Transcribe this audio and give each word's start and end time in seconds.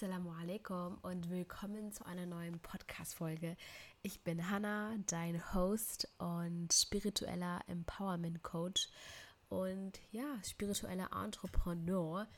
Assalamu 0.00 0.30
alaikum 0.30 0.96
und 1.02 1.28
willkommen 1.28 1.90
zu 1.90 2.06
einer 2.06 2.24
neuen 2.24 2.60
Podcast-Folge. 2.60 3.56
Ich 4.02 4.22
bin 4.22 4.48
Hannah, 4.48 4.94
dein 5.06 5.52
Host 5.52 6.06
und 6.18 6.72
spiritueller 6.72 7.62
Empowerment 7.66 8.44
Coach 8.44 8.90
und 9.48 9.98
ja, 10.12 10.38
spiritueller 10.44 11.10
Entrepreneur 11.10 12.28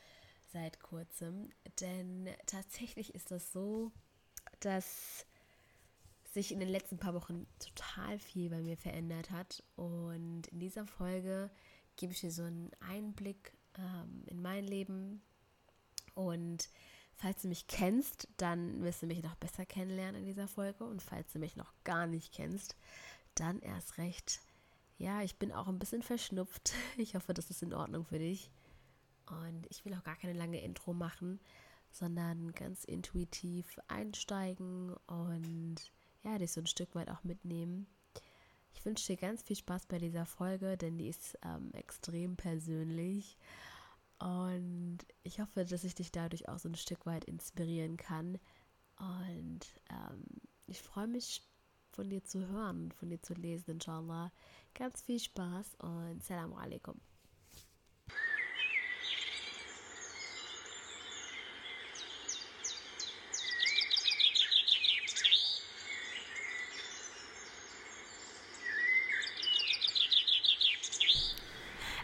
seit 0.55 0.81
kurzem. 0.81 1.51
Denn 1.83 2.31
tatsächlich 2.47 3.15
ist 3.15 3.31
das 3.31 3.53
so, 3.53 3.93
dass 4.61 5.27
sich 6.33 6.53
in 6.53 6.61
den 6.61 6.71
letzten 6.71 6.97
paar 6.97 7.13
Wochen 7.13 7.47
total 7.59 8.19
viel 8.19 8.49
bei 8.49 8.63
mir 8.63 8.79
verändert 8.79 9.31
hat. 9.31 9.63
Und 9.77 10.47
in 10.47 10.61
dieser 10.61 10.87
Folge 10.87 11.51
gebe 11.97 12.15
ich 12.15 12.21
dir 12.21 12.33
so 12.33 12.43
einen 12.45 12.71
Einblick 12.81 13.53
ähm, 13.77 14.23
in 14.25 14.41
mein 14.41 14.65
Leben 14.65 15.21
und 16.15 16.71
Falls 17.21 17.43
du 17.43 17.49
mich 17.49 17.67
kennst, 17.67 18.29
dann 18.39 18.83
wirst 18.83 19.03
du 19.03 19.07
mich 19.07 19.23
noch 19.23 19.35
besser 19.35 19.67
kennenlernen 19.67 20.23
in 20.23 20.27
dieser 20.27 20.49
Folge. 20.49 20.85
Und 20.85 21.03
falls 21.03 21.31
du 21.35 21.39
mich 21.39 21.55
noch 21.55 21.75
gar 21.85 22.07
nicht 22.07 22.33
kennst, 22.33 22.77
dann 23.35 23.61
erst 23.61 23.99
recht. 23.99 24.41
Ja, 24.97 25.21
ich 25.21 25.37
bin 25.37 25.53
auch 25.53 25.69
ein 25.69 25.79
bisschen 25.79 26.03
verschnupft. 26.03 26.73
Ich 26.97 27.15
hoffe, 27.15 27.35
das 27.35 27.51
ist 27.51 27.63
in 27.63 27.75
Ordnung 27.75 28.07
für 28.07 28.19
dich. 28.19 28.51
Und 29.27 29.67
ich 29.69 29.85
will 29.85 29.93
auch 29.93 30.03
gar 30.03 30.17
keine 30.17 30.33
lange 30.33 30.63
Intro 30.63 30.95
machen, 30.95 31.41
sondern 31.91 32.53
ganz 32.53 32.85
intuitiv 32.85 33.79
einsteigen 33.87 34.97
und 35.07 35.77
ja, 36.23 36.39
dich 36.39 36.53
so 36.53 36.63
ein 36.63 36.67
Stück 36.67 36.95
weit 36.95 37.11
auch 37.11 37.23
mitnehmen. 37.23 37.87
Ich 38.73 38.83
wünsche 38.87 39.09
dir 39.09 39.19
ganz 39.19 39.43
viel 39.43 39.57
Spaß 39.57 39.87
bei 39.87 39.99
dieser 39.99 40.25
Folge, 40.25 40.79
denn 40.79 40.97
die 40.97 41.09
ist 41.09 41.39
ähm, 41.45 41.71
extrem 41.75 42.37
persönlich. 42.37 43.37
Und 44.21 44.99
ich 45.23 45.41
hoffe, 45.41 45.65
dass 45.65 45.85
ich 45.85 45.95
dich 45.95 46.13
dadurch 46.13 46.49
auch 46.49 46.59
so 46.59 46.69
ein 46.69 46.75
Stück 46.75 47.07
weit 47.07 47.25
inspirieren 47.25 47.97
kann. 47.97 48.39
Und 48.99 49.67
ähm, 49.91 50.25
ich 50.67 50.83
freue 50.83 51.09
mich, 51.09 51.43
von 51.93 52.09
dir 52.09 52.25
zu 52.25 52.47
hören, 52.49 52.93
von 52.93 53.11
dir 53.11 53.21
zu 53.21 53.35
lesen, 53.35 53.73
inshallah. 53.73 54.31
Ganz 54.75 55.03
viel 55.03 55.19
Spaß 55.19 55.75
und 55.79 56.23
Salam 56.23 56.55
alaikum. 56.55 56.95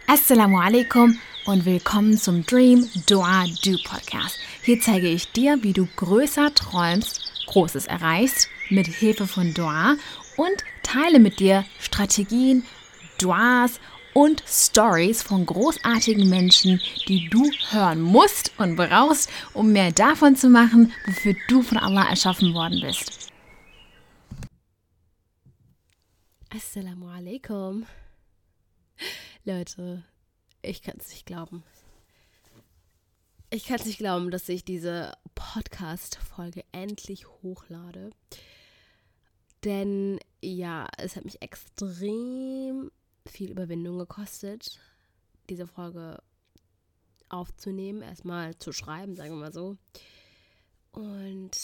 Assalamu 0.09 0.59
alaikum 0.59 1.19
und 1.47 1.65
willkommen 1.65 2.19
zum 2.19 2.45
Dream 2.45 2.89
Dua 3.07 3.45
Do 3.65 3.77
Podcast. 3.85 4.37
Hier 4.63 4.81
zeige 4.81 5.07
ich 5.07 5.31
dir, 5.31 5.63
wie 5.63 5.73
du 5.73 5.87
größer 5.95 6.53
träumst, 6.53 7.21
Großes 7.47 7.87
erreichst 7.87 8.49
mit 8.69 8.89
Hilfe 8.89 9.29
von 9.29 9.55
Dua 9.55 9.95
und 10.37 10.65
teile 10.83 11.21
mit 11.21 11.39
dir 11.39 11.65
Strategien, 11.79 12.65
Duas 13.21 13.79
und 14.13 14.43
Stories 14.45 15.23
von 15.23 15.47
großartigen 15.47 16.29
Menschen, 16.29 16.81
die 17.07 17.29
du 17.29 17.49
hören 17.71 18.01
musst 18.01 18.51
und 18.59 18.75
brauchst, 18.75 19.31
um 19.55 19.73
mehr 19.73 19.93
davon 19.93 20.35
zu 20.35 20.49
machen, 20.49 20.93
wofür 21.07 21.37
du 21.49 21.63
von 21.63 21.79
Allah 21.79 22.09
erschaffen 22.09 22.55
worden 22.55 22.81
bist. 22.81 23.31
Assalamu 26.53 27.07
alaikum. 27.09 27.87
Leute, 29.45 30.03
ich 30.67 30.83
kann 30.83 30.97
es 30.99 31.11
nicht 31.11 31.27
glauben. 31.27 31.65
Ich 33.51 33.67
kann 33.67 33.79
es 33.79 33.87
nicht 33.87 33.99
glauben, 33.99 34.31
dass 34.31 34.49
ich 34.49 34.65
diese 34.65 35.13
Podcast-Folge 35.35 36.65
endlich 36.73 37.27
hochlade. 37.43 38.11
Denn 39.65 40.19
ja, 40.43 40.89
es 40.99 41.17
hat 41.17 41.25
mich 41.25 41.43
extrem 41.43 42.91
viel 43.27 43.51
Überwindung 43.51 43.99
gekostet, 43.99 44.81
diese 45.49 45.67
Folge 45.67 46.23
aufzunehmen, 47.29 48.03
erstmal 48.03 48.57
zu 48.59 48.73
schreiben, 48.73 49.17
sagen 49.17 49.31
wir 49.31 49.41
mal 49.41 49.53
so. 49.53 49.77
Und 50.93 51.57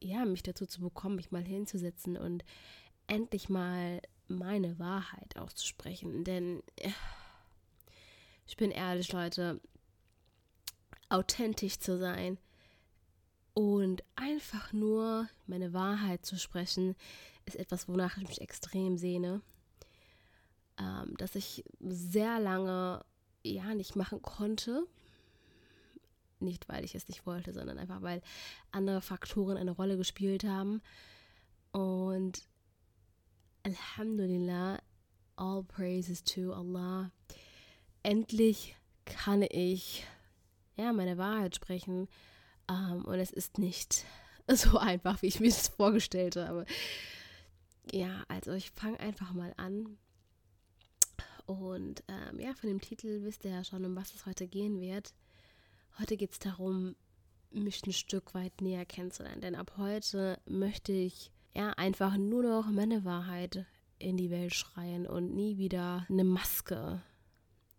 ja, 0.00 0.24
mich 0.24 0.42
dazu 0.42 0.66
zu 0.66 0.80
bekommen, 0.80 1.16
mich 1.16 1.30
mal 1.30 1.44
hinzusetzen 1.44 2.16
und 2.16 2.44
endlich 3.06 3.48
mal 3.48 4.00
meine 4.28 4.78
Wahrheit 4.78 5.36
auszusprechen. 5.36 6.24
Denn 6.24 6.62
ich 8.46 8.56
bin 8.56 8.70
ehrlich, 8.70 9.12
Leute, 9.12 9.60
authentisch 11.08 11.78
zu 11.78 11.98
sein 11.98 12.38
und 13.54 14.02
einfach 14.16 14.72
nur 14.72 15.28
meine 15.46 15.72
Wahrheit 15.72 16.24
zu 16.24 16.38
sprechen, 16.38 16.96
ist 17.44 17.56
etwas, 17.56 17.88
wonach 17.88 18.16
ich 18.16 18.28
mich 18.28 18.40
extrem 18.40 18.96
sehne. 18.96 19.42
Ähm, 20.78 21.14
dass 21.18 21.34
ich 21.34 21.64
sehr 21.80 22.40
lange 22.40 23.04
ja 23.42 23.74
nicht 23.74 23.94
machen 23.94 24.22
konnte. 24.22 24.86
Nicht, 26.40 26.68
weil 26.68 26.84
ich 26.84 26.94
es 26.94 27.08
nicht 27.08 27.26
wollte, 27.26 27.52
sondern 27.52 27.78
einfach, 27.78 28.02
weil 28.02 28.22
andere 28.70 29.00
Faktoren 29.00 29.56
eine 29.56 29.70
Rolle 29.70 29.96
gespielt 29.96 30.44
haben. 30.44 30.80
Und 31.72 32.42
Alhamdulillah, 33.64 34.78
all 35.36 35.62
praises 35.62 36.24
to 36.24 36.52
Allah 36.52 37.12
endlich 38.02 38.76
kann 39.04 39.42
ich 39.42 40.06
ja 40.76 40.92
meine 40.92 41.18
Wahrheit 41.18 41.56
sprechen. 41.56 42.08
Ähm, 42.68 43.04
und 43.04 43.18
es 43.18 43.30
ist 43.30 43.58
nicht 43.58 44.04
so 44.48 44.78
einfach, 44.78 45.22
wie 45.22 45.28
ich 45.28 45.40
mir 45.40 45.50
das 45.50 45.68
vorgestellt 45.68 46.36
habe. 46.36 46.66
Ja, 47.90 48.24
also 48.28 48.52
ich 48.52 48.70
fange 48.70 49.00
einfach 49.00 49.32
mal 49.32 49.52
an. 49.56 49.98
Und 51.46 52.04
ähm, 52.08 52.38
ja, 52.38 52.54
von 52.54 52.68
dem 52.68 52.80
Titel 52.80 53.24
wisst 53.24 53.44
ihr 53.44 53.50
ja 53.50 53.64
schon, 53.64 53.84
um 53.84 53.96
was 53.96 54.14
es 54.14 54.26
heute 54.26 54.46
gehen 54.46 54.80
wird. 54.80 55.12
Heute 55.98 56.16
geht 56.16 56.32
es 56.32 56.38
darum, 56.38 56.94
mich 57.50 57.84
ein 57.86 57.92
Stück 57.92 58.34
weit 58.34 58.60
näher 58.60 58.86
kennenzulernen. 58.86 59.40
Denn 59.40 59.56
ab 59.56 59.74
heute 59.76 60.38
möchte 60.46 60.92
ich 60.92 61.32
ja 61.54 61.70
einfach 61.70 62.16
nur 62.16 62.42
noch 62.42 62.66
meine 62.70 63.04
Wahrheit 63.04 63.66
in 63.98 64.16
die 64.16 64.30
Welt 64.30 64.54
schreien 64.54 65.06
und 65.06 65.34
nie 65.34 65.58
wieder 65.58 66.06
eine 66.08 66.24
Maske 66.24 67.02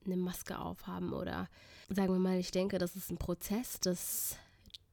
eine 0.06 0.18
Maske 0.18 0.60
aufhaben 0.60 1.14
oder 1.14 1.50
sagen 1.90 2.14
wir 2.14 2.20
mal, 2.20 2.40
ich 2.40 2.52
denke, 2.52 2.78
das 2.78 2.96
ist 2.96 3.12
ein 3.12 3.18
Prozess, 3.18 3.80
dass 3.80 4.38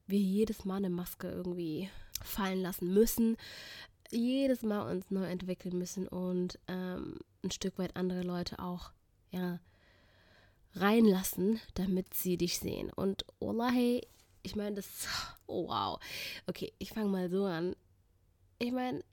wir 0.07 0.19
jedes 0.19 0.65
Mal 0.65 0.77
eine 0.77 0.89
Maske 0.89 1.29
irgendwie 1.29 1.89
fallen 2.23 2.61
lassen 2.61 2.93
müssen, 2.93 3.37
jedes 4.11 4.61
Mal 4.61 4.91
uns 4.91 5.09
neu 5.09 5.25
entwickeln 5.25 5.77
müssen 5.77 6.07
und 6.07 6.59
ähm, 6.67 7.19
ein 7.43 7.51
Stück 7.51 7.79
weit 7.79 7.95
andere 7.95 8.21
Leute 8.21 8.59
auch 8.59 8.91
ja 9.31 9.59
reinlassen, 10.75 11.59
damit 11.73 12.13
sie 12.13 12.37
dich 12.37 12.59
sehen. 12.59 12.91
Und 12.91 13.25
Wallahi, 13.39 14.05
ich 14.43 14.55
meine, 14.55 14.75
das, 14.75 15.07
oh 15.47 15.67
wow. 15.67 15.99
Okay, 16.47 16.73
ich 16.77 16.91
fange 16.91 17.09
mal 17.09 17.29
so 17.29 17.45
an. 17.45 17.75
Ich 18.59 18.71
meine, 18.71 19.03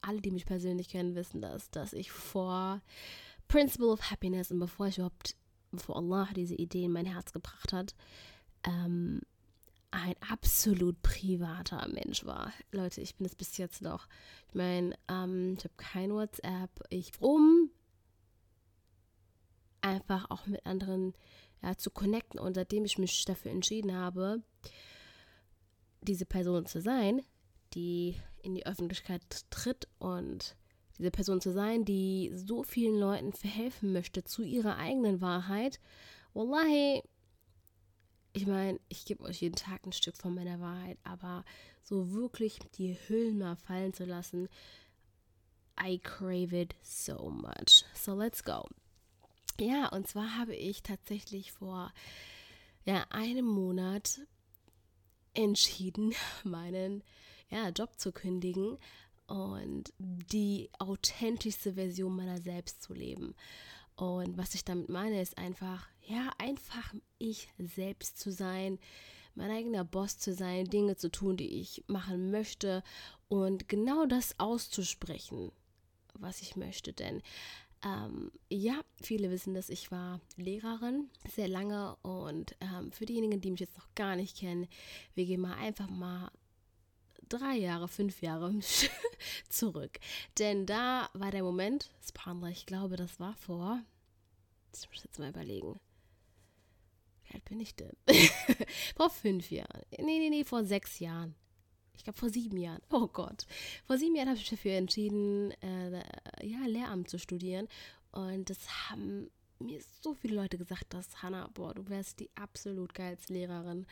alle, 0.00 0.20
die 0.20 0.30
mich 0.30 0.46
persönlich 0.46 0.88
kennen, 0.88 1.14
wissen 1.14 1.40
das, 1.40 1.70
dass 1.70 1.92
ich 1.92 2.10
vor 2.12 2.80
Principle 3.54 3.92
of 3.92 4.10
Happiness 4.10 4.50
und 4.50 4.58
bevor 4.58 4.88
ich 4.88 4.98
überhaupt, 4.98 5.36
bevor 5.70 5.94
Allah 5.94 6.28
diese 6.34 6.56
Idee 6.56 6.86
in 6.86 6.90
mein 6.90 7.06
Herz 7.06 7.32
gebracht 7.32 7.72
hat, 7.72 7.94
ähm, 8.64 9.20
ein 9.92 10.16
absolut 10.28 11.00
privater 11.02 11.86
Mensch 11.86 12.24
war. 12.24 12.52
Leute, 12.72 13.00
ich 13.00 13.14
bin 13.14 13.26
es 13.26 13.36
bis 13.36 13.56
jetzt 13.56 13.80
noch. 13.80 14.08
Ich 14.48 14.56
meine, 14.56 14.96
ähm, 15.06 15.54
ich 15.56 15.62
habe 15.62 15.74
kein 15.76 16.10
WhatsApp. 16.10 16.68
Ich 16.90 17.12
um 17.20 17.70
einfach 19.82 20.28
auch 20.32 20.48
mit 20.48 20.66
anderen 20.66 21.14
ja, 21.62 21.76
zu 21.76 21.92
connecten. 21.92 22.40
Und 22.40 22.54
seitdem 22.54 22.84
ich 22.84 22.98
mich 22.98 23.24
dafür 23.24 23.52
entschieden 23.52 23.94
habe, 23.94 24.42
diese 26.00 26.26
Person 26.26 26.66
zu 26.66 26.80
sein, 26.80 27.22
die 27.74 28.16
in 28.42 28.56
die 28.56 28.66
Öffentlichkeit 28.66 29.22
tritt 29.50 29.86
und 30.00 30.56
diese 30.98 31.10
Person 31.10 31.40
zu 31.40 31.52
sein, 31.52 31.84
die 31.84 32.30
so 32.34 32.62
vielen 32.62 32.98
Leuten 32.98 33.32
verhelfen 33.32 33.92
möchte 33.92 34.24
zu 34.24 34.42
ihrer 34.42 34.76
eigenen 34.76 35.20
Wahrheit. 35.20 35.80
Wallahi, 36.34 37.02
ich 38.32 38.46
meine, 38.46 38.80
ich 38.88 39.04
gebe 39.04 39.22
euch 39.24 39.42
jeden 39.42 39.56
Tag 39.56 39.86
ein 39.86 39.92
Stück 39.92 40.16
von 40.16 40.34
meiner 40.34 40.60
Wahrheit, 40.60 40.98
aber 41.04 41.44
so 41.82 42.12
wirklich 42.12 42.58
die 42.76 42.96
Hüllen 43.06 43.38
mal 43.38 43.56
fallen 43.56 43.92
zu 43.92 44.04
lassen, 44.04 44.48
I 45.80 45.98
crave 45.98 46.56
it 46.56 46.74
so 46.82 47.28
much. 47.28 47.84
So 47.94 48.14
let's 48.14 48.42
go. 48.42 48.66
Ja, 49.60 49.88
und 49.88 50.08
zwar 50.08 50.36
habe 50.36 50.54
ich 50.54 50.82
tatsächlich 50.82 51.52
vor 51.52 51.92
ja, 52.84 53.04
einem 53.10 53.46
Monat 53.46 54.20
entschieden, 55.34 56.14
meinen 56.44 57.02
ja, 57.50 57.68
Job 57.68 57.98
zu 57.98 58.12
kündigen 58.12 58.78
und 59.26 59.92
die 59.98 60.70
authentischste 60.78 61.74
Version 61.74 62.16
meiner 62.16 62.40
selbst 62.40 62.82
zu 62.82 62.94
leben. 62.94 63.34
Und 63.96 64.36
was 64.36 64.54
ich 64.54 64.64
damit 64.64 64.88
meine, 64.88 65.20
ist 65.20 65.38
einfach, 65.38 65.86
ja, 66.06 66.30
einfach 66.38 66.94
ich 67.18 67.48
selbst 67.58 68.18
zu 68.18 68.32
sein, 68.32 68.78
mein 69.34 69.50
eigener 69.50 69.84
Boss 69.84 70.18
zu 70.18 70.32
sein, 70.32 70.66
Dinge 70.66 70.96
zu 70.96 71.10
tun, 71.10 71.36
die 71.36 71.60
ich 71.60 71.84
machen 71.86 72.30
möchte 72.30 72.82
und 73.28 73.68
genau 73.68 74.06
das 74.06 74.38
auszusprechen, 74.38 75.50
was 76.14 76.40
ich 76.42 76.56
möchte. 76.56 76.92
Denn 76.92 77.22
ähm, 77.84 78.30
ja, 78.48 78.80
viele 79.02 79.30
wissen, 79.30 79.54
dass 79.54 79.68
ich 79.68 79.90
war 79.90 80.20
Lehrerin 80.36 81.10
sehr 81.34 81.48
lange 81.48 81.96
und 81.96 82.56
ähm, 82.60 82.92
für 82.92 83.06
diejenigen, 83.06 83.40
die 83.40 83.50
mich 83.50 83.60
jetzt 83.60 83.76
noch 83.76 83.94
gar 83.94 84.16
nicht 84.16 84.38
kennen, 84.38 84.66
wir 85.14 85.26
gehen 85.26 85.40
mal 85.40 85.54
einfach 85.54 85.88
mal 85.88 86.30
drei 87.28 87.56
Jahre, 87.56 87.88
fünf 87.88 88.22
Jahre 88.22 88.54
zurück. 89.48 89.98
Denn 90.38 90.66
da 90.66 91.08
war 91.12 91.30
der 91.30 91.42
Moment, 91.42 91.90
Spanler, 92.06 92.48
ich 92.48 92.66
glaube, 92.66 92.96
das 92.96 93.20
war 93.20 93.34
vor, 93.34 93.80
ich 94.72 94.88
muss 94.90 95.04
jetzt 95.04 95.18
mal 95.18 95.30
überlegen, 95.30 95.78
wie 97.24 97.34
alt 97.34 97.44
bin 97.44 97.60
ich 97.60 97.74
denn? 97.74 97.96
vor 98.96 99.10
fünf 99.10 99.50
Jahren. 99.50 99.82
Nee, 99.90 100.18
nee, 100.18 100.30
nee, 100.30 100.44
vor 100.44 100.64
sechs 100.64 100.98
Jahren. 100.98 101.34
Ich 101.96 102.04
glaube 102.04 102.18
vor 102.18 102.28
sieben 102.28 102.58
Jahren. 102.58 102.82
Oh 102.90 103.06
Gott. 103.06 103.46
Vor 103.86 103.98
sieben 103.98 104.16
Jahren 104.16 104.28
habe 104.28 104.36
ich 104.36 104.42
mich 104.42 104.58
dafür 104.58 104.72
entschieden, 104.72 105.52
äh, 105.62 106.02
ja, 106.42 106.66
Lehramt 106.66 107.08
zu 107.08 107.18
studieren. 107.18 107.68
Und 108.12 108.50
das 108.50 108.90
haben 108.90 109.30
mir 109.58 109.80
so 110.02 110.14
viele 110.14 110.36
Leute 110.36 110.58
gesagt, 110.58 110.92
dass 110.92 111.22
Hannah, 111.22 111.48
boah, 111.54 111.74
du 111.74 111.88
wärst 111.88 112.20
die 112.20 112.30
absolut 112.34 112.94
geilste 112.94 113.32
Lehrerin. 113.32 113.86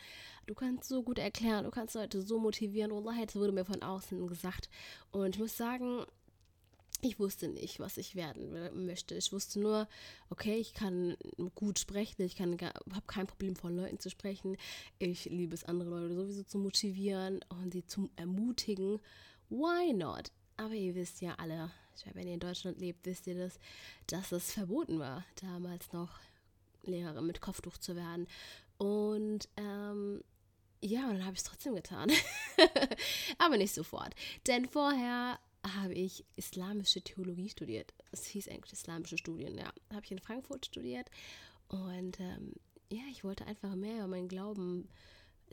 Du 0.45 0.53
kannst 0.53 0.87
so 0.89 1.03
gut 1.03 1.19
erklären, 1.19 1.63
du 1.65 1.71
kannst 1.71 1.95
Leute 1.95 2.21
so 2.21 2.39
motivieren. 2.39 2.91
Wallah, 2.91 3.25
das 3.25 3.35
wurde 3.35 3.53
mir 3.53 3.65
von 3.65 3.81
außen 3.81 4.27
gesagt. 4.27 4.69
Und 5.11 5.35
ich 5.35 5.41
muss 5.41 5.57
sagen, 5.57 6.05
ich 7.01 7.19
wusste 7.19 7.49
nicht, 7.49 7.79
was 7.79 7.97
ich 7.97 8.15
werden 8.15 8.85
möchte. 8.85 9.15
Ich 9.15 9.33
wusste 9.33 9.59
nur, 9.59 9.87
okay, 10.29 10.55
ich 10.55 10.73
kann 10.73 11.17
gut 11.53 11.79
sprechen, 11.79 12.21
ich 12.21 12.39
habe 12.39 12.73
kein 13.07 13.27
Problem 13.27 13.55
vor 13.55 13.71
Leuten 13.71 13.99
zu 13.99 14.09
sprechen. 14.09 14.55
Ich 14.99 15.25
liebe 15.25 15.53
es, 15.53 15.65
andere 15.65 15.89
Leute 15.89 16.15
sowieso 16.15 16.43
zu 16.43 16.59
motivieren 16.59 17.41
und 17.49 17.73
sie 17.73 17.85
zu 17.85 18.09
ermutigen. 18.15 18.99
Why 19.49 19.93
not? 19.93 20.31
Aber 20.57 20.73
ihr 20.73 20.95
wisst 20.95 21.21
ja 21.21 21.35
alle, 21.35 21.71
wenn 22.13 22.27
ihr 22.27 22.35
in 22.35 22.39
Deutschland 22.39 22.79
lebt, 22.79 23.05
wisst 23.05 23.27
ihr 23.27 23.35
das, 23.35 23.59
dass 24.07 24.31
es 24.31 24.53
verboten 24.53 24.99
war, 24.99 25.25
damals 25.41 25.91
noch 25.93 26.19
Lehrerin 26.83 27.25
mit 27.25 27.41
Kopftuch 27.41 27.77
zu 27.77 27.95
werden. 27.95 28.27
Und 28.77 29.47
ähm, 29.57 30.23
ja, 30.81 31.07
und 31.07 31.13
dann 31.13 31.25
habe 31.25 31.33
ich 31.33 31.39
es 31.39 31.45
trotzdem 31.45 31.75
getan. 31.75 32.11
Aber 33.37 33.57
nicht 33.57 33.73
sofort. 33.73 34.13
Denn 34.47 34.67
vorher 34.67 35.39
habe 35.65 35.93
ich 35.93 36.25
islamische 36.35 37.01
Theologie 37.01 37.49
studiert. 37.49 37.93
Es 38.11 38.25
hieß 38.25 38.49
eigentlich 38.49 38.73
islamische 38.73 39.17
Studien, 39.17 39.57
ja. 39.57 39.71
Habe 39.93 40.03
ich 40.03 40.11
in 40.11 40.19
Frankfurt 40.19 40.65
studiert. 40.65 41.09
Und 41.69 42.19
ähm, 42.19 42.53
ja, 42.91 43.03
ich 43.11 43.23
wollte 43.23 43.47
einfach 43.47 43.75
mehr 43.75 43.95
über 43.95 44.07
meinen 44.07 44.27
Glauben 44.27 44.89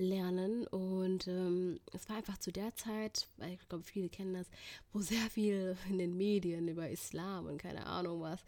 lernen. 0.00 0.66
Und 0.66 1.28
ähm, 1.28 1.80
es 1.92 2.08
war 2.08 2.16
einfach 2.16 2.38
zu 2.38 2.50
der 2.50 2.74
Zeit, 2.74 3.28
weil 3.36 3.54
ich 3.54 3.68
glaube, 3.68 3.84
viele 3.84 4.08
kennen 4.08 4.34
das, 4.34 4.48
wo 4.92 5.00
sehr 5.00 5.30
viel 5.30 5.76
in 5.88 5.98
den 5.98 6.16
Medien 6.16 6.68
über 6.68 6.88
Islam 6.88 7.46
und 7.46 7.58
keine 7.58 7.86
Ahnung 7.86 8.20
was. 8.20 8.40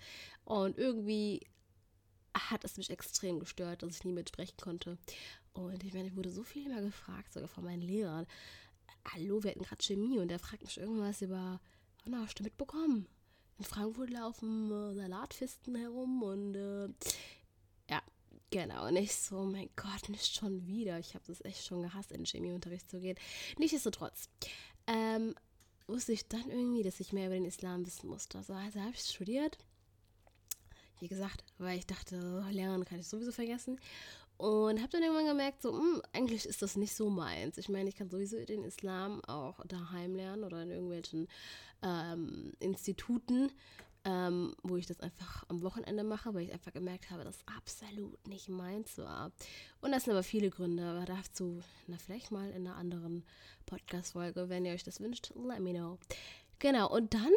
Und 0.44 0.78
irgendwie 0.78 1.40
hat 2.34 2.64
es 2.64 2.76
mich 2.76 2.90
extrem 2.90 3.40
gestört, 3.40 3.82
dass 3.82 3.96
ich 3.96 4.04
nie 4.04 4.12
mitsprechen 4.12 4.56
konnte. 4.60 4.98
Und 5.52 5.84
ich 5.84 5.92
meine, 5.92 6.08
ich 6.08 6.16
wurde 6.16 6.30
so 6.30 6.42
viel 6.42 6.66
immer 6.66 6.80
gefragt, 6.80 7.32
sogar 7.32 7.48
von 7.48 7.64
meinen 7.64 7.82
Lehrern. 7.82 8.26
Hallo, 9.12 9.42
wir 9.42 9.50
hatten 9.50 9.64
gerade 9.64 9.82
Chemie 9.82 10.18
und 10.18 10.28
der 10.28 10.38
fragt 10.38 10.62
mich 10.62 10.78
irgendwas 10.78 11.22
über, 11.22 11.60
oh, 12.06 12.16
hast 12.16 12.38
du 12.38 12.44
mitbekommen? 12.44 13.06
In 13.58 13.64
Frankfurt 13.64 14.10
laufen 14.10 14.70
äh, 14.70 14.94
Salatfisten 14.94 15.74
herum 15.74 16.22
und 16.22 16.54
äh, 16.54 16.88
Genau, 18.52 18.90
nicht 18.90 19.14
so, 19.14 19.44
mein 19.44 19.70
Gott, 19.76 20.10
nicht 20.10 20.36
schon 20.36 20.66
wieder. 20.66 20.98
Ich 20.98 21.14
habe 21.14 21.24
das 21.26 21.42
echt 21.42 21.64
schon 21.64 21.80
gehasst, 21.80 22.12
in 22.12 22.26
Chemieunterricht 22.26 22.90
zu 22.90 23.00
gehen. 23.00 23.16
Nichtsdestotrotz 23.58 24.28
ähm, 24.86 25.34
wusste 25.86 26.12
ich 26.12 26.28
dann 26.28 26.50
irgendwie, 26.50 26.82
dass 26.82 27.00
ich 27.00 27.14
mehr 27.14 27.28
über 27.28 27.34
den 27.34 27.46
Islam 27.46 27.86
wissen 27.86 28.10
musste. 28.10 28.36
Also, 28.36 28.52
also 28.52 28.78
habe 28.78 28.92
ich 28.92 29.00
studiert. 29.00 29.56
Wie 31.00 31.08
gesagt, 31.08 31.44
weil 31.56 31.78
ich 31.78 31.86
dachte, 31.86 32.44
lernen 32.50 32.84
kann 32.84 33.00
ich 33.00 33.08
sowieso 33.08 33.32
vergessen. 33.32 33.80
Und 34.36 34.80
habe 34.80 34.90
dann 34.90 35.02
irgendwann 35.02 35.28
gemerkt, 35.28 35.62
so, 35.62 35.72
mh, 35.72 35.78
hm, 35.78 36.02
eigentlich 36.12 36.44
ist 36.44 36.60
das 36.60 36.76
nicht 36.76 36.94
so 36.94 37.08
meins. 37.08 37.56
Ich 37.56 37.70
meine, 37.70 37.88
ich 37.88 37.96
kann 37.96 38.10
sowieso 38.10 38.44
den 38.44 38.64
Islam 38.64 39.24
auch 39.24 39.64
daheim 39.66 40.14
lernen 40.14 40.44
oder 40.44 40.62
in 40.62 40.70
irgendwelchen 40.70 41.26
ähm, 41.82 42.52
Instituten 42.60 43.50
ähm, 44.04 44.54
wo 44.62 44.76
ich 44.76 44.86
das 44.86 45.00
einfach 45.00 45.44
am 45.48 45.62
Wochenende 45.62 46.02
mache, 46.04 46.34
weil 46.34 46.44
ich 46.44 46.52
einfach 46.52 46.72
gemerkt 46.72 47.10
habe, 47.10 47.24
dass 47.24 47.38
absolut 47.46 48.26
nicht 48.26 48.48
meins 48.48 48.98
war. 48.98 49.30
Und 49.80 49.92
das 49.92 50.04
sind 50.04 50.12
aber 50.12 50.22
viele 50.22 50.50
Gründe, 50.50 50.84
aber 50.84 51.04
dazu, 51.04 51.62
na, 51.86 51.96
vielleicht 51.98 52.30
mal 52.30 52.50
in 52.50 52.66
einer 52.66 52.76
anderen 52.76 53.24
Podcast-Folge, 53.66 54.48
wenn 54.48 54.64
ihr 54.64 54.72
euch 54.72 54.84
das 54.84 55.00
wünscht, 55.00 55.32
let 55.36 55.60
me 55.60 55.72
know. 55.72 55.98
Genau, 56.58 56.90
und 56.92 57.14
dann 57.14 57.30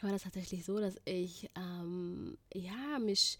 war 0.00 0.10
das 0.10 0.22
tatsächlich 0.22 0.64
so, 0.64 0.78
dass 0.78 0.96
ich, 1.04 1.48
ähm, 1.56 2.36
ja, 2.52 2.98
mich 2.98 3.38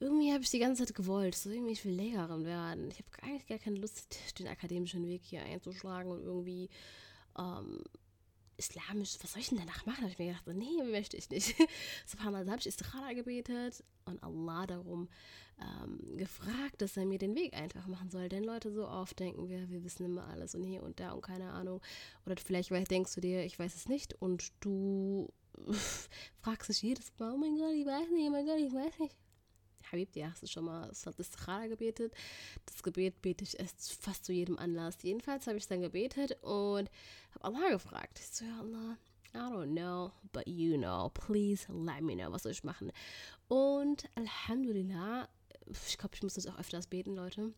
irgendwie 0.00 0.32
habe 0.32 0.42
ich 0.42 0.50
die 0.50 0.58
ganze 0.58 0.84
Zeit 0.84 0.94
gewollt, 0.94 1.34
so 1.34 1.50
irgendwie 1.50 1.72
ich 1.72 1.84
will 1.84 1.94
Lehrerin 1.94 2.44
werden. 2.44 2.90
Ich 2.90 2.98
habe 2.98 3.22
eigentlich 3.22 3.46
gar 3.46 3.58
keine 3.58 3.76
Lust, 3.76 4.18
den 4.38 4.48
akademischen 4.48 5.06
Weg 5.06 5.22
hier 5.24 5.42
einzuschlagen 5.42 6.10
und 6.10 6.22
irgendwie 6.22 6.68
ähm, 7.38 7.82
islamisch, 8.56 9.16
was 9.22 9.32
soll 9.32 9.40
ich 9.40 9.48
denn 9.48 9.58
danach 9.58 9.86
machen? 9.86 9.98
Da 9.98 10.02
habe 10.02 10.12
ich 10.12 10.18
mir 10.18 10.26
gedacht, 10.26 10.46
nee, 10.46 10.82
möchte 10.90 11.16
ich 11.16 11.28
nicht. 11.30 11.54
Subhanallah, 12.06 12.50
habe 12.50 12.60
ich 12.60 12.66
Istikhara 12.66 13.12
gebetet 13.12 13.82
und 14.04 14.22
Allah 14.22 14.66
darum 14.66 15.08
ähm, 15.60 16.16
gefragt, 16.16 16.82
dass 16.82 16.96
er 16.96 17.06
mir 17.06 17.18
den 17.18 17.34
Weg 17.34 17.54
einfach 17.54 17.86
machen 17.86 18.10
soll. 18.10 18.28
Denn 18.28 18.44
Leute 18.44 18.72
so 18.72 18.88
oft 18.88 19.18
denken 19.18 19.48
wir, 19.48 19.68
wir 19.70 19.84
wissen 19.84 20.04
immer 20.04 20.26
alles 20.28 20.54
und 20.54 20.64
hier 20.64 20.82
und 20.82 21.00
da 21.00 21.12
und 21.12 21.22
keine 21.22 21.50
Ahnung. 21.50 21.80
Oder 22.26 22.36
vielleicht 22.36 22.70
denkst 22.90 23.14
du 23.14 23.20
dir, 23.20 23.44
ich 23.44 23.58
weiß 23.58 23.74
es 23.74 23.88
nicht 23.88 24.14
und 24.20 24.52
du 24.60 25.32
fragst 26.42 26.68
dich 26.68 26.82
jedes 26.82 27.12
Mal, 27.18 27.32
oh 27.32 27.36
mein 27.36 27.56
Gott, 27.56 27.72
ich 27.74 27.86
weiß 27.86 28.10
nicht, 28.10 28.26
oh 28.26 28.30
mein 28.30 28.46
Gott, 28.46 28.58
ich 28.58 28.72
weiß 28.72 28.98
nicht. 28.98 29.16
Habib, 29.94 30.16
ja, 30.16 30.30
hast 30.30 30.42
du 30.42 30.48
schon 30.48 30.64
mal 30.64 30.88
das 30.88 31.18
Istikhara 31.18 31.68
gebetet? 31.68 32.12
Das 32.66 32.82
Gebet 32.82 33.22
bete 33.22 33.44
ich 33.44 33.58
erst 33.58 34.02
fast 34.02 34.24
zu 34.24 34.32
jedem 34.32 34.58
Anlass. 34.58 34.98
Jedenfalls 35.02 35.46
habe 35.46 35.56
ich 35.56 35.68
dann 35.68 35.82
gebetet 35.82 36.36
und 36.42 36.90
habe 37.34 37.44
Allah 37.44 37.70
gefragt. 37.70 38.18
Ich 38.18 38.26
so, 38.26 38.44
ja 38.44 38.58
Allah, 38.58 38.98
I 39.34 39.38
don't 39.38 39.72
know, 39.72 40.10
but 40.32 40.48
you 40.48 40.76
know, 40.76 41.10
please 41.10 41.66
let 41.72 42.02
me 42.02 42.16
know, 42.16 42.32
was 42.32 42.42
soll 42.42 42.50
ich 42.50 42.64
machen? 42.64 42.90
Und 43.46 44.04
Alhamdulillah, 44.16 45.28
ich 45.86 45.96
glaube, 45.96 46.16
ich 46.16 46.24
muss 46.24 46.34
das 46.34 46.48
auch 46.48 46.58
öfters 46.58 46.88
beten, 46.88 47.14
Leute. 47.14 47.52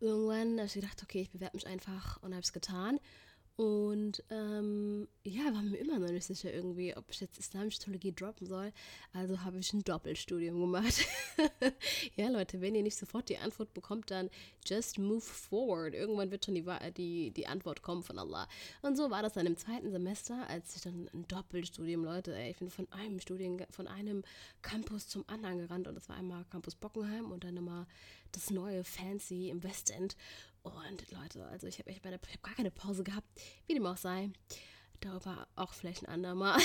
Irgendwann 0.00 0.56
habe 0.56 0.66
ich 0.66 0.74
gedacht, 0.74 1.02
okay, 1.02 1.20
ich 1.20 1.30
bewerbe 1.30 1.58
mich 1.58 1.66
einfach 1.66 2.22
und 2.22 2.32
habe 2.32 2.42
es 2.42 2.54
getan. 2.54 2.98
Und 3.62 4.24
ähm, 4.28 5.06
ja, 5.22 5.44
war 5.54 5.62
mir 5.62 5.76
immer 5.76 6.00
noch 6.00 6.10
nicht 6.10 6.26
sicher 6.26 6.52
irgendwie, 6.52 6.96
ob 6.96 7.04
ich 7.10 7.20
jetzt 7.20 7.38
islamische 7.38 7.78
Theologie 7.78 8.10
droppen 8.10 8.44
soll. 8.44 8.72
Also 9.12 9.44
habe 9.44 9.60
ich 9.60 9.72
ein 9.72 9.84
Doppelstudium 9.84 10.60
gemacht. 10.60 11.06
ja, 12.16 12.28
Leute, 12.28 12.60
wenn 12.60 12.74
ihr 12.74 12.82
nicht 12.82 12.96
sofort 12.96 13.28
die 13.28 13.38
Antwort 13.38 13.72
bekommt, 13.72 14.10
dann 14.10 14.30
just 14.66 14.98
move 14.98 15.20
forward. 15.20 15.94
Irgendwann 15.94 16.32
wird 16.32 16.44
schon 16.44 16.56
die, 16.56 16.64
die, 16.96 17.30
die 17.30 17.46
Antwort 17.46 17.82
kommen 17.82 18.02
von 18.02 18.18
Allah. 18.18 18.48
Und 18.80 18.96
so 18.96 19.12
war 19.12 19.22
das 19.22 19.34
dann 19.34 19.46
im 19.46 19.56
zweiten 19.56 19.92
Semester, 19.92 20.44
als 20.48 20.74
ich 20.74 20.82
dann 20.82 21.08
ein 21.14 21.28
Doppelstudium, 21.28 22.02
Leute, 22.02 22.34
ey, 22.34 22.50
ich 22.50 22.56
bin 22.56 22.68
von 22.68 22.90
einem 22.90 23.20
Studien, 23.20 23.64
von 23.70 23.86
einem 23.86 24.24
Campus 24.62 25.06
zum 25.06 25.22
anderen 25.28 25.58
gerannt. 25.58 25.86
Und 25.86 25.94
das 25.94 26.08
war 26.08 26.16
einmal 26.16 26.44
Campus 26.50 26.74
Bockenheim 26.74 27.30
und 27.30 27.44
dann 27.44 27.56
immer 27.56 27.86
das 28.32 28.50
neue 28.50 28.82
Fancy 28.82 29.50
im 29.50 29.62
Westend. 29.62 30.16
Und 30.62 31.10
Leute, 31.10 31.44
also 31.46 31.66
ich 31.66 31.78
habe 31.78 31.92
hab 31.92 32.42
gar 32.42 32.54
keine 32.54 32.70
Pause 32.70 33.02
gehabt, 33.02 33.26
wie 33.66 33.74
dem 33.74 33.86
auch 33.86 33.96
sei. 33.96 34.30
Darüber 35.00 35.48
auch 35.56 35.72
vielleicht 35.72 36.02
ein 36.02 36.12
andermal. 36.12 36.60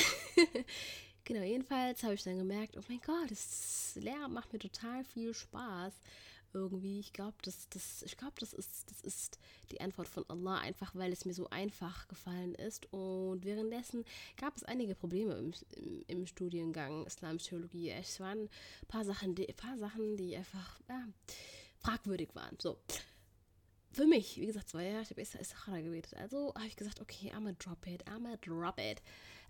genau, 1.23 1.41
jedenfalls 1.41 2.03
habe 2.03 2.13
ich 2.13 2.23
dann 2.23 2.37
gemerkt, 2.37 2.77
oh 2.77 2.83
mein 2.87 3.01
Gott, 3.01 3.31
das 3.31 3.95
Lehrer 3.95 4.27
macht 4.27 4.53
mir 4.53 4.59
total 4.59 5.03
viel 5.03 5.33
Spaß. 5.33 5.93
Irgendwie, 6.53 6.99
ich 6.99 7.11
glaube, 7.13 7.35
das, 7.41 7.67
das, 7.69 8.03
ich 8.03 8.15
glaube, 8.17 8.35
das 8.39 8.53
ist, 8.53 8.89
das 8.89 9.01
ist 9.01 9.39
die 9.71 9.81
Antwort 9.81 10.07
von 10.07 10.23
Allah, 10.29 10.59
einfach 10.59 10.95
weil 10.95 11.11
es 11.11 11.25
mir 11.25 11.33
so 11.33 11.49
einfach 11.49 12.07
gefallen 12.07 12.55
ist. 12.55 12.91
Und 12.93 13.43
währenddessen 13.43 14.05
gab 14.37 14.55
es 14.55 14.63
einige 14.63 14.95
Probleme 14.95 15.33
im, 15.35 15.53
im, 15.71 16.05
im 16.07 16.27
Studiengang 16.27 17.05
Islamische 17.05 17.49
Theologie. 17.49 17.89
Es 17.89 18.19
waren 18.19 18.43
ein 18.43 18.87
paar 18.87 19.03
Sachen, 19.03 19.35
die, 19.35 19.45
paar 19.53 19.77
Sachen, 19.77 20.17
die 20.17 20.35
einfach 20.35 20.79
ja, 20.87 21.03
fragwürdig 21.79 22.29
waren. 22.33 22.55
So 22.59 22.77
für 23.91 24.05
mich, 24.05 24.39
wie 24.39 24.47
gesagt, 24.47 24.69
zwei 24.69 24.85
Jahre, 24.85 25.01
ich 25.01 25.09
habe 25.09 25.21
Istikhara 25.21 25.81
gebetet. 25.81 26.15
Also 26.15 26.53
habe 26.55 26.67
ich 26.67 26.75
gesagt, 26.75 27.01
okay, 27.01 27.31
I'm 27.31 27.47
a 27.49 27.53
drop 27.53 27.87
it, 27.87 28.03
I'm 28.07 28.31
a 28.31 28.37
drop 28.37 28.79
it. 28.79 29.01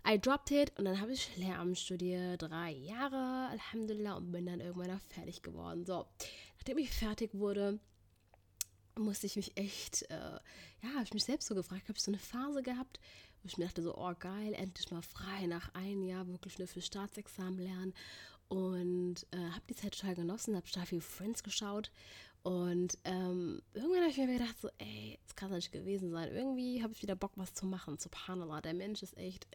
I 0.06 0.18
dropped 0.18 0.50
it 0.50 0.72
und 0.78 0.84
dann 0.84 1.00
habe 1.00 1.12
ich 1.12 1.36
Lehramt 1.36 1.78
studiert, 1.78 2.42
drei 2.42 2.70
Jahre, 2.70 3.48
Alhamdulillah, 3.50 4.14
und 4.14 4.32
bin 4.32 4.46
dann 4.46 4.60
irgendwann 4.60 4.90
auch 4.92 5.00
fertig 5.00 5.42
geworden. 5.42 5.84
So, 5.84 6.06
nachdem 6.56 6.78
ich 6.78 6.90
fertig 6.90 7.34
wurde, 7.34 7.78
musste 8.96 9.26
ich 9.26 9.36
mich 9.36 9.56
echt, 9.56 10.02
äh, 10.10 10.38
ja, 10.82 10.88
habe 10.94 11.04
ich 11.04 11.14
mich 11.14 11.24
selbst 11.24 11.48
so 11.48 11.54
gefragt, 11.54 11.88
habe 11.88 11.96
ich 11.96 12.02
so 12.02 12.10
eine 12.10 12.18
Phase 12.18 12.62
gehabt, 12.62 13.00
wo 13.42 13.48
ich 13.48 13.58
mir 13.58 13.66
dachte 13.66 13.82
so, 13.82 13.96
oh 13.96 14.14
geil, 14.18 14.54
endlich 14.54 14.90
mal 14.90 15.02
frei 15.02 15.46
nach 15.46 15.74
einem 15.74 16.02
Jahr 16.02 16.26
wirklich 16.26 16.58
nur 16.58 16.68
für 16.68 16.80
Staatsexamen 16.80 17.58
lernen 17.58 17.94
und 18.48 19.26
äh, 19.30 19.50
habe 19.50 19.62
die 19.68 19.74
Zeit 19.74 19.98
total 19.98 20.14
genossen, 20.14 20.56
habe 20.56 20.66
total 20.66 20.86
viel 20.86 21.00
Friends 21.00 21.42
geschaut 21.42 21.90
Und 22.42 22.98
ähm, 23.04 23.60
irgendwann 23.74 24.00
habe 24.00 24.10
ich 24.10 24.16
mir 24.16 24.38
gedacht, 24.38 24.58
so, 24.60 24.70
ey, 24.78 25.18
das 25.22 25.36
kann 25.36 25.50
doch 25.50 25.56
nicht 25.56 25.72
gewesen 25.72 26.10
sein. 26.10 26.32
Irgendwie 26.32 26.82
habe 26.82 26.92
ich 26.92 27.02
wieder 27.02 27.16
Bock, 27.16 27.32
was 27.36 27.52
zu 27.52 27.66
machen. 27.66 27.98
Subhanallah, 27.98 28.60
der 28.60 28.74
Mensch 28.74 29.02
ist 29.02 29.16
echt, 29.16 29.46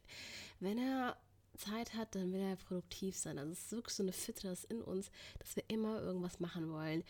wenn 0.60 0.78
er 0.78 1.18
Zeit 1.58 1.94
hat, 1.94 2.16
dann 2.16 2.34
will 2.34 2.42
er 2.42 2.56
produktiv 2.56 3.16
sein. 3.16 3.38
Also 3.38 3.52
es 3.52 3.60
ist 3.60 3.72
wirklich 3.72 3.96
so 3.96 4.04
eine 4.04 4.12
Fitness 4.12 4.64
in 4.66 4.82
uns, 4.82 5.10
dass 5.40 5.56
wir 5.56 5.64
immer 5.68 6.02
irgendwas 6.02 6.40
machen 6.40 6.72
wollen. 6.72 7.04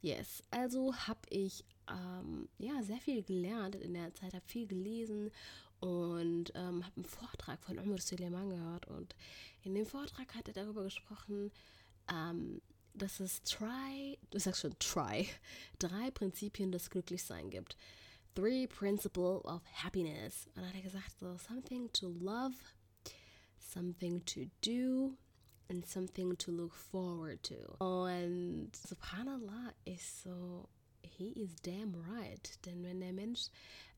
Yes, 0.00 0.42
also 0.50 0.94
habe 0.94 1.20
ich 1.30 1.64
ähm, 1.88 2.48
ja 2.58 2.82
sehr 2.82 2.98
viel 2.98 3.22
gelernt 3.22 3.76
in 3.76 3.94
der 3.94 4.12
Zeit, 4.14 4.34
habe 4.34 4.44
viel 4.46 4.66
gelesen 4.66 5.30
und 5.78 6.52
ähm, 6.54 6.84
habe 6.84 6.96
einen 6.96 7.04
Vortrag 7.04 7.62
von 7.62 7.78
Umar 7.78 8.00
Suleiman 8.00 8.50
gehört 8.50 8.86
und 8.88 9.14
in 9.62 9.74
dem 9.74 9.86
Vortrag 9.86 10.34
hat 10.34 10.48
er 10.48 10.54
darüber 10.54 10.82
gesprochen, 10.82 11.52
ähm, 12.12 12.60
dass 12.94 13.20
es 13.20 13.42
try, 13.42 14.18
du 14.30 14.38
sagst 14.38 14.62
schon 14.62 14.78
try, 14.78 15.28
drei 15.78 16.10
Prinzipien 16.10 16.72
des 16.72 16.90
Glücklichsein 16.90 17.50
gibt. 17.50 17.76
Three 18.34 18.66
Principles 18.66 19.44
of 19.44 19.62
Happiness. 19.74 20.46
Und 20.48 20.58
dann 20.58 20.68
hat 20.68 20.74
er 20.74 20.82
gesagt, 20.82 21.18
so 21.20 21.36
something 21.36 21.92
to 21.92 22.08
love, 22.08 22.54
something 23.58 24.24
to 24.24 24.46
do 24.62 25.16
and 25.68 25.86
something 25.86 26.36
to 26.38 26.50
look 26.50 26.74
forward 26.74 27.42
to. 27.42 27.76
Und 27.84 28.72
subhanallah 28.74 29.74
ist 29.84 30.22
so, 30.22 30.68
he 31.02 31.30
is 31.32 31.54
damn 31.62 31.94
right. 31.94 32.58
Denn 32.64 32.82
wenn 32.82 33.00
der 33.00 33.12
Mensch 33.12 33.48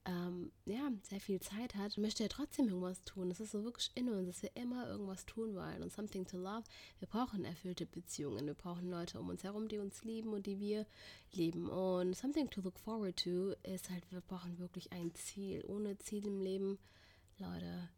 ähm, 0.07 0.53
ja, 0.67 0.91
sehr 1.03 1.21
viel 1.21 1.41
Zeit 1.41 1.75
hat, 1.77 1.97
möchte 1.97 2.23
er 2.23 2.29
trotzdem 2.29 2.69
irgendwas 2.69 3.03
tun. 3.05 3.31
Das 3.31 3.41
ist 3.41 3.53
so 3.53 3.65
wirklich 3.65 3.91
in 3.95 4.09
uns, 4.11 4.27
dass 4.27 4.43
wir 4.43 4.55
immer 4.55 4.87
irgendwas 4.87 5.25
tun 5.25 5.55
wollen. 5.55 5.83
Und 5.83 5.93
something 5.93 6.27
to 6.27 6.37
love, 6.37 6.65
wir 6.99 7.09
brauchen 7.09 7.45
erfüllte 7.45 7.87
Beziehungen. 7.87 8.47
Wir 8.47 8.55
brauchen 8.55 8.91
Leute 8.91 9.19
um 9.19 9.31
uns 9.31 9.45
herum, 9.45 9.69
die 9.69 9.79
uns 9.79 10.05
lieben 10.05 10.35
und 10.35 10.47
die 10.47 10.61
wir 10.61 10.87
lieben. 11.33 11.69
Und 11.71 12.15
something 12.15 12.51
to 12.51 12.61
look 12.61 12.79
forward 12.79 13.17
to 13.17 13.55
ist 13.63 13.89
halt, 13.89 14.05
wir 14.11 14.21
brauchen 14.21 14.59
wirklich 14.59 14.93
ein 14.93 15.15
Ziel. 15.15 15.65
Ohne 15.67 15.97
Ziel 15.99 16.27
im 16.27 16.41
Leben, 16.41 16.79
Leute, 17.39 17.89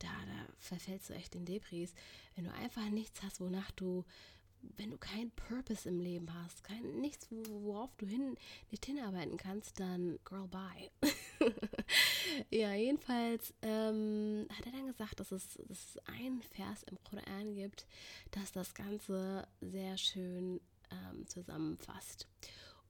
da, 0.00 0.08
da 0.08 0.52
verfällst 0.58 1.08
du 1.08 1.14
echt 1.14 1.34
in 1.34 1.46
Debris. 1.46 1.94
Wenn 2.34 2.44
du 2.44 2.52
einfach 2.52 2.88
nichts 2.90 3.22
hast, 3.22 3.40
wonach 3.40 3.70
du 3.70 4.04
wenn 4.60 4.90
du 4.90 4.98
keinen 4.98 5.30
Purpose 5.32 5.88
im 5.88 6.00
Leben 6.00 6.32
hast, 6.34 6.64
kein, 6.64 7.00
nichts, 7.00 7.28
worauf 7.30 7.94
du 7.96 8.06
hin, 8.06 8.36
nicht 8.70 8.86
hinarbeiten 8.86 9.36
kannst, 9.36 9.80
dann 9.80 10.18
girl, 10.24 10.48
bye. 10.48 10.90
ja, 12.50 12.74
jedenfalls 12.74 13.54
ähm, 13.62 14.46
hat 14.56 14.66
er 14.66 14.72
dann 14.72 14.86
gesagt, 14.86 15.20
dass 15.20 15.32
es, 15.32 15.58
dass 15.66 15.94
es 15.94 15.98
einen 16.06 16.42
Vers 16.42 16.82
im 16.84 16.98
Koran 17.04 17.54
gibt, 17.54 17.86
das 18.30 18.52
das 18.52 18.74
Ganze 18.74 19.46
sehr 19.60 19.96
schön 19.96 20.60
ähm, 20.90 21.26
zusammenfasst. 21.26 22.26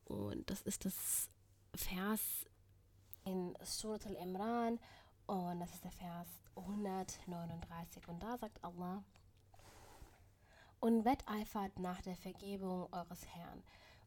Und 0.05 0.49
das 0.51 0.63
ist 0.63 0.85
das 0.85 1.29
Vers 1.75 2.47
in 3.25 3.55
Surat 3.63 4.07
al-Imran 4.07 4.79
und 5.27 5.61
das 5.61 5.75
ist 5.75 5.85
der 5.85 5.93
Vers 5.93 6.29
139. 6.57 8.09
Und 8.09 8.23
da 8.23 8.39
sagt 8.39 8.63
Allah, 8.65 9.05
und 10.81 11.05
wetteifert 11.05 11.79
nach 11.79 12.01
der 12.03 12.17
Vergebung 12.17 12.93
eures 12.93 13.27
Herrn 13.27 13.63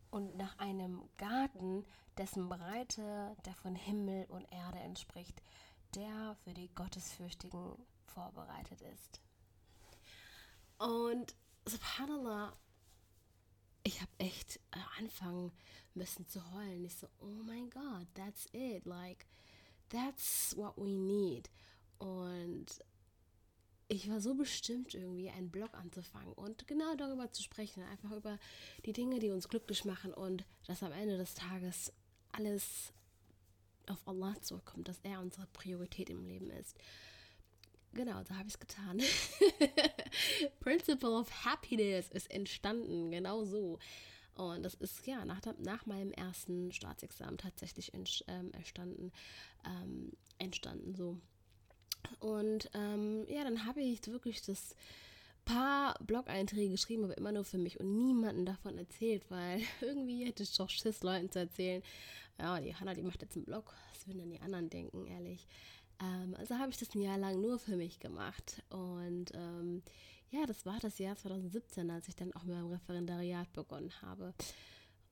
und 0.09 0.35
nach 0.37 0.57
einem 0.59 1.09
Garten, 1.17 1.85
dessen 2.17 2.49
Breite 2.49 3.35
der 3.45 3.55
von 3.55 3.75
Himmel 3.75 4.25
und 4.25 4.45
Erde 4.51 4.79
entspricht, 4.79 5.41
der 5.95 6.35
für 6.43 6.53
die 6.53 6.69
Gottesfürchtigen 6.75 7.75
vorbereitet 8.05 8.81
ist. 8.81 9.21
Und 10.77 11.35
subhanallah, 11.65 12.55
ich 13.83 14.01
habe 14.01 14.11
echt 14.19 14.59
anfangen 14.97 15.51
müssen 15.93 16.27
zu 16.27 16.41
heulen. 16.53 16.85
Ich 16.85 16.95
so, 16.95 17.07
oh 17.19 17.43
mein 17.45 17.69
Gott, 17.69 18.07
that's 18.13 18.47
it. 18.51 18.85
Like, 18.85 19.25
that's 19.89 20.55
what 20.57 20.77
we 20.77 20.97
need. 20.97 21.49
Und 21.99 22.65
ich 23.91 24.09
war 24.09 24.21
so 24.21 24.35
bestimmt 24.35 24.95
irgendwie 24.95 25.29
einen 25.29 25.51
Blog 25.51 25.73
anzufangen 25.73 26.31
und 26.33 26.65
genau 26.65 26.95
darüber 26.95 27.29
zu 27.33 27.43
sprechen, 27.43 27.83
einfach 27.83 28.11
über 28.13 28.39
die 28.85 28.93
Dinge, 28.93 29.19
die 29.19 29.31
uns 29.31 29.49
glücklich 29.49 29.83
machen 29.83 30.13
und 30.13 30.45
dass 30.65 30.81
am 30.81 30.93
Ende 30.93 31.17
des 31.17 31.33
Tages 31.33 31.91
alles 32.31 32.93
auf 33.87 34.07
Allah 34.07 34.33
zurückkommt, 34.41 34.87
dass 34.87 34.99
er 35.03 35.19
unsere 35.19 35.45
Priorität 35.47 36.09
im 36.09 36.23
Leben 36.23 36.49
ist. 36.51 36.77
Genau, 37.91 38.23
so 38.23 38.33
habe 38.35 38.47
ich 38.47 38.53
es 38.53 38.59
getan. 38.61 39.01
Principle 40.61 41.11
of 41.11 41.43
Happiness 41.43 42.09
ist 42.11 42.31
entstanden, 42.31 43.11
genau 43.11 43.43
so. 43.43 43.77
Und 44.35 44.63
das 44.63 44.75
ist 44.75 45.05
ja 45.05 45.25
nach, 45.25 45.41
nach 45.57 45.85
meinem 45.85 46.13
ersten 46.13 46.71
Staatsexamen 46.71 47.37
tatsächlich 47.37 47.93
ent, 47.93 48.23
ähm, 48.29 48.53
entstanden, 48.53 49.11
ähm, 49.65 50.13
entstanden 50.37 50.95
so. 50.95 51.19
Und 52.19 52.69
ähm, 52.73 53.25
ja, 53.27 53.43
dann 53.43 53.65
habe 53.65 53.81
ich 53.81 54.05
wirklich 54.07 54.41
das 54.41 54.75
paar 55.45 55.95
Blog-Einträge 56.01 56.71
geschrieben, 56.71 57.03
aber 57.03 57.17
immer 57.17 57.31
nur 57.31 57.43
für 57.43 57.57
mich 57.57 57.79
und 57.79 57.97
niemanden 57.97 58.45
davon 58.45 58.77
erzählt, 58.77 59.23
weil 59.29 59.61
irgendwie 59.81 60.25
hätte 60.25 60.43
ich 60.43 60.55
doch 60.55 60.69
Schiss, 60.69 61.03
Leuten 61.03 61.31
zu 61.31 61.39
erzählen, 61.39 61.81
ja, 62.39 62.59
die 62.59 62.75
Hanna, 62.75 62.93
die 62.93 63.01
macht 63.01 63.21
jetzt 63.21 63.35
einen 63.35 63.45
Blog, 63.45 63.73
was 63.91 64.07
würden 64.07 64.19
dann 64.19 64.29
die 64.29 64.41
anderen 64.41 64.69
denken, 64.69 65.05
ehrlich. 65.07 65.47
Ähm, 66.01 66.35
also 66.37 66.57
habe 66.57 66.71
ich 66.71 66.77
das 66.77 66.93
ein 66.95 67.01
Jahr 67.01 67.17
lang 67.17 67.41
nur 67.41 67.59
für 67.59 67.75
mich 67.75 67.99
gemacht 67.99 68.63
und 68.69 69.31
ähm, 69.33 69.83
ja, 70.29 70.45
das 70.45 70.65
war 70.65 70.79
das 70.79 70.97
Jahr 70.97 71.17
2017, 71.17 71.91
als 71.91 72.07
ich 72.07 72.15
dann 72.15 72.33
auch 72.33 72.43
mit 72.43 72.55
meinem 72.55 72.71
Referendariat 72.71 73.51
begonnen 73.51 73.91
habe. 74.01 74.33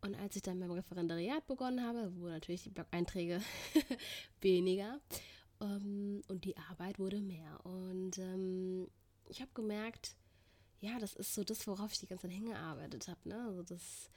Und 0.02 0.16
als 0.16 0.38
ich 0.38 0.42
dann 0.42 0.58
mit 0.58 0.70
meinem 0.70 0.78
Referendariat 0.78 1.46
begonnen 1.46 1.86
habe, 1.86 2.16
wurden 2.16 2.36
natürlich 2.36 2.64
die 2.64 2.70
Blog-Einträge 2.70 3.42
weniger. 4.42 5.02
Ähm, 5.62 6.22
und 6.28 6.46
die 6.46 6.58
Arbeit 6.58 7.00
wurde 7.00 7.22
mehr. 7.22 7.66
Und 7.66 8.18
ähm, 8.18 8.88
ich 9.28 9.42
habe 9.42 9.52
gemerkt, 9.54 10.16
ja, 10.82 10.98
das 11.00 11.14
ist 11.16 11.34
so 11.34 11.44
das, 11.44 11.68
worauf 11.68 11.92
ich 11.92 12.00
die 12.00 12.08
ganze 12.08 12.28
Zeit 12.28 12.36
hingearbeitet 12.36 13.08
habe. 13.08 13.28
Ne? 13.28 13.44
Also 13.48 13.64
das, 13.64 14.10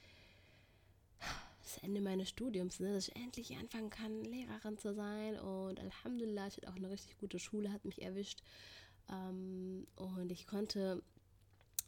das 1.62 1.78
Ende 1.78 2.00
meines 2.00 2.28
Studiums, 2.28 2.80
ne? 2.80 2.92
dass 2.94 3.08
ich 3.08 3.16
endlich 3.16 3.56
anfangen 3.56 3.90
kann, 3.90 4.24
Lehrerin 4.24 4.78
zu 4.78 4.94
sein. 4.94 5.38
Und 5.38 5.80
Alhamdulillah, 5.80 6.46
ich 6.48 6.56
hatte 6.58 6.70
auch 6.70 6.76
eine 6.76 6.90
richtig 6.90 7.18
gute 7.18 7.38
Schule, 7.38 7.72
hat 7.72 7.84
mich 7.84 8.02
erwischt. 8.02 8.42
Ähm, 9.10 9.86
und 9.96 10.30
ich 10.30 10.46
konnte 10.46 11.02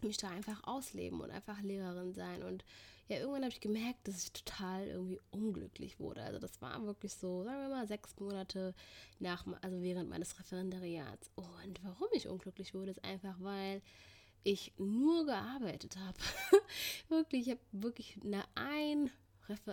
mich 0.02 0.16
da 0.16 0.28
einfach 0.28 0.64
ausleben 0.64 1.20
und 1.20 1.30
einfach 1.30 1.60
Lehrerin 1.62 2.12
sein. 2.12 2.42
Und 2.42 2.64
ja, 3.08 3.18
irgendwann 3.18 3.42
habe 3.42 3.52
ich 3.52 3.60
gemerkt, 3.60 4.08
dass 4.08 4.24
ich 4.24 4.32
total 4.32 4.86
irgendwie 4.86 5.20
unglücklich 5.30 6.00
wurde. 6.00 6.22
Also 6.22 6.38
das 6.38 6.62
war 6.62 6.84
wirklich 6.86 7.14
so, 7.14 7.44
sagen 7.44 7.60
wir 7.60 7.68
mal, 7.68 7.86
sechs 7.86 8.18
Monate 8.18 8.74
nach, 9.18 9.44
also 9.60 9.82
während 9.82 10.08
meines 10.08 10.38
Referendariats. 10.38 11.30
Und 11.34 11.84
warum 11.84 12.08
ich 12.12 12.28
unglücklich 12.28 12.72
wurde, 12.72 12.92
ist 12.92 13.04
einfach, 13.04 13.36
weil 13.40 13.82
ich 14.42 14.72
nur 14.78 15.26
gearbeitet 15.26 15.96
habe. 15.96 16.18
wirklich, 17.08 17.48
ich 17.48 17.50
habe 17.50 17.60
wirklich 17.72 18.18
eine 18.24 18.44
ein, 18.54 19.10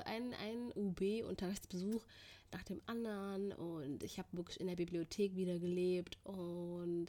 ein, 0.05 0.33
ein 0.33 0.71
UB-Unterrichtsbesuch 0.75 2.03
nach 2.51 2.63
dem 2.63 2.81
anderen 2.85 3.53
und 3.53 4.03
ich 4.03 4.17
habe 4.17 4.27
wirklich 4.33 4.59
in 4.59 4.67
der 4.67 4.75
Bibliothek 4.75 5.35
wieder 5.37 5.57
gelebt 5.57 6.17
und 6.25 7.07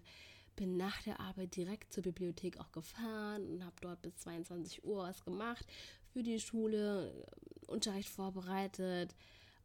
bin 0.54 0.76
nach 0.76 1.02
der 1.02 1.18
Arbeit 1.18 1.56
direkt 1.56 1.92
zur 1.92 2.02
Bibliothek 2.02 2.58
auch 2.58 2.70
gefahren 2.70 3.48
und 3.48 3.64
habe 3.64 3.74
dort 3.80 4.02
bis 4.02 4.16
22 4.18 4.84
Uhr 4.84 5.02
was 5.02 5.24
gemacht 5.24 5.66
für 6.12 6.22
die 6.22 6.40
Schule, 6.40 7.10
äh, 7.10 7.70
Unterricht 7.70 8.08
vorbereitet. 8.08 9.14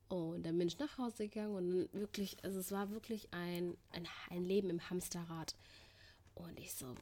Und 0.09 0.45
dann 0.45 0.57
bin 0.57 0.67
ich 0.67 0.79
nach 0.79 0.97
Hause 0.97 1.27
gegangen 1.27 1.55
und 1.55 1.93
wirklich, 1.93 2.37
also 2.43 2.59
es 2.59 2.71
war 2.71 2.91
wirklich 2.91 3.27
ein, 3.33 3.75
ein, 3.91 4.07
ein 4.29 4.45
Leben 4.45 4.69
im 4.69 4.89
Hamsterrad. 4.89 5.55
Und 6.33 6.57
ich 6.57 6.73
so, 6.73 6.95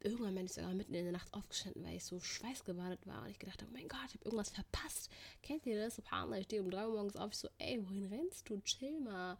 irgendwann 0.00 0.34
bin 0.34 0.46
ich 0.46 0.54
sogar 0.54 0.72
mitten 0.72 0.94
in 0.94 1.04
der 1.04 1.12
Nacht 1.12 1.32
aufgestanden, 1.34 1.84
weil 1.84 1.96
ich 1.96 2.04
so 2.04 2.20
schweißgebadet 2.20 3.06
war 3.06 3.22
und 3.22 3.30
ich 3.30 3.38
gedacht 3.38 3.60
habe, 3.60 3.70
oh 3.70 3.74
mein 3.74 3.88
Gott, 3.88 4.00
ich 4.08 4.14
habe 4.14 4.24
irgendwas 4.24 4.50
verpasst. 4.50 5.10
Kennt 5.42 5.66
ihr 5.66 5.76
das? 5.76 5.96
Subhanallah, 5.96 6.38
ich 6.38 6.46
stehe 6.46 6.62
um 6.62 6.70
drei 6.70 6.86
Uhr 6.86 6.94
morgens 6.94 7.16
auf, 7.16 7.32
ich 7.32 7.38
so, 7.38 7.48
ey, 7.58 7.84
wohin 7.86 8.06
rennst 8.06 8.48
du? 8.48 8.58
Chill 8.60 9.00
mal. 9.00 9.36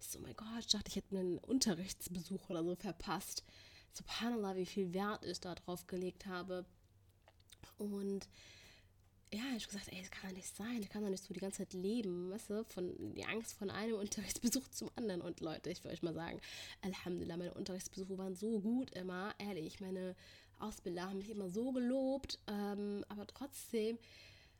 Ich 0.00 0.08
so, 0.08 0.18
oh 0.18 0.22
mein 0.22 0.36
Gott, 0.36 0.60
ich 0.60 0.66
dachte, 0.68 0.88
ich 0.88 0.96
hätte 0.96 1.18
einen 1.18 1.38
Unterrichtsbesuch 1.38 2.48
oder 2.48 2.64
so 2.64 2.74
verpasst. 2.76 3.44
Subhanallah, 3.92 4.56
wie 4.56 4.66
viel 4.66 4.94
Wert 4.94 5.24
ich 5.24 5.40
da 5.40 5.54
drauf 5.54 5.86
gelegt 5.86 6.24
habe. 6.26 6.64
Und 7.76 8.28
ja, 9.32 9.44
ich 9.56 9.64
habe 9.64 9.72
gesagt, 9.72 9.92
ey, 9.92 10.00
das 10.00 10.10
kann 10.10 10.30
doch 10.30 10.36
nicht 10.36 10.54
sein, 10.54 10.82
ich 10.82 10.90
kann 10.90 11.02
doch 11.02 11.08
nicht 11.08 11.24
so 11.24 11.32
die 11.32 11.40
ganze 11.40 11.58
Zeit 11.58 11.72
leben, 11.72 12.30
weißt 12.30 12.50
du, 12.50 12.64
von 12.64 13.14
die 13.14 13.24
Angst 13.24 13.54
von 13.54 13.70
einem 13.70 13.94
Unterrichtsbesuch 13.98 14.68
zum 14.68 14.90
anderen. 14.96 15.22
Und 15.22 15.40
Leute, 15.40 15.70
ich 15.70 15.82
will 15.82 15.90
euch 15.90 16.02
mal 16.02 16.14
sagen, 16.14 16.40
Alhamdulillah, 16.82 17.36
meine 17.36 17.54
Unterrichtsbesuche 17.54 18.18
waren 18.18 18.36
so 18.36 18.60
gut 18.60 18.90
immer, 18.90 19.34
ehrlich, 19.38 19.80
meine 19.80 20.14
Ausbilder 20.58 21.08
haben 21.08 21.18
mich 21.18 21.30
immer 21.30 21.48
so 21.50 21.72
gelobt, 21.72 22.38
ähm, 22.46 23.04
aber 23.08 23.26
trotzdem 23.26 23.98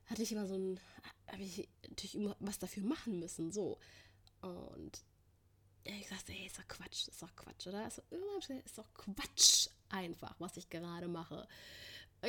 hatte 0.06 0.22
ich 0.22 0.32
immer 0.32 0.46
so 0.46 0.54
ein, 0.54 0.80
habe 1.28 1.42
ich 1.42 1.68
natürlich 1.88 2.14
immer 2.14 2.36
was 2.40 2.58
dafür 2.58 2.82
machen 2.82 3.18
müssen, 3.20 3.52
so. 3.52 3.78
Und 4.40 5.04
ich 5.84 6.08
sagte, 6.08 6.32
ey, 6.32 6.46
ist 6.46 6.58
doch 6.58 6.68
Quatsch, 6.68 7.08
ist 7.08 7.22
doch 7.22 7.34
Quatsch, 7.36 7.66
oder? 7.66 7.84
Also, 7.84 8.02
ist 8.64 8.78
doch 8.78 8.92
Quatsch 8.94 9.68
einfach, 9.88 10.34
was 10.38 10.56
ich 10.56 10.68
gerade 10.70 11.08
mache. 11.08 11.46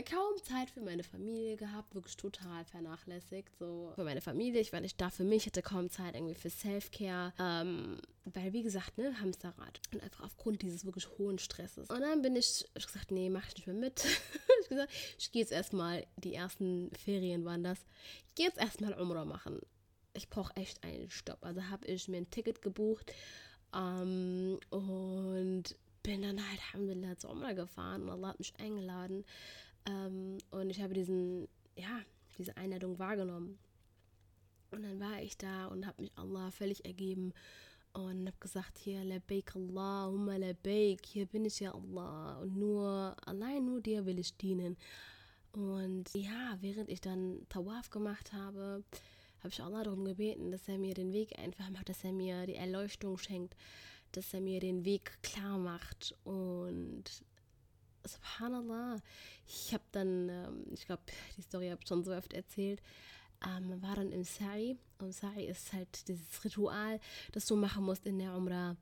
Kaum 0.01 0.41
Zeit 0.41 0.71
für 0.71 0.81
meine 0.81 1.03
Familie 1.03 1.55
gehabt, 1.55 1.93
wirklich 1.93 2.17
total 2.17 2.65
vernachlässigt. 2.65 3.55
So 3.59 3.91
für 3.93 4.03
meine 4.03 4.21
Familie, 4.21 4.59
ich 4.59 4.73
war 4.73 4.81
nicht 4.81 5.00
da 5.00 5.12
für 5.12 5.23
mich, 5.23 5.45
hatte 5.45 5.62
kaum 5.62 5.89
Zeit 5.89 6.15
irgendwie 6.15 6.33
für 6.33 6.50
Self-Care. 6.50 7.33
Ähm, 7.38 8.00
weil, 8.25 8.53
wie 8.53 8.63
gesagt, 8.63 8.97
ne, 8.97 9.19
Hamsterrad. 9.19 9.79
Und 9.91 10.01
einfach 10.01 10.23
aufgrund 10.23 10.63
dieses 10.63 10.85
wirklich 10.85 11.07
hohen 11.19 11.38
Stresses. 11.38 11.89
Und 11.89 12.01
dann 12.01 12.23
bin 12.23 12.35
ich, 12.35 12.65
ich 12.75 12.88
gesagt, 12.88 13.12
nee, 13.12 13.29
mach 13.29 13.47
ich 13.47 13.55
nicht 13.55 13.67
mehr 13.67 13.75
mit. 13.75 14.03
ich 14.62 14.69
gesagt, 14.69 14.91
ich 15.19 15.31
gehe 15.31 15.41
jetzt 15.41 15.51
erstmal, 15.51 16.07
die 16.17 16.33
ersten 16.33 16.89
Ferien 16.95 17.45
waren 17.45 17.63
das, 17.63 17.77
ich 18.29 18.35
gehe 18.35 18.47
jetzt 18.47 18.57
erstmal 18.57 18.93
Umrah 18.93 19.25
machen. 19.25 19.59
Ich 20.13 20.29
brauche 20.29 20.55
echt 20.55 20.83
einen 20.83 21.12
Stopp. 21.12 21.39
Also 21.41 21.69
habe 21.69 21.85
ich 21.85 22.07
mir 22.07 22.17
ein 22.17 22.29
Ticket 22.31 22.62
gebucht 22.62 23.13
ähm, 23.75 24.59
und 24.69 25.75
bin 26.03 26.21
dann 26.21 26.39
halt, 26.50 26.59
Alhamdulillah, 26.73 27.17
zu 27.17 27.29
Umrah 27.29 27.53
gefahren 27.53 28.03
und 28.03 28.09
Allah 28.09 28.29
hat 28.29 28.39
mich 28.39 28.53
eingeladen. 28.59 29.23
Ähm, 29.88 30.38
und 30.52 30.70
ich 30.70 30.82
habe 30.82 30.94
diesen, 30.94 31.48
ja, 31.75 32.02
diese 32.38 32.56
Einladung 32.58 33.00
wahrgenommen. 33.00 33.58
Und 34.72 34.84
dann 34.84 35.00
war 35.00 35.22
ich 35.22 35.38
da 35.38 35.68
und 35.68 35.86
habe 35.86 36.02
mich 36.02 36.12
Allah 36.16 36.50
völlig 36.52 36.84
ergeben 36.86 37.34
und 37.94 38.25
habe 38.28 38.38
gesagt, 38.40 38.80
hier, 38.80 39.04
Labaik 39.04 39.56
Allahumma 39.56 40.38
Labaik, 40.38 41.06
hier 41.06 41.28
bin 41.28 41.46
ich 41.46 41.60
ja 41.60 41.74
Allah 41.74 42.40
und 42.40 42.58
nur, 42.58 43.16
allein 43.25 43.66
nur 43.66 43.82
dir 43.82 44.06
will 44.06 44.18
ich 44.18 44.36
dienen. 44.38 44.78
Und 45.52 46.06
ja, 46.16 46.58
während 46.62 46.90
ich 46.90 47.02
dann 47.02 47.46
Tawaf 47.50 47.92
gemacht 47.92 48.34
habe, 48.34 48.84
habe 49.40 49.50
ich 49.50 49.62
Allah 49.62 49.84
darum 49.84 50.06
gebeten, 50.06 50.50
dass 50.50 50.68
er 50.68 50.80
mir 50.80 50.96
den 50.96 51.13
Weg 51.13 51.38
einfach 51.38 51.70
macht, 51.70 51.90
dass 51.90 52.04
er 52.04 52.12
mir 52.12 52.48
die 52.48 52.56
Erleuchtung 52.56 53.20
schenkt, 53.20 53.56
dass 54.13 54.34
er 54.34 54.42
mir 54.42 54.60
den 54.60 54.86
Weg 54.86 55.22
klar 55.22 55.60
macht 55.60 56.16
und 56.24 57.04
subhanallah, 58.07 58.98
ich 59.48 59.74
habe 59.74 59.83
dann, 59.91 60.29
ähm, 60.29 60.65
ich 60.74 60.86
glaube, 60.86 61.03
die 61.38 61.41
Story 61.41 61.69
habe 61.69 61.81
ich 61.81 61.88
schon 61.88 62.03
so 62.03 62.13
oft 62.13 62.33
erzählt, 62.33 62.81
ähm, 63.45 63.81
war 63.81 63.95
dann 63.95 64.12
im 64.12 64.24
Sa'i. 64.24 64.77
Und 65.00 65.13
Sa'i 65.13 65.45
ist 65.45 65.74
halt 65.74 66.07
dieses 66.07 66.43
Ritual, 66.43 67.00
das 67.31 67.45
du 67.45 67.55
machen 67.55 67.83
musst 67.83 68.05
in 68.05 68.19
der 68.19 68.36
Umrah, 68.36 68.75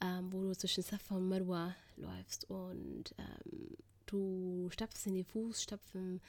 ähm, 0.00 0.32
wo 0.32 0.40
du 0.40 0.56
zwischen 0.56 0.82
Safa 0.82 1.16
und 1.16 1.28
Marwa 1.28 1.74
läufst. 1.96 2.48
Und 2.48 3.14
ähm, 3.18 3.76
du 4.06 4.68
stapfst 4.70 5.06
in 5.06 5.14
die 5.14 5.24
Fußstapfen 5.24 6.20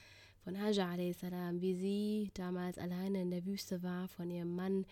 von 0.44 0.60
Hajar 0.60 0.98
wie 0.98 1.74
sie 1.74 2.30
damals 2.34 2.76
alleine 2.76 3.22
in 3.22 3.30
der 3.30 3.46
Wüste 3.46 3.82
war, 3.82 4.08
von 4.08 4.30
ihrem 4.30 4.54
Mann, 4.54 4.84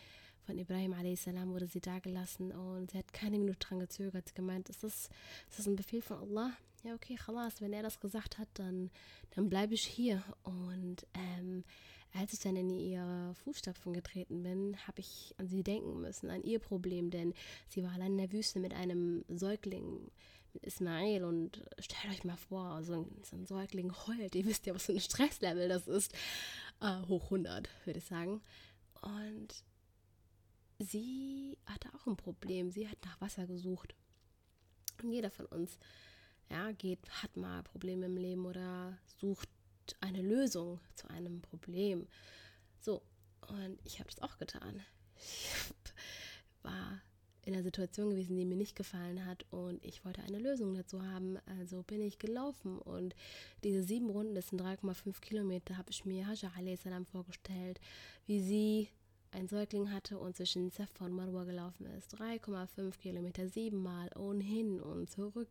von 0.46 0.58
Ibrahim 0.58 0.92
a.s. 0.92 1.26
wurde 1.26 1.66
sie 1.66 1.80
da 1.80 1.98
gelassen 1.98 2.52
und 2.52 2.90
sie 2.90 2.98
hat 2.98 3.12
keine 3.12 3.38
Minute 3.38 3.58
dran 3.58 3.78
gezögert. 3.78 4.28
Sie 4.28 4.34
gemeint, 4.34 4.68
ist 4.68 4.82
das, 4.82 5.08
ist 5.48 5.58
das 5.58 5.66
ein 5.66 5.76
Befehl 5.76 6.02
von 6.02 6.18
Allah? 6.18 6.52
Ja, 6.82 6.94
okay, 6.94 7.16
Khalas, 7.16 7.60
wenn 7.60 7.72
er 7.72 7.82
das 7.82 8.00
gesagt 8.00 8.38
hat, 8.38 8.48
dann, 8.54 8.90
dann 9.34 9.50
bleibe 9.50 9.74
ich 9.74 9.82
hier. 9.82 10.22
Und 10.42 11.06
ähm, 11.14 11.64
als 12.14 12.32
ich 12.32 12.40
dann 12.40 12.56
in 12.56 12.70
ihre 12.70 13.34
Fußstapfen 13.44 13.92
getreten 13.92 14.42
bin, 14.42 14.76
habe 14.86 15.00
ich 15.00 15.34
an 15.38 15.48
sie 15.48 15.62
denken 15.62 16.00
müssen, 16.00 16.30
an 16.30 16.42
ihr 16.42 16.58
Problem, 16.58 17.10
denn 17.10 17.34
sie 17.68 17.82
war 17.82 17.92
allein 17.92 18.12
in 18.12 18.18
der 18.18 18.32
Wüste 18.32 18.60
mit 18.60 18.74
einem 18.74 19.24
Säugling, 19.28 20.10
mit 20.52 20.64
Ismail 20.64 21.22
und 21.24 21.62
stellt 21.78 22.12
euch 22.12 22.24
mal 22.24 22.36
vor, 22.36 22.82
so 22.82 22.94
ein, 22.94 23.06
so 23.22 23.36
ein 23.36 23.46
Säugling 23.46 23.92
heult, 24.06 24.34
ihr 24.34 24.44
wisst 24.44 24.66
ja, 24.66 24.74
was 24.74 24.86
für 24.86 24.92
ein 24.92 25.00
Stresslevel 25.00 25.68
das 25.68 25.86
ist, 25.86 26.12
äh, 26.80 27.02
hoch 27.08 27.24
100, 27.24 27.68
würde 27.84 27.98
ich 27.98 28.06
sagen. 28.06 28.40
Und 29.02 29.64
sie 30.80 31.58
hatte 31.66 31.88
auch 31.94 32.06
ein 32.06 32.16
Problem, 32.16 32.70
sie 32.70 32.88
hat 32.88 32.98
nach 33.04 33.20
Wasser 33.20 33.46
gesucht. 33.46 33.94
Und 35.02 35.12
jeder 35.12 35.30
von 35.30 35.46
uns 35.46 35.78
ja, 36.50 36.72
geht, 36.72 36.98
hat 37.22 37.36
mal 37.36 37.62
Probleme 37.62 38.06
im 38.06 38.16
Leben 38.16 38.46
oder 38.46 38.98
sucht 39.18 39.48
eine 40.00 40.22
Lösung 40.22 40.80
zu 40.94 41.08
einem 41.08 41.40
Problem. 41.42 42.06
So, 42.80 43.02
und 43.48 43.78
ich 43.84 44.00
habe 44.00 44.10
das 44.10 44.22
auch 44.22 44.38
getan. 44.38 44.82
Ich 45.16 45.50
war 46.62 47.00
in 47.42 47.54
einer 47.54 47.62
Situation 47.62 48.10
gewesen, 48.10 48.36
die 48.36 48.44
mir 48.44 48.56
nicht 48.56 48.76
gefallen 48.76 49.24
hat 49.24 49.46
und 49.50 49.82
ich 49.84 50.04
wollte 50.04 50.22
eine 50.22 50.38
Lösung 50.38 50.74
dazu 50.74 51.02
haben. 51.02 51.38
Also 51.58 51.82
bin 51.82 52.02
ich 52.02 52.18
gelaufen 52.18 52.78
und 52.78 53.14
diese 53.64 53.82
sieben 53.82 54.10
Runden, 54.10 54.34
das 54.34 54.48
sind 54.48 54.60
3,5 54.60 55.20
Kilometer, 55.20 55.78
habe 55.78 55.90
ich 55.90 56.04
mir 56.04 56.26
Hajar 56.26 56.52
a.s. 56.56 56.82
vorgestellt, 57.10 57.80
wie 58.26 58.40
sie 58.40 58.88
ein 59.32 59.48
Säugling 59.48 59.92
hatte 59.92 60.18
und 60.18 60.36
zwischen 60.36 60.70
Safa 60.70 61.04
und 61.04 61.12
Marwa 61.12 61.44
gelaufen 61.44 61.86
ist. 61.86 62.14
3,5 62.20 62.98
Kilometer, 62.98 63.48
siebenmal 63.48 64.08
und 64.16 64.40
hin 64.40 64.80
und 64.80 65.10
zurück. 65.10 65.48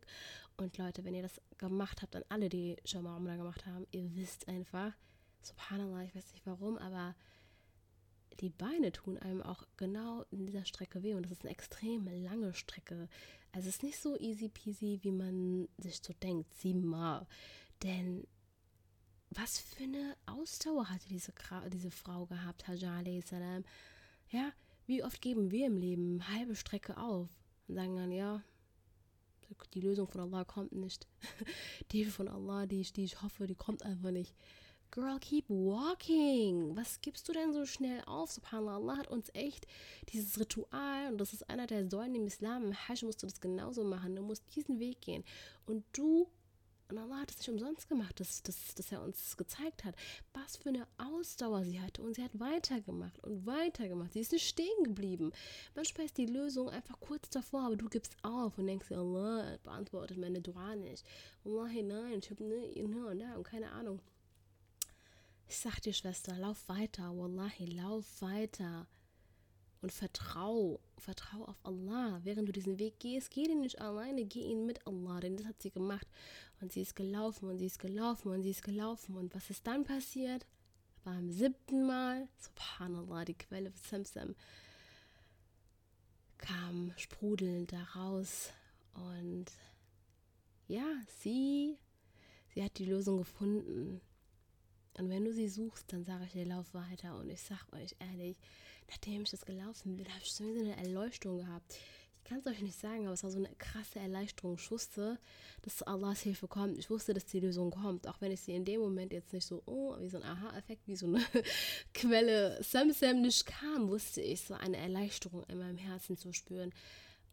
Und 0.56 0.76
Leute, 0.78 1.04
wenn 1.04 1.14
ihr 1.14 1.22
das 1.22 1.40
gemacht 1.58 2.02
habt, 2.02 2.14
dann 2.14 2.24
alle, 2.28 2.48
die 2.48 2.76
schon 2.84 3.04
mal 3.04 3.16
Umrah 3.16 3.36
gemacht 3.36 3.66
haben, 3.66 3.86
ihr 3.92 4.14
wisst 4.14 4.48
einfach, 4.48 4.92
subhanallah, 5.42 6.04
ich 6.04 6.14
weiß 6.14 6.32
nicht 6.32 6.46
warum, 6.46 6.76
aber 6.78 7.14
die 8.40 8.50
Beine 8.50 8.92
tun 8.92 9.18
einem 9.18 9.42
auch 9.42 9.64
genau 9.76 10.24
in 10.30 10.46
dieser 10.46 10.64
Strecke 10.64 11.02
weh 11.02 11.14
und 11.14 11.24
das 11.24 11.32
ist 11.32 11.42
eine 11.42 11.50
extrem 11.50 12.06
lange 12.22 12.54
Strecke. 12.54 13.08
Also 13.52 13.68
es 13.68 13.76
ist 13.76 13.82
nicht 13.82 13.98
so 13.98 14.18
easy 14.18 14.48
peasy, 14.48 15.00
wie 15.02 15.12
man 15.12 15.68
sich 15.78 16.00
so 16.02 16.12
denkt, 16.22 16.54
siebenmal. 16.54 17.26
Denn 17.82 18.26
was 19.30 19.58
für 19.58 19.84
eine 19.84 20.16
Ausdauer 20.26 20.90
hatte 20.90 21.08
diese, 21.08 21.32
diese 21.72 21.90
Frau 21.90 22.26
gehabt, 22.26 22.66
Hajar 22.66 23.02
salam. 23.24 23.64
Ja, 24.30 24.52
wie 24.86 25.04
oft 25.04 25.20
geben 25.20 25.50
wir 25.50 25.66
im 25.66 25.76
Leben 25.76 26.28
halbe 26.28 26.56
Strecke 26.56 26.96
auf 26.96 27.28
und 27.68 27.74
sagen 27.74 27.96
dann, 27.96 28.10
ja, 28.10 28.42
die 29.74 29.80
Lösung 29.80 30.08
von 30.08 30.20
Allah 30.20 30.44
kommt 30.44 30.72
nicht. 30.72 31.06
Die 31.90 31.98
Hilfe 31.98 32.12
von 32.12 32.28
Allah, 32.28 32.66
die 32.66 32.80
ich, 32.80 32.92
die 32.92 33.04
ich 33.04 33.20
hoffe, 33.20 33.46
die 33.46 33.56
kommt 33.56 33.82
einfach 33.84 34.10
nicht. 34.10 34.32
Girl, 34.92 35.18
keep 35.20 35.48
walking. 35.48 36.76
Was 36.76 37.00
gibst 37.00 37.28
du 37.28 37.32
denn 37.32 37.52
so 37.52 37.64
schnell 37.64 38.02
auf? 38.06 38.32
Subhanallah, 38.32 38.76
Allah 38.76 38.96
hat 38.98 39.08
uns 39.08 39.28
echt 39.34 39.66
dieses 40.12 40.38
Ritual, 40.38 41.08
und 41.12 41.18
das 41.18 41.32
ist 41.32 41.48
einer 41.48 41.66
der 41.66 41.88
Säulen 41.88 42.16
im 42.16 42.26
Islam, 42.26 42.64
im 42.64 42.74
Hajj 42.74 43.04
musst 43.04 43.22
du 43.22 43.26
das 43.26 43.40
genauso 43.40 43.84
machen. 43.84 44.16
Du 44.16 44.22
musst 44.22 44.44
diesen 44.56 44.80
Weg 44.80 45.00
gehen. 45.00 45.24
Und 45.66 45.84
du 45.92 46.28
und 46.90 46.98
Allah 46.98 47.20
hat 47.20 47.30
es 47.30 47.38
nicht 47.38 47.48
umsonst 47.48 47.88
gemacht, 47.88 48.18
dass, 48.20 48.42
dass, 48.42 48.74
dass 48.74 48.92
er 48.92 49.02
uns 49.02 49.36
gezeigt 49.36 49.84
hat, 49.84 49.94
was 50.32 50.56
für 50.56 50.70
eine 50.70 50.86
Ausdauer 50.98 51.64
sie 51.64 51.80
hatte. 51.80 52.02
Und 52.02 52.14
sie 52.14 52.24
hat 52.24 52.38
weitergemacht 52.38 53.18
und 53.20 53.46
weitergemacht. 53.46 54.12
Sie 54.12 54.20
ist 54.20 54.32
nicht 54.32 54.46
stehen 54.46 54.84
geblieben. 54.84 55.32
Manchmal 55.74 56.06
ist 56.06 56.18
die 56.18 56.26
Lösung 56.26 56.68
einfach 56.68 56.98
kurz 57.00 57.30
davor, 57.30 57.62
aber 57.62 57.76
du 57.76 57.88
gibst 57.88 58.16
auf 58.22 58.58
und 58.58 58.66
denkst, 58.66 58.90
Allah 58.92 59.58
beantwortet 59.62 60.18
meine 60.18 60.40
Dua 60.40 60.76
nicht. 60.76 61.04
Allah, 61.44 61.68
nein, 61.82 62.18
ich 62.18 62.30
habe 62.30 62.44
ne, 62.44 62.82
ne 62.82 63.06
und 63.06 63.20
da 63.20 63.36
und 63.36 63.44
keine 63.44 63.70
Ahnung. 63.70 64.00
Ich 65.48 65.58
sag 65.58 65.80
dir, 65.80 65.92
Schwester, 65.92 66.36
lauf 66.36 66.68
weiter. 66.68 67.16
Wallahi, 67.16 67.66
lauf 67.66 68.04
weiter 68.20 68.86
und 69.82 69.92
vertrau, 69.92 70.80
vertrau 70.98 71.44
auf 71.44 71.56
Allah. 71.62 72.20
Während 72.24 72.48
du 72.48 72.52
diesen 72.52 72.78
Weg 72.78 72.98
gehst, 72.98 73.30
geh 73.30 73.44
den 73.44 73.60
nicht 73.60 73.80
alleine, 73.80 74.24
geh 74.24 74.42
ihn 74.42 74.66
mit 74.66 74.86
Allah, 74.86 75.20
denn 75.20 75.36
das 75.36 75.46
hat 75.46 75.60
sie 75.62 75.70
gemacht. 75.70 76.06
Und 76.60 76.72
sie 76.72 76.82
ist 76.82 76.94
gelaufen 76.94 77.48
und 77.48 77.58
sie 77.58 77.66
ist 77.66 77.78
gelaufen 77.78 78.30
und 78.30 78.42
sie 78.42 78.50
ist 78.50 78.62
gelaufen. 78.62 79.16
Und 79.16 79.34
was 79.34 79.48
ist 79.48 79.66
dann 79.66 79.84
passiert? 79.84 80.46
Beim 81.04 81.30
siebten 81.30 81.86
Mal, 81.86 82.28
subhanallah, 82.38 83.24
die 83.24 83.34
Quelle 83.34 83.72
Samsam 83.74 84.34
kam 86.36 86.92
sprudelnd 86.96 87.72
da 87.72 87.82
raus. 87.94 88.50
Und 88.94 89.46
ja, 90.68 90.84
sie, 91.20 91.78
sie 92.54 92.62
hat 92.62 92.76
die 92.78 92.84
Lösung 92.84 93.18
gefunden. 93.18 94.00
Und 94.98 95.08
wenn 95.08 95.24
du 95.24 95.32
sie 95.32 95.48
suchst, 95.48 95.90
dann 95.92 96.04
sage 96.04 96.24
ich 96.24 96.32
dir, 96.32 96.44
lauf 96.44 96.74
weiter. 96.74 97.16
Und 97.16 97.30
ich 97.30 97.40
sage 97.40 97.72
euch 97.72 97.96
ehrlich, 97.98 98.36
nachdem 98.90 99.22
ich 99.22 99.30
das 99.30 99.46
gelaufen 99.46 99.96
bin, 99.96 100.08
habe 100.08 100.22
ich 100.22 100.32
so 100.32 100.44
eine 100.44 100.76
Erleuchtung 100.76 101.38
gehabt. 101.38 101.76
Ich 102.18 102.28
kann 102.28 102.40
es 102.40 102.46
euch 102.46 102.60
nicht 102.60 102.78
sagen, 102.78 103.06
aber 103.06 103.14
es 103.14 103.22
war 103.22 103.30
so 103.30 103.38
eine 103.38 103.54
krasse 103.56 103.98
Erleichterung. 103.98 104.56
Ich 104.56 104.70
wusste, 104.70 105.18
dass 105.62 105.82
Allahs 105.82 106.20
Hilfe 106.20 106.48
kommt. 106.48 106.78
Ich 106.78 106.90
wusste, 106.90 107.14
dass 107.14 107.24
die 107.24 107.40
Lösung 107.40 107.70
kommt. 107.70 108.06
Auch 108.06 108.20
wenn 108.20 108.30
ich 108.30 108.40
sie 108.40 108.54
in 108.54 108.64
dem 108.64 108.80
Moment 108.80 109.12
jetzt 109.12 109.32
nicht 109.32 109.46
so, 109.46 109.62
oh, 109.66 109.96
wie 110.00 110.08
so 110.08 110.18
ein 110.18 110.24
Aha-Effekt, 110.24 110.86
wie 110.86 110.96
so 110.96 111.06
eine 111.06 111.24
Quelle 111.94 112.62
Samsam 112.62 113.22
nicht 113.22 113.46
kam, 113.46 113.88
wusste 113.88 114.20
ich 114.20 114.42
so 114.42 114.54
eine 114.54 114.76
Erleichterung 114.76 115.44
in 115.44 115.58
meinem 115.58 115.78
Herzen 115.78 116.16
zu 116.16 116.32
spüren. 116.32 116.72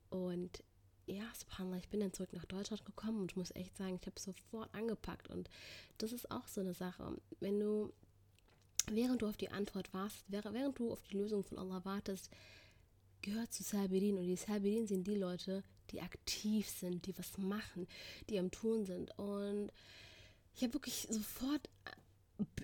Und 0.10 0.64
ja, 1.06 1.24
subhanallah, 1.38 1.78
ich 1.78 1.90
bin 1.90 2.00
dann 2.00 2.14
zurück 2.14 2.34
nach 2.34 2.46
Deutschland 2.46 2.86
gekommen 2.86 3.22
und 3.22 3.32
ich 3.32 3.38
muss 3.38 3.56
echt 3.56 3.78
sagen, 3.78 4.00
ich 4.02 4.08
habe 4.08 4.20
sofort 4.20 4.74
angepackt. 4.74 5.30
Und 5.30 5.50
das 5.98 6.12
ist 6.12 6.32
auch 6.32 6.48
so 6.48 6.62
eine 6.62 6.74
Sache. 6.74 7.18
Wenn 7.40 7.60
du 7.60 7.94
während 8.92 9.22
du 9.22 9.28
auf 9.28 9.38
die 9.38 9.52
Antwort 9.52 9.94
wartest, 9.94 10.26
während 10.30 10.80
du 10.80 10.92
auf 10.92 11.02
die 11.04 11.18
Lösung 11.18 11.44
von 11.44 11.58
Allah 11.58 11.84
wartest, 11.86 12.30
gehört 13.22 13.54
zu 13.54 13.64
Sabirin. 13.64 14.18
Und 14.18 14.28
die 14.28 14.36
Sabirin 14.36 14.88
sind 14.88 15.08
die 15.08 15.16
Leute, 15.16 15.64
die 15.92 16.02
aktiv 16.02 16.68
sind, 16.70 17.06
die 17.06 17.18
was 17.18 17.38
machen, 17.38 17.88
die 18.30 18.40
am 18.40 18.52
Tun 18.52 18.86
sind. 18.86 19.18
Und 19.18 19.72
ich 20.56 20.64
habe 20.64 20.74
wirklich 20.74 21.08
sofort 21.10 21.70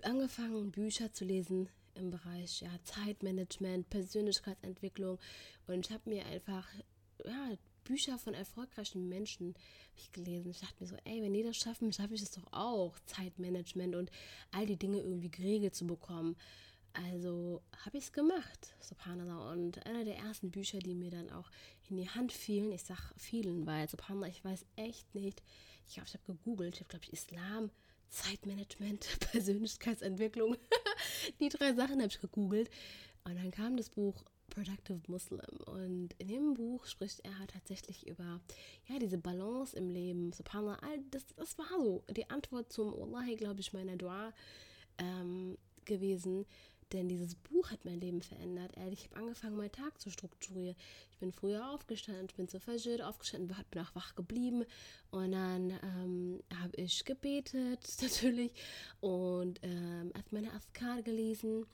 angefangen, 0.03 0.71
Bücher 0.71 1.11
zu 1.13 1.25
lesen 1.25 1.69
im 1.95 2.09
Bereich 2.09 2.61
ja, 2.61 2.71
Zeitmanagement, 2.83 3.89
Persönlichkeitsentwicklung. 3.89 5.19
Und 5.67 5.85
ich 5.85 5.91
habe 5.91 6.09
mir 6.09 6.25
einfach 6.25 6.67
ja, 7.25 7.57
Bücher 7.83 8.17
von 8.17 8.33
erfolgreichen 8.33 9.09
Menschen 9.09 9.55
ich 9.95 10.11
gelesen. 10.11 10.51
Ich 10.51 10.59
dachte 10.59 10.75
mir 10.79 10.87
so, 10.87 10.95
ey, 11.03 11.21
wenn 11.21 11.33
die 11.33 11.43
das 11.43 11.57
schaffen, 11.57 11.93
schaffe 11.93 12.15
ich 12.15 12.21
es 12.21 12.31
doch 12.31 12.51
auch, 12.51 12.97
Zeitmanagement 13.05 13.95
und 13.95 14.11
all 14.51 14.65
die 14.65 14.77
Dinge 14.77 14.99
irgendwie 14.99 15.29
geregelt 15.29 15.75
zu 15.75 15.85
bekommen. 15.85 16.35
Also 16.93 17.61
habe 17.85 17.97
ich 17.97 18.05
es 18.05 18.13
gemacht, 18.13 18.75
subhanallah. 18.79 19.51
Und 19.51 19.85
einer 19.85 20.05
der 20.05 20.17
ersten 20.17 20.51
Bücher, 20.51 20.79
die 20.79 20.93
mir 20.93 21.09
dann 21.09 21.31
auch 21.31 21.49
in 21.89 21.97
die 21.97 22.09
Hand 22.09 22.31
fielen, 22.31 22.71
ich 22.71 22.83
sage 22.83 23.01
vielen, 23.17 23.65
weil 23.65 23.89
subhanallah, 23.89 24.27
ich 24.27 24.45
weiß 24.45 24.65
echt 24.75 25.13
nicht, 25.15 25.41
ich 25.87 25.95
glaube, 25.95 26.07
ich 26.07 26.13
habe 26.13 26.33
gegoogelt, 26.33 26.75
ich 26.75 26.81
habe, 26.81 26.89
glaube 26.89 27.05
ich, 27.05 27.13
Islam, 27.13 27.71
Zeitmanagement, 28.09 29.19
Persönlichkeitsentwicklung. 29.31 30.55
die 31.39 31.49
drei 31.49 31.73
Sachen 31.73 31.97
habe 31.97 32.07
ich 32.07 32.21
gegoogelt. 32.21 32.69
Und 33.23 33.37
dann 33.37 33.51
kam 33.51 33.75
das 33.75 33.89
Buch 33.89 34.23
Productive 34.53 35.01
Muslim. 35.07 35.57
Und 35.65 36.09
in 36.19 36.27
dem 36.27 36.53
Buch 36.53 36.85
spricht 36.85 37.21
er 37.21 37.37
halt 37.39 37.51
tatsächlich 37.51 38.07
über 38.07 38.39
ja, 38.87 38.99
diese 38.99 39.17
Balance 39.17 39.75
im 39.75 39.89
Leben. 39.89 40.31
Subhanallah, 40.31 40.79
das, 41.09 41.25
das 41.35 41.57
war 41.57 41.67
so 41.77 42.03
die 42.11 42.29
Antwort 42.29 42.71
zum 42.71 42.93
Wallahi, 42.93 43.35
glaube 43.35 43.61
ich, 43.61 43.73
meiner 43.73 43.95
Dua 43.95 44.31
ähm, 44.99 45.57
gewesen. 45.85 46.45
Denn 46.91 47.09
dieses 47.09 47.33
Buch 47.33 47.71
hat 47.71 47.83
mein 47.85 47.99
Leben 47.99 48.21
verändert. 48.21 48.77
Ehrlich, 48.77 49.05
ich 49.05 49.09
habe 49.09 49.21
angefangen, 49.21 49.57
meinen 49.57 49.71
Tag 49.71 49.99
zu 49.99 50.11
strukturieren. 50.11 50.75
Ich 51.09 51.17
bin 51.17 51.31
früher 51.31 51.71
aufgestanden, 51.71 52.27
ich 52.29 52.35
bin 52.35 52.47
zu 52.47 52.59
Fajr 52.59 53.07
aufgestanden, 53.07 53.55
bin 53.71 53.81
auch 53.81 53.95
wach 53.95 54.13
geblieben. 54.13 54.65
Und 55.09 55.31
dann 55.31 55.71
ähm, 55.71 56.43
habe 56.61 56.75
ich 56.77 57.03
gebetet, 57.05 57.79
natürlich. 58.01 58.53
Und 59.01 59.59
ähm, 59.63 60.13
meine 60.29 60.53
Askar 60.53 61.01
gelesen 61.01 61.65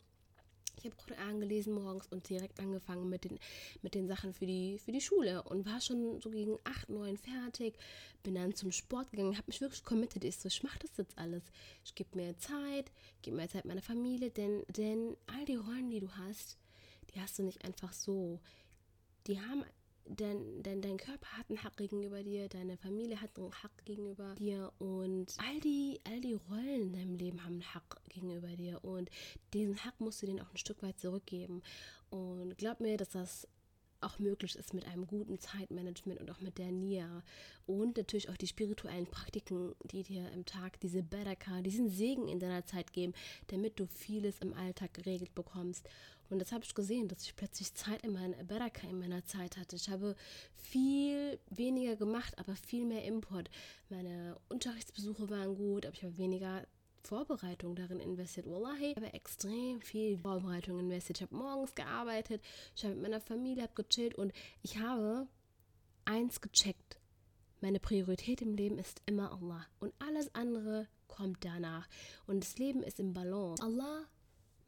ich 0.79 0.85
habe 0.85 0.95
Koran 0.95 1.39
gelesen 1.39 1.73
morgens 1.73 2.07
und 2.07 2.27
direkt 2.29 2.59
angefangen 2.59 3.09
mit 3.09 3.25
den, 3.25 3.37
mit 3.81 3.95
den 3.95 4.07
Sachen 4.07 4.33
für 4.33 4.45
die, 4.45 4.79
für 4.79 4.91
die 4.91 5.01
Schule 5.01 5.43
und 5.43 5.65
war 5.65 5.81
schon 5.81 6.21
so 6.21 6.29
gegen 6.29 6.57
8, 6.63 6.89
9 6.89 7.17
fertig. 7.17 7.77
Bin 8.23 8.35
dann 8.35 8.55
zum 8.55 8.71
Sport 8.71 9.11
gegangen, 9.11 9.35
habe 9.35 9.47
mich 9.47 9.61
wirklich 9.61 9.83
committed. 9.83 10.23
Ich 10.23 10.37
so, 10.37 10.47
ich 10.47 10.63
mache 10.63 10.79
das 10.79 10.91
jetzt 10.97 11.17
alles. 11.17 11.43
Ich 11.83 11.95
gebe 11.95 12.17
mir 12.17 12.37
Zeit, 12.37 12.91
gebe 13.21 13.35
mir 13.35 13.49
Zeit 13.49 13.65
meiner 13.65 13.81
Familie, 13.81 14.29
denn, 14.29 14.63
denn 14.69 15.17
all 15.27 15.45
die 15.45 15.55
Rollen, 15.55 15.89
die 15.89 15.99
du 15.99 16.09
hast, 16.11 16.57
die 17.13 17.21
hast 17.21 17.37
du 17.39 17.43
nicht 17.43 17.63
einfach 17.65 17.93
so. 17.93 18.39
Die 19.27 19.39
haben 19.39 19.63
denn, 20.09 20.63
denn 20.63 20.81
dein 20.81 20.97
Körper 20.97 21.27
hat 21.37 21.49
einen 21.49 21.63
Hack 21.63 21.77
gegenüber 21.77 22.23
dir, 22.23 22.49
deine 22.49 22.77
Familie 22.77 23.21
hat 23.21 23.37
einen 23.37 23.51
Hack 23.51 23.85
gegenüber 23.85 24.33
dir 24.35 24.71
und 24.79 25.35
all 25.37 25.59
die, 25.59 25.99
all 26.03 26.19
die 26.19 26.33
Rollen 26.33 26.81
in 26.81 26.93
deinem 26.93 27.15
Leben 27.15 27.43
haben 27.43 27.53
einen 27.53 27.73
Hack 27.75 28.01
gegenüber 28.09 28.47
dir 28.47 28.83
und 28.83 29.09
diesen 29.53 29.77
Hack 29.85 29.99
musst 29.99 30.21
du 30.21 30.25
denen 30.25 30.41
auch 30.41 30.51
ein 30.51 30.57
Stück 30.57 30.81
weit 30.81 30.99
zurückgeben. 30.99 31.61
Und 32.09 32.57
glaub 32.57 32.79
mir, 32.79 32.97
dass 32.97 33.11
das 33.11 33.47
auch 34.01 34.17
möglich 34.19 34.55
ist 34.55 34.73
mit 34.73 34.85
einem 34.85 35.05
guten 35.05 35.39
Zeitmanagement 35.39 36.19
und 36.19 36.31
auch 36.31 36.39
mit 36.39 36.57
der 36.57 36.71
Nia 36.71 37.21
und 37.65 37.97
natürlich 37.97 38.29
auch 38.29 38.37
die 38.37 38.47
spirituellen 38.47 39.07
Praktiken, 39.07 39.75
die 39.83 40.03
dir 40.03 40.31
im 40.31 40.45
Tag 40.45 40.79
diese 40.79 41.03
Baraka, 41.03 41.61
diesen 41.61 41.89
Segen 41.89 42.27
in 42.27 42.39
deiner 42.39 42.65
Zeit 42.65 42.93
geben, 42.93 43.13
damit 43.47 43.79
du 43.79 43.85
vieles 43.85 44.39
im 44.39 44.53
Alltag 44.53 44.93
geregelt 44.93 45.35
bekommst. 45.35 45.87
Und 46.29 46.39
das 46.39 46.51
habe 46.51 46.63
ich 46.63 46.75
gesehen, 46.75 47.07
dass 47.07 47.23
ich 47.23 47.35
plötzlich 47.35 47.73
Zeit 47.73 48.03
in 48.03 48.13
meiner 48.13 48.43
Baraka 48.43 48.87
in 48.87 48.99
meiner 48.99 49.25
Zeit 49.25 49.57
hatte. 49.57 49.75
Ich 49.75 49.89
habe 49.89 50.15
viel 50.55 51.39
weniger 51.49 51.95
gemacht, 51.95 52.37
aber 52.37 52.55
viel 52.55 52.85
mehr 52.85 53.03
Import. 53.05 53.49
Meine 53.89 54.37
Unterrichtsbesuche 54.49 55.29
waren 55.29 55.55
gut, 55.55 55.85
aber 55.85 55.95
ich 55.95 56.03
habe 56.03 56.17
weniger 56.17 56.65
Vorbereitung 57.03 57.75
darin 57.75 57.99
investiert. 57.99 58.45
Wallahi, 58.49 58.91
ich 58.91 58.95
habe 58.95 59.13
extrem 59.13 59.81
viel 59.81 60.17
Vorbereitung 60.17 60.79
investiert. 60.79 61.17
Ich 61.17 61.23
habe 61.23 61.35
morgens 61.35 61.73
gearbeitet, 61.73 62.41
ich 62.75 62.83
habe 62.83 62.93
mit 62.95 63.03
meiner 63.03 63.21
Familie 63.21 63.67
gechillt 63.73 64.15
und 64.15 64.33
ich 64.61 64.77
habe 64.77 65.27
eins 66.05 66.41
gecheckt. 66.41 66.99
Meine 67.61 67.79
Priorität 67.79 68.41
im 68.41 68.53
Leben 68.53 68.77
ist 68.77 69.01
immer 69.05 69.31
Allah 69.31 69.65
und 69.79 69.93
alles 69.99 70.33
andere 70.33 70.87
kommt 71.07 71.43
danach. 71.43 71.87
Und 72.27 72.43
das 72.43 72.57
Leben 72.57 72.83
ist 72.83 72.99
im 72.99 73.13
Balance. 73.13 73.61
Allah 73.63 74.05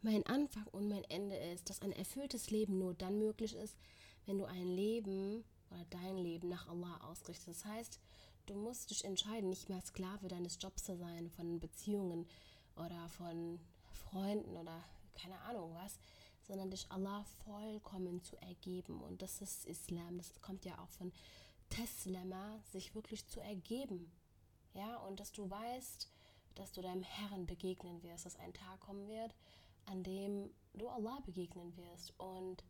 mein 0.02 0.26
Anfang 0.26 0.66
und 0.68 0.88
mein 0.90 1.04
Ende 1.06 1.36
ist, 1.36 1.70
dass 1.70 1.82
ein 1.82 1.92
erfülltes 1.92 2.50
Leben 2.50 2.78
nur 2.80 2.94
dann 2.94 3.20
möglich 3.20 3.56
ist, 3.56 3.78
wenn 4.26 4.38
du 4.38 4.46
ein 4.46 4.68
Leben 4.68 5.44
oder 5.70 5.86
dein 5.90 6.18
Leben 6.18 6.50
nach 6.50 6.68
Allah 6.68 7.00
ausrichtest. 7.10 7.48
Das 7.48 7.66
heißt, 7.66 8.00
du 8.48 8.56
musst 8.56 8.92
dich 8.92 9.06
entscheiden, 9.06 9.50
nicht 9.50 9.70
mehr 9.70 9.82
Sklave 9.82 10.28
deines 10.28 10.58
Jobs 10.60 10.84
zu 10.84 10.98
sein, 10.98 11.30
von 11.30 11.60
Beziehungen 11.60 12.28
oder 12.76 13.10
von 13.10 13.60
Freunden 13.92 14.58
oder 14.58 14.84
keine 15.14 15.40
Ahnung 15.42 15.74
was, 15.76 16.00
sondern 16.48 16.72
dich 16.72 16.92
Allah 16.92 17.24
vollkommen 17.46 18.22
zu 18.24 18.36
ergeben. 18.38 19.02
Und 19.02 19.22
das 19.22 19.42
ist 19.42 19.66
Islam. 19.66 20.18
Das 20.18 20.42
kommt 20.42 20.66
ja 20.66 20.78
auch 20.80 20.90
von 20.90 21.12
Teslama, 21.70 22.60
sich 22.72 22.96
wirklich 22.96 23.28
zu 23.28 23.40
ergeben. 23.40 24.12
Ja, 24.74 24.98
und 24.98 25.20
dass 25.20 25.32
du 25.32 25.50
weißt, 25.50 26.10
dass 26.56 26.72
du 26.72 26.82
deinem 26.82 27.04
Herrn 27.04 27.46
begegnen 27.46 28.02
wirst, 28.04 28.26
dass 28.26 28.36
ein 28.38 28.54
Tag 28.54 28.80
kommen 28.82 29.08
wird, 29.08 29.34
an 29.86 30.04
dem 30.04 30.50
du 30.74 30.88
Allah 30.88 31.20
begegnen 31.26 31.76
wirst. 31.78 32.14
Und 32.20 32.64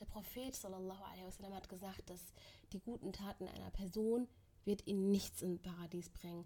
der 0.00 0.06
Prophet 0.06 0.54
sallallahu 0.54 1.02
wasallam 1.24 1.54
hat 1.54 1.68
gesagt, 1.68 2.10
dass 2.10 2.32
die 2.72 2.80
guten 2.80 3.12
Taten 3.12 3.48
einer 3.48 3.70
Person 3.70 4.28
wird 4.64 4.86
ihn 4.86 5.10
nichts 5.10 5.42
in 5.42 5.60
Paradies 5.60 6.10
bringen. 6.10 6.44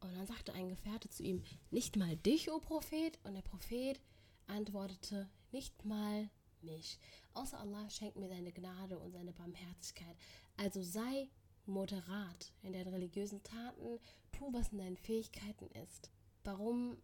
Und 0.00 0.14
dann 0.14 0.26
sagte 0.26 0.52
ein 0.52 0.68
Gefährte 0.68 1.08
zu 1.08 1.22
ihm, 1.22 1.42
nicht 1.70 1.96
mal 1.96 2.16
dich, 2.16 2.50
o 2.50 2.58
Prophet? 2.58 3.18
Und 3.24 3.34
der 3.34 3.42
Prophet 3.42 4.00
antwortete, 4.46 5.28
nicht 5.52 5.84
mal 5.84 6.30
mich. 6.62 6.98
Außer 7.34 7.58
Allah 7.58 7.88
schenkt 7.90 8.16
mir 8.16 8.28
seine 8.28 8.52
Gnade 8.52 8.98
und 8.98 9.12
seine 9.12 9.32
Barmherzigkeit. 9.32 10.16
Also 10.56 10.82
sei 10.82 11.28
moderat 11.66 12.52
in 12.62 12.72
deinen 12.72 12.92
religiösen 12.92 13.42
Taten, 13.42 13.98
tu, 14.32 14.52
was 14.52 14.68
in 14.68 14.78
deinen 14.78 14.96
Fähigkeiten 14.96 15.66
ist. 15.82 16.10
Warum 16.44 16.96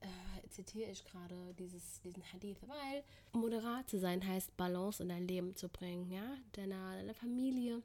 äh, 0.00 0.48
zitiere 0.48 0.90
ich 0.90 1.04
gerade 1.04 1.54
dieses, 1.58 2.00
diesen 2.00 2.22
Hadith, 2.32 2.58
weil 2.66 3.02
moderat 3.32 3.88
zu 3.88 3.98
sein 3.98 4.26
heißt, 4.26 4.56
Balance 4.56 5.02
in 5.02 5.08
dein 5.08 5.26
Leben 5.26 5.56
zu 5.56 5.68
bringen, 5.68 6.10
ja, 6.10 6.36
deiner, 6.52 6.96
deiner 6.96 7.14
Familie 7.14 7.82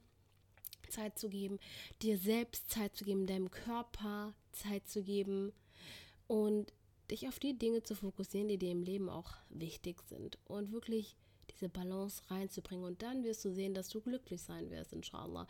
Zeit 0.88 1.18
zu 1.18 1.28
geben, 1.28 1.58
dir 2.02 2.18
selbst 2.18 2.70
Zeit 2.70 2.96
zu 2.96 3.04
geben, 3.04 3.26
deinem 3.26 3.50
Körper 3.50 4.34
Zeit 4.52 4.88
zu 4.88 5.02
geben 5.02 5.52
und 6.26 6.72
dich 7.10 7.28
auf 7.28 7.38
die 7.38 7.58
Dinge 7.58 7.82
zu 7.82 7.94
fokussieren, 7.94 8.48
die 8.48 8.58
dir 8.58 8.70
im 8.70 8.82
Leben 8.82 9.08
auch 9.08 9.32
wichtig 9.48 10.02
sind 10.08 10.38
und 10.46 10.72
wirklich 10.72 11.16
diese 11.50 11.68
Balance 11.68 12.22
reinzubringen 12.28 12.84
und 12.84 13.02
dann 13.02 13.24
wirst 13.24 13.44
du 13.44 13.50
sehen, 13.50 13.74
dass 13.74 13.88
du 13.88 14.00
glücklich 14.00 14.42
sein 14.42 14.70
wirst, 14.70 14.92
inshallah. 14.92 15.46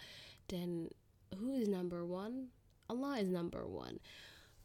Denn 0.51 0.89
who 1.37 1.55
is 1.55 1.69
number 1.69 2.05
one? 2.05 2.49
Allah 2.87 3.19
is 3.19 3.29
number 3.29 3.67
one. 3.67 3.99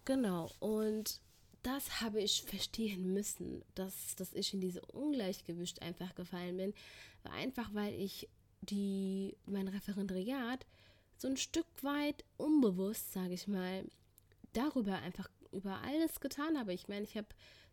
Genau. 0.05 0.51
Und 0.59 1.19
das 1.63 2.01
habe 2.01 2.21
ich 2.21 2.43
verstehen 2.43 3.13
müssen, 3.13 3.63
dass, 3.75 4.15
dass 4.15 4.33
ich 4.33 4.53
in 4.53 4.61
diese 4.61 4.81
Ungleichgewicht 4.81 5.81
einfach 5.81 6.13
gefallen 6.15 6.57
bin. 6.57 6.73
War 7.23 7.33
einfach, 7.33 7.73
weil 7.73 7.93
ich 7.93 8.29
die, 8.61 9.35
mein 9.45 9.67
Referendariat 9.67 10.65
so 11.17 11.27
ein 11.27 11.37
Stück 11.37 11.67
weit 11.81 12.23
unbewusst, 12.37 13.13
sage 13.13 13.33
ich 13.33 13.47
mal, 13.47 13.85
darüber 14.51 14.99
einfach 14.99 15.29
über 15.51 15.81
alles 15.83 16.19
getan 16.19 16.57
habe. 16.57 16.73
Ich 16.73 16.87
meine, 16.87 17.03
ich 17.05 17.15
habe 17.15 17.27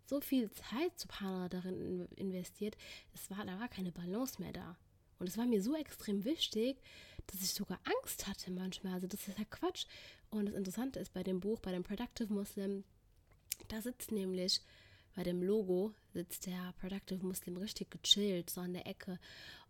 so 0.07 0.21
viel 0.21 0.51
Zeit 0.51 0.99
zu 0.99 1.09
Pana 1.09 1.49
darin 1.49 2.07
investiert, 2.17 2.77
es 3.15 3.31
war, 3.31 3.45
da 3.45 3.59
war 3.59 3.69
keine 3.69 3.93
Balance 3.93 4.41
mehr 4.41 4.53
da. 4.53 4.77
Und 5.19 5.29
es 5.29 5.37
war 5.37 5.47
mir 5.47 5.63
so 5.63 5.75
extrem 5.75 6.25
wichtig, 6.25 6.81
dass 7.27 7.43
ich 7.43 7.53
sogar 7.53 7.79
Angst 7.85 8.27
hatte 8.27 8.51
manchmal. 8.51 8.95
Also 8.95 9.07
das 9.07 9.29
ist 9.29 9.39
ja 9.39 9.45
Quatsch. 9.45 9.87
Und 10.31 10.47
das 10.47 10.55
Interessante 10.55 10.99
ist 10.99 11.13
bei 11.13 11.23
dem 11.23 11.41
Buch, 11.41 11.61
bei 11.61 11.73
dem 11.73 11.83
Productive 11.83 12.33
Muslim, 12.33 12.85
da 13.69 13.81
sitzt 13.81 14.13
nämlich 14.13 14.61
bei 15.15 15.23
dem 15.23 15.43
Logo, 15.43 15.93
sitzt 16.13 16.47
der 16.47 16.75
Productive 16.81 17.25
Muslim 17.25 17.57
richtig 17.57 17.91
gechillt, 17.91 18.51
so 18.51 18.61
an 18.61 18.73
der 18.73 18.87
Ecke. 18.87 19.19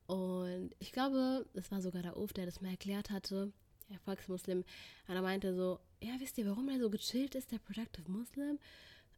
Und 0.06 0.74
ich 0.78 0.92
glaube, 0.92 1.46
es 1.54 1.70
war 1.70 1.80
sogar 1.80 2.02
der 2.02 2.16
Uf, 2.16 2.32
der 2.32 2.46
das 2.46 2.60
mal 2.60 2.70
erklärt 2.70 3.10
hatte, 3.10 3.52
der 3.88 3.98
Volksmuslim. 4.00 4.64
Und 5.08 5.14
er 5.14 5.22
meinte 5.22 5.54
so, 5.54 5.78
ja, 6.02 6.14
wisst 6.18 6.38
ihr, 6.38 6.46
warum 6.46 6.68
er 6.68 6.78
so 6.78 6.90
gechillt 6.90 7.34
ist, 7.34 7.52
der 7.52 7.58
Productive 7.58 8.10
Muslim? 8.10 8.58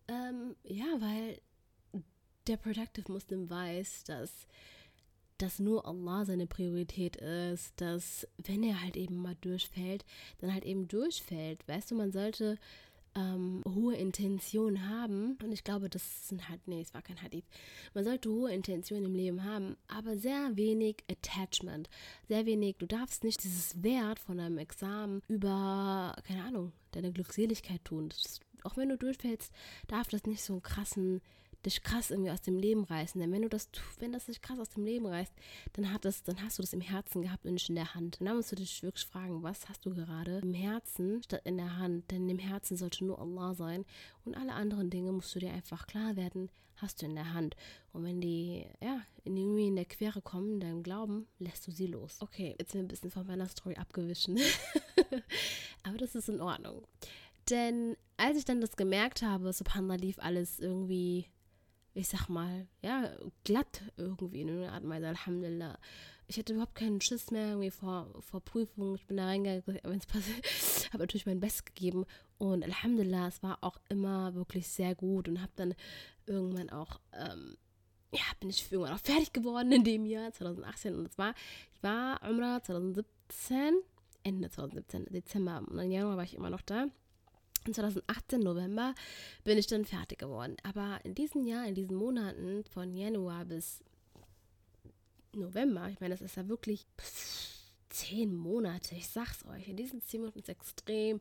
Ähm, 0.08 0.56
ja, 0.64 1.00
weil 1.00 1.40
der 2.46 2.56
Productive 2.56 3.10
Muslim 3.10 3.48
weiß, 3.48 4.04
dass, 4.04 4.46
dass 5.38 5.58
nur 5.58 5.86
Allah 5.86 6.24
seine 6.24 6.46
Priorität 6.46 7.16
ist, 7.16 7.80
dass 7.80 8.26
wenn 8.38 8.62
er 8.62 8.82
halt 8.82 8.96
eben 8.96 9.16
mal 9.16 9.36
durchfällt, 9.40 10.04
dann 10.38 10.52
halt 10.52 10.64
eben 10.64 10.88
durchfällt. 10.88 11.66
Weißt 11.68 11.90
du, 11.90 11.94
man 11.94 12.12
sollte 12.12 12.58
ähm, 13.14 13.62
hohe 13.66 13.94
Intentionen 13.94 14.88
haben. 14.88 15.38
Und 15.42 15.52
ich 15.52 15.64
glaube, 15.64 15.88
das 15.88 16.28
sind 16.28 16.48
halt, 16.48 16.66
nee, 16.66 16.80
es 16.80 16.94
war 16.94 17.02
kein 17.02 17.20
Hadith. 17.22 17.44
Man 17.94 18.04
sollte 18.04 18.30
hohe 18.30 18.52
Intentionen 18.52 19.06
im 19.06 19.14
Leben 19.14 19.44
haben, 19.44 19.76
aber 19.88 20.16
sehr 20.16 20.56
wenig 20.56 21.04
Attachment. 21.10 21.88
Sehr 22.28 22.46
wenig, 22.46 22.76
du 22.78 22.86
darfst 22.86 23.24
nicht 23.24 23.42
dieses 23.44 23.82
Wert 23.82 24.18
von 24.18 24.40
einem 24.40 24.58
Examen 24.58 25.22
über, 25.28 26.14
keine 26.26 26.44
Ahnung, 26.44 26.72
deine 26.92 27.12
Glückseligkeit 27.12 27.84
tun. 27.84 28.08
Ist, 28.08 28.40
auch 28.64 28.76
wenn 28.76 28.88
du 28.88 28.96
durchfällst, 28.96 29.52
darf 29.88 30.08
das 30.08 30.24
nicht 30.24 30.42
so 30.42 30.54
einen 30.54 30.62
krassen 30.62 31.20
dich 31.64 31.82
krass 31.82 32.10
irgendwie 32.10 32.30
aus 32.30 32.42
dem 32.42 32.56
Leben 32.56 32.84
reißen. 32.84 33.20
Denn 33.20 33.32
wenn 33.32 33.42
du 33.42 33.48
das, 33.48 33.68
wenn 33.98 34.12
das 34.12 34.26
dich 34.26 34.42
krass 34.42 34.58
aus 34.58 34.70
dem 34.70 34.84
Leben 34.84 35.06
reißt, 35.06 35.32
dann 35.74 35.92
hat 35.92 36.04
das, 36.04 36.22
dann 36.22 36.42
hast 36.42 36.58
du 36.58 36.62
das 36.62 36.72
im 36.72 36.80
Herzen 36.80 37.22
gehabt 37.22 37.44
und 37.44 37.54
nicht 37.54 37.68
in 37.68 37.74
der 37.74 37.94
Hand. 37.94 38.20
Und 38.20 38.26
dann 38.26 38.36
musst 38.36 38.52
du 38.52 38.56
dich 38.56 38.82
wirklich 38.82 39.06
fragen, 39.06 39.42
was 39.42 39.68
hast 39.68 39.84
du 39.86 39.94
gerade 39.94 40.38
im 40.38 40.54
Herzen 40.54 41.22
statt 41.22 41.42
in 41.44 41.56
der 41.56 41.76
Hand? 41.76 42.10
Denn 42.10 42.28
im 42.28 42.38
Herzen 42.38 42.76
sollte 42.76 43.04
nur 43.04 43.20
Allah 43.20 43.54
sein 43.54 43.84
und 44.24 44.36
alle 44.36 44.52
anderen 44.52 44.90
Dinge 44.90 45.12
musst 45.12 45.34
du 45.34 45.38
dir 45.38 45.52
einfach 45.52 45.86
klar 45.86 46.16
werden, 46.16 46.50
hast 46.76 47.00
du 47.00 47.06
in 47.06 47.14
der 47.14 47.32
Hand. 47.32 47.56
Und 47.92 48.04
wenn 48.04 48.20
die, 48.20 48.66
ja, 48.80 49.00
irgendwie 49.24 49.68
in 49.68 49.76
der 49.76 49.84
Quere 49.84 50.20
kommen, 50.20 50.54
in 50.54 50.60
deinem 50.60 50.82
Glauben, 50.82 51.26
lässt 51.38 51.66
du 51.66 51.70
sie 51.70 51.86
los. 51.86 52.16
Okay, 52.20 52.56
jetzt 52.58 52.72
sind 52.72 52.80
wir 52.80 52.84
ein 52.84 52.88
bisschen 52.88 53.10
von 53.10 53.26
meiner 53.26 53.48
Story 53.48 53.76
abgewichen. 53.76 54.38
Aber 55.84 55.96
das 55.96 56.14
ist 56.14 56.28
in 56.28 56.40
Ordnung. 56.40 56.82
Denn 57.50 57.96
als 58.16 58.38
ich 58.38 58.44
dann 58.44 58.60
das 58.60 58.76
gemerkt 58.76 59.22
habe, 59.22 59.52
Subhanallah 59.52 59.96
lief 59.96 60.18
alles 60.18 60.60
irgendwie, 60.60 61.26
ich 61.94 62.08
sag 62.08 62.28
mal, 62.28 62.66
ja, 62.82 63.10
glatt 63.44 63.82
irgendwie 63.96 64.42
in 64.42 64.50
einer 64.50 64.72
Art 64.72 64.84
und 64.84 64.90
Weise, 64.90 65.08
Alhamdulillah. 65.08 65.78
Ich 66.26 66.38
hatte 66.38 66.54
überhaupt 66.54 66.74
keinen 66.74 67.00
Schiss 67.00 67.30
mehr 67.30 67.48
irgendwie 67.48 67.70
vor, 67.70 68.08
vor 68.20 68.40
Prüfungen. 68.40 68.94
Ich 68.94 69.06
bin 69.06 69.18
da 69.18 69.26
reingegangen, 69.26 69.80
wenn 69.82 69.98
es 69.98 70.06
passiert, 70.06 70.46
habe 70.92 71.02
natürlich 71.02 71.26
mein 71.26 71.40
Bestes 71.40 71.64
gegeben. 71.64 72.06
Und 72.38 72.64
Alhamdulillah, 72.64 73.28
es 73.28 73.42
war 73.42 73.58
auch 73.60 73.78
immer 73.88 74.34
wirklich 74.34 74.68
sehr 74.68 74.94
gut 74.94 75.28
und 75.28 75.42
habe 75.42 75.52
dann 75.56 75.74
irgendwann 76.26 76.70
auch, 76.70 77.00
ähm, 77.12 77.56
ja, 78.12 78.22
bin 78.40 78.50
ich 78.50 78.70
irgendwann 78.72 78.94
auch 78.94 79.00
fertig 79.00 79.32
geworden 79.32 79.72
in 79.72 79.84
dem 79.84 80.06
Jahr 80.06 80.32
2018. 80.32 80.94
Und 80.94 81.06
es 81.06 81.18
war, 81.18 81.34
ich 81.74 81.82
war 81.82 82.20
Umrah 82.28 82.62
2017, 82.62 83.74
Ende 84.22 84.48
2017, 84.48 85.06
Dezember 85.10 85.62
und 85.66 85.78
im 85.78 85.90
Januar 85.90 86.16
war 86.16 86.24
ich 86.24 86.34
immer 86.34 86.50
noch 86.50 86.62
da. 86.62 86.86
Und 87.66 87.74
2018, 87.74 88.40
November, 88.40 88.94
bin 89.44 89.58
ich 89.58 89.66
dann 89.66 89.84
fertig 89.84 90.18
geworden. 90.18 90.56
Aber 90.62 90.98
in 91.04 91.14
diesem 91.14 91.46
Jahr, 91.46 91.66
in 91.66 91.74
diesen 91.74 91.96
Monaten 91.96 92.64
von 92.64 92.94
Januar 92.94 93.44
bis 93.44 93.82
November, 95.32 95.88
ich 95.88 96.00
meine, 96.00 96.14
das 96.14 96.22
ist 96.22 96.36
ja 96.36 96.48
wirklich 96.48 96.86
zehn 97.88 98.34
Monate, 98.34 98.94
ich 98.94 99.08
sag's 99.08 99.44
euch, 99.46 99.68
in 99.68 99.76
diesen 99.76 100.02
zehn 100.02 100.20
Monaten 100.20 100.40
ist 100.40 100.48
extrem 100.48 101.20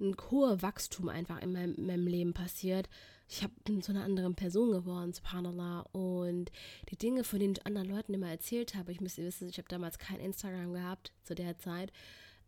ein 0.00 0.16
hoher 0.30 0.60
Wachstum 0.62 1.08
einfach 1.08 1.40
in 1.40 1.52
meinem, 1.52 1.74
in 1.74 1.86
meinem 1.86 2.06
Leben 2.06 2.34
passiert. 2.34 2.88
Ich 3.28 3.42
habe 3.42 3.80
zu 3.80 3.92
einer 3.92 4.04
anderen 4.04 4.34
Person 4.34 4.70
geworden, 4.70 5.12
subhanallah. 5.12 5.80
Und 5.92 6.52
die 6.90 6.96
Dinge, 6.96 7.24
von 7.24 7.38
denen 7.38 7.54
ich 7.54 7.66
anderen 7.66 7.88
Leuten 7.88 8.14
immer 8.14 8.28
erzählt 8.28 8.74
habe, 8.74 8.92
ich 8.92 9.00
müsste 9.00 9.24
wissen, 9.24 9.48
ich 9.48 9.58
habe 9.58 9.68
damals 9.68 9.98
kein 9.98 10.20
Instagram 10.20 10.74
gehabt 10.74 11.12
zu 11.24 11.34
der 11.34 11.58
Zeit. 11.58 11.92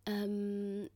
Ähm, 0.05 0.89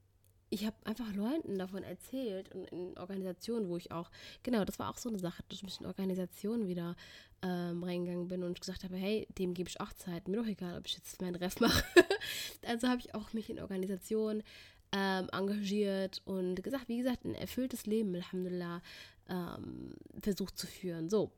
ich 0.54 0.68
habe 0.68 0.76
einfach 0.84 1.12
Leuten 1.14 1.58
davon 1.58 1.82
erzählt 1.82 2.54
und 2.54 2.66
in 2.70 2.96
Organisationen, 3.00 3.70
wo 3.70 3.78
ich 3.78 3.92
auch, 3.92 4.12
genau, 4.44 4.64
das 4.64 4.78
war 4.78 4.92
auch 4.92 4.98
so 4.98 5.10
eine 5.10 5.18
Sache, 5.18 5.44
dass 5.50 5.64
ich 5.64 5.80
in 5.80 5.88
Organisationen 5.88 6.68
wieder 6.68 6.96
ähm, 7.42 7.84
reingegangen 7.84 8.28
bin 8.28 8.44
und 8.44 8.60
gesagt 8.60 8.84
habe, 8.84 8.96
hey, 8.96 9.28
dem 9.40 9.56
gebe 9.56 9.68
ich 9.68 9.82
auch 9.82 9.92
Zeit, 9.94 10.28
mir 10.28 10.38
doch 10.38 10.46
egal, 10.46 10.78
ob 10.78 10.86
ich 10.86 10.94
jetzt 10.94 11.20
meinen 11.22 11.36
Ref 11.36 11.60
mache. 11.60 11.84
also 12.68 12.88
habe 12.88 13.02
ich 13.02 13.16
auch 13.16 13.34
mich 13.34 13.50
in 13.50 13.60
Organisationen 13.60 14.44
ähm, 14.92 15.28
engagiert 15.32 16.22
und 16.26 16.62
gesagt, 16.62 16.88
wie 16.88 16.98
gesagt, 16.98 17.26
ein 17.26 17.34
erfülltes 17.34 17.88
Leben, 17.88 18.14
Alhamdulillah, 18.14 18.84
ähm, 19.30 19.96
versucht 20.22 20.56
zu 20.56 20.68
führen. 20.68 21.10
So. 21.10 21.32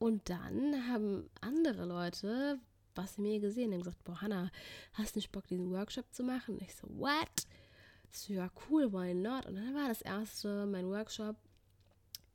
Und 0.00 0.28
dann 0.28 0.88
haben 0.88 1.30
andere 1.40 1.84
Leute 1.84 2.58
was 2.96 3.18
mir 3.18 3.40
gesehen 3.40 3.72
und 3.72 3.78
gesagt, 3.78 4.02
boah, 4.04 4.20
Hannah, 4.20 4.50
hast 4.94 5.14
du 5.14 5.18
nicht 5.18 5.32
Bock, 5.32 5.46
diesen 5.46 5.70
Workshop 5.70 6.12
zu 6.12 6.22
machen? 6.22 6.54
Und 6.54 6.62
ich 6.62 6.74
so, 6.74 6.86
what? 6.98 7.46
So, 8.12 8.32
ja, 8.32 8.50
cool, 8.68 8.92
why 8.92 9.14
not? 9.14 9.46
Und 9.46 9.56
dann 9.56 9.74
war 9.74 9.88
das 9.88 10.02
erste 10.02 10.66
mein 10.66 10.88
Workshop. 10.88 11.36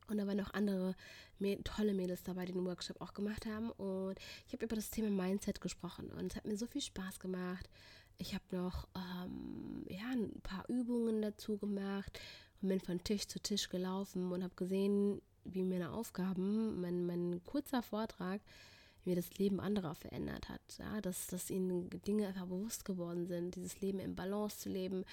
Und 0.07 0.17
da 0.17 0.27
waren 0.27 0.37
noch 0.37 0.53
andere 0.53 0.95
tolle 1.63 1.93
Mädels 1.93 2.23
dabei, 2.23 2.45
die 2.45 2.53
den 2.53 2.65
Workshop 2.65 3.01
auch 3.01 3.13
gemacht 3.13 3.45
haben. 3.45 3.71
Und 3.71 4.15
ich 4.47 4.53
habe 4.53 4.65
über 4.65 4.75
das 4.75 4.89
Thema 4.89 5.09
Mindset 5.09 5.61
gesprochen. 5.61 6.11
Und 6.11 6.31
es 6.31 6.35
hat 6.35 6.45
mir 6.45 6.57
so 6.57 6.67
viel 6.67 6.81
Spaß 6.81 7.19
gemacht. 7.19 7.69
Ich 8.17 8.33
habe 8.33 8.43
noch 8.51 8.87
ähm, 8.95 9.85
ja, 9.89 10.07
ein 10.11 10.39
paar 10.41 10.63
Übungen 10.69 11.21
dazu 11.21 11.57
gemacht 11.57 12.19
und 12.61 12.69
bin 12.69 12.79
von 12.79 13.03
Tisch 13.03 13.27
zu 13.27 13.39
Tisch 13.39 13.67
gelaufen 13.67 14.31
und 14.31 14.43
habe 14.43 14.55
gesehen, 14.55 15.21
wie 15.43 15.63
meine 15.63 15.91
Aufgaben, 15.91 16.79
mein, 16.79 17.05
mein 17.05 17.43
kurzer 17.43 17.81
Vortrag, 17.81 18.41
wie 19.03 19.15
das 19.15 19.37
Leben 19.37 19.59
anderer 19.59 19.95
verändert 19.95 20.47
hat. 20.47 20.61
Ja, 20.79 21.01
dass, 21.01 21.27
dass 21.27 21.49
ihnen 21.49 21.89
Dinge 21.89 22.27
einfach 22.27 22.45
bewusst 22.47 22.85
geworden 22.85 23.27
sind, 23.27 23.55
dieses 23.55 23.81
Leben 23.81 23.99
im 23.99 24.15
Balance 24.15 24.59
zu 24.59 24.69
leben 24.69 25.03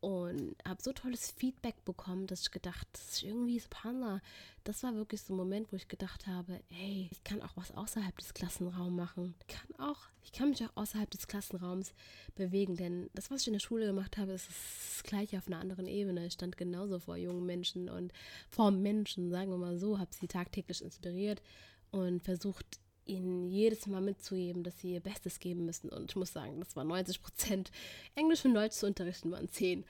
und 0.00 0.54
habe 0.66 0.82
so 0.82 0.92
tolles 0.92 1.30
Feedback 1.32 1.84
bekommen, 1.84 2.26
dass 2.26 2.42
ich 2.42 2.50
gedacht, 2.50 2.86
das 2.92 3.08
ist 3.08 3.22
irgendwie 3.24 3.58
Subhanallah. 3.58 4.20
Das 4.62 4.82
war 4.82 4.94
wirklich 4.94 5.22
so 5.22 5.32
ein 5.32 5.36
Moment, 5.36 5.72
wo 5.72 5.76
ich 5.76 5.88
gedacht 5.88 6.26
habe, 6.26 6.60
hey, 6.70 7.08
ich 7.10 7.24
kann 7.24 7.42
auch 7.42 7.56
was 7.56 7.74
außerhalb 7.74 8.16
des 8.18 8.34
Klassenraums 8.34 8.96
machen. 8.96 9.34
Ich 9.40 9.56
kann 9.56 9.80
auch, 9.80 9.98
ich 10.22 10.30
kann 10.30 10.50
mich 10.50 10.64
auch 10.64 10.76
außerhalb 10.76 11.10
des 11.10 11.26
Klassenraums 11.26 11.92
bewegen, 12.36 12.76
denn 12.76 13.10
das, 13.14 13.30
was 13.30 13.40
ich 13.40 13.48
in 13.48 13.54
der 13.54 13.60
Schule 13.60 13.86
gemacht 13.86 14.18
habe, 14.18 14.32
ist 14.32 14.48
das 14.48 15.02
gleiche 15.02 15.38
auf 15.38 15.48
einer 15.48 15.58
anderen 15.58 15.86
Ebene. 15.86 16.26
Ich 16.26 16.34
stand 16.34 16.56
genauso 16.56 17.00
vor 17.00 17.16
jungen 17.16 17.44
Menschen 17.44 17.88
und 17.88 18.12
vor 18.48 18.70
Menschen, 18.70 19.30
sagen 19.30 19.50
wir 19.50 19.58
mal 19.58 19.78
so, 19.78 19.98
habe 19.98 20.14
sie 20.14 20.28
tagtäglich 20.28 20.82
inspiriert 20.82 21.42
und 21.90 22.22
versucht, 22.22 22.78
ihnen 23.08 23.48
jedes 23.48 23.86
Mal 23.86 24.00
mitzugeben, 24.00 24.62
dass 24.62 24.78
sie 24.80 24.92
ihr 24.92 25.00
Bestes 25.00 25.40
geben 25.40 25.64
müssen. 25.64 25.88
Und 25.88 26.10
ich 26.10 26.16
muss 26.16 26.32
sagen, 26.32 26.60
das 26.60 26.76
war 26.76 26.84
90 26.84 27.22
Prozent. 27.22 27.70
Englisch 28.14 28.44
und 28.44 28.54
Deutsch 28.54 28.76
zu 28.76 28.86
unterrichten 28.86 29.30
waren 29.30 29.48
10. 29.48 29.84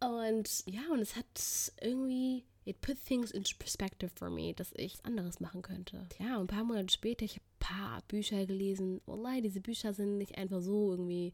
Und 0.00 0.64
ja, 0.66 0.82
und 0.92 1.00
es 1.00 1.16
hat 1.16 1.72
irgendwie, 1.80 2.44
it 2.64 2.80
put 2.80 2.96
things 3.04 3.30
into 3.30 3.56
perspective 3.58 4.10
for 4.14 4.30
me, 4.30 4.52
dass 4.54 4.72
ich 4.74 5.04
anderes 5.04 5.40
machen 5.40 5.62
könnte. 5.62 6.06
Ja, 6.18 6.36
und 6.36 6.44
ein 6.44 6.56
paar 6.56 6.64
Monate 6.64 6.92
später, 6.92 7.24
ich 7.24 7.36
habe 7.36 7.44
ein 7.44 7.58
paar 7.58 8.02
Bücher 8.08 8.44
gelesen. 8.46 9.00
Wallahi, 9.06 9.40
diese 9.40 9.60
Bücher 9.60 9.94
sind 9.94 10.18
nicht 10.18 10.36
einfach 10.36 10.60
so 10.60 10.90
irgendwie 10.90 11.32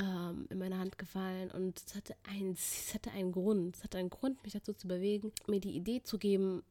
ähm, 0.00 0.46
in 0.50 0.58
meine 0.58 0.78
Hand 0.78 0.98
gefallen 0.98 1.50
und 1.50 1.80
es 1.84 1.94
hatte, 1.94 2.14
ein, 2.24 2.52
es 2.52 2.94
hatte 2.94 3.10
einen 3.12 3.32
Grund. 3.32 3.76
Es 3.76 3.84
hatte 3.84 3.98
einen 3.98 4.10
Grund, 4.10 4.42
mich 4.42 4.52
dazu 4.52 4.72
zu 4.72 4.88
bewegen, 4.88 5.32
mir 5.46 5.60
die 5.60 5.76
Idee 5.76 6.02
zu 6.02 6.18
geben, 6.18 6.62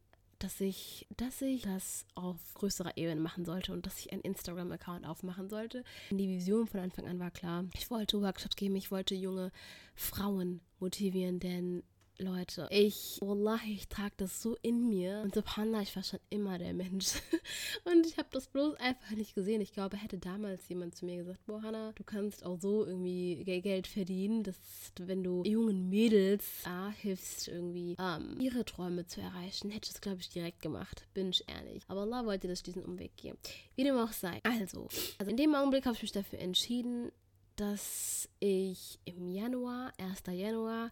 dass 0.43 0.59
ich, 0.59 1.07
dass 1.15 1.41
ich 1.41 1.61
das 1.61 2.05
auf 2.15 2.37
größerer 2.55 2.97
Ebene 2.97 3.21
machen 3.21 3.45
sollte 3.45 3.71
und 3.71 3.85
dass 3.85 3.99
ich 3.99 4.11
einen 4.11 4.21
Instagram-Account 4.21 5.07
aufmachen 5.07 5.49
sollte. 5.49 5.83
Die 6.11 6.27
Vision 6.27 6.67
von 6.67 6.81
Anfang 6.81 7.07
an 7.07 7.19
war 7.19 7.31
klar. 7.31 7.65
Ich 7.75 7.89
wollte 7.89 8.21
Workshops 8.21 8.57
geben, 8.57 8.75
ich 8.75 8.91
wollte 8.91 9.15
junge 9.15 9.51
Frauen 9.95 10.59
motivieren, 10.79 11.39
denn 11.39 11.83
Leute, 12.19 12.67
ich, 12.69 13.17
wallahi, 13.21 13.73
ich 13.73 13.87
trage 13.87 14.13
das 14.17 14.41
so 14.41 14.55
in 14.61 14.87
mir. 14.87 15.21
Und 15.23 15.33
subhanallah, 15.33 15.81
ich 15.81 15.95
war 15.95 16.03
schon 16.03 16.19
immer 16.29 16.59
der 16.59 16.73
Mensch. 16.73 17.13
Und 17.85 18.05
ich 18.05 18.17
habe 18.17 18.29
das 18.31 18.47
bloß 18.47 18.75
einfach 18.75 19.11
nicht 19.11 19.33
gesehen. 19.33 19.61
Ich 19.61 19.73
glaube, 19.73 19.97
hätte 19.97 20.19
damals 20.19 20.69
jemand 20.69 20.95
zu 20.95 21.05
mir 21.05 21.17
gesagt, 21.17 21.43
boah, 21.47 21.61
Hannah, 21.63 21.91
du 21.93 22.03
kannst 22.03 22.45
auch 22.45 22.59
so 22.59 22.85
irgendwie 22.85 23.43
Geld 23.43 23.87
verdienen, 23.87 24.43
dass 24.43 24.57
wenn 24.99 25.23
du 25.23 25.43
jungen 25.43 25.89
Mädels 25.89 26.45
ah, 26.65 26.89
hilfst, 26.91 27.47
irgendwie 27.47 27.95
ähm, 27.99 28.37
ihre 28.39 28.63
Träume 28.63 29.07
zu 29.07 29.19
erreichen, 29.19 29.71
hätte 29.71 29.89
ich 29.89 29.95
es, 29.95 30.01
glaube 30.01 30.21
ich, 30.21 30.29
direkt 30.29 30.61
gemacht. 30.61 31.07
Bin 31.15 31.29
ich 31.29 31.43
ehrlich. 31.49 31.83
Aber 31.87 32.01
Allah 32.01 32.25
wollte, 32.25 32.47
dass 32.47 32.59
ich 32.59 32.63
diesen 32.63 32.85
Umweg 32.85 33.17
gehe. 33.17 33.35
Wie 33.75 33.83
dem 33.83 33.97
auch 33.97 34.11
sei. 34.11 34.39
Also, 34.43 34.87
also 35.17 35.31
in 35.31 35.37
dem 35.37 35.55
Augenblick 35.55 35.85
habe 35.85 35.95
ich 35.95 36.03
mich 36.03 36.11
dafür 36.11 36.39
entschieden, 36.39 37.11
dass 37.55 38.29
ich 38.39 38.99
im 39.05 39.29
Januar, 39.29 39.93
1. 39.97 40.23
Januar, 40.31 40.91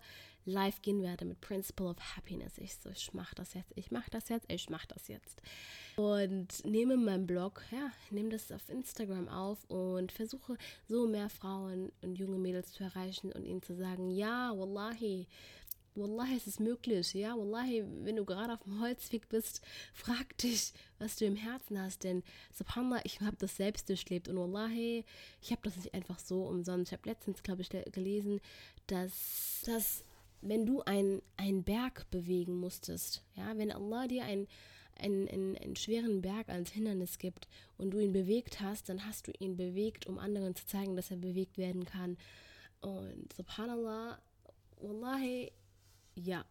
live 0.51 0.81
gehen 0.81 1.01
werde 1.01 1.25
mit 1.25 1.41
Principle 1.41 1.87
of 1.87 1.97
Happiness. 2.15 2.57
Ich 2.57 2.75
so, 2.75 2.89
ich 2.89 3.13
mache 3.13 3.35
das 3.35 3.53
jetzt, 3.53 3.71
ich 3.75 3.91
mache 3.91 4.09
das 4.11 4.29
jetzt, 4.29 4.51
ich 4.51 4.69
mache 4.69 4.87
das 4.87 5.07
jetzt. 5.07 5.41
Und 5.95 6.63
nehme 6.65 6.97
meinen 6.97 7.27
Blog, 7.27 7.63
ja, 7.71 7.91
nehme 8.09 8.29
das 8.29 8.51
auf 8.51 8.69
Instagram 8.69 9.27
auf 9.27 9.63
und 9.69 10.11
versuche 10.11 10.57
so 10.87 11.07
mehr 11.07 11.29
Frauen 11.29 11.91
und 12.01 12.15
junge 12.17 12.37
Mädels 12.37 12.73
zu 12.73 12.83
erreichen 12.83 13.31
und 13.31 13.45
ihnen 13.45 13.61
zu 13.61 13.75
sagen, 13.75 14.09
ja, 14.09 14.51
wallahi, 14.55 15.27
Wallahi, 15.93 16.37
es 16.37 16.47
ist 16.47 16.61
möglich, 16.61 17.13
ja. 17.13 17.37
Wallahi, 17.37 17.83
wenn 18.03 18.15
du 18.15 18.23
gerade 18.23 18.53
auf 18.53 18.63
dem 18.63 18.79
Holzweg 18.79 19.27
bist, 19.27 19.61
frag 19.93 20.37
dich, 20.37 20.71
was 20.99 21.17
du 21.17 21.25
im 21.25 21.35
Herzen 21.35 21.81
hast. 21.81 22.05
Denn, 22.05 22.23
subhanallah, 22.53 23.01
ich 23.03 23.19
habe 23.19 23.35
das 23.37 23.57
selbst 23.57 23.89
durchlebt. 23.89 24.29
Und 24.29 24.37
Wallahi, 24.37 25.03
ich 25.41 25.51
habe 25.51 25.61
das 25.63 25.75
nicht 25.75 25.93
einfach 25.93 26.17
so 26.17 26.43
umsonst. 26.43 26.91
Ich 26.91 26.97
habe 26.97 27.09
letztens, 27.09 27.43
glaube 27.43 27.61
ich, 27.61 27.69
gelesen, 27.69 28.39
dass, 28.87 29.63
dass 29.65 30.05
wenn 30.41 30.65
du 30.65 30.81
einen 30.81 31.63
Berg 31.63 32.09
bewegen 32.09 32.59
musstest, 32.59 33.23
ja, 33.35 33.57
wenn 33.57 33.71
Allah 33.71 34.07
dir 34.07 34.23
einen, 34.23 34.47
einen, 34.97 35.27
einen, 35.27 35.57
einen 35.57 35.75
schweren 35.75 36.21
Berg 36.21 36.49
als 36.49 36.71
Hindernis 36.71 37.17
gibt 37.17 37.47
und 37.77 37.91
du 37.91 37.99
ihn 37.99 38.11
bewegt 38.11 38.59
hast, 38.59 38.89
dann 38.89 39.05
hast 39.05 39.27
du 39.27 39.31
ihn 39.39 39.57
bewegt, 39.57 40.07
um 40.07 40.17
anderen 40.17 40.55
zu 40.55 40.65
zeigen, 40.65 40.95
dass 40.95 41.11
er 41.11 41.17
bewegt 41.17 41.57
werden 41.57 41.85
kann. 41.85 42.17
Und 42.81 43.31
subhanallah, 43.35 44.19
wallahi, 44.81 45.51
ja, 46.15 46.45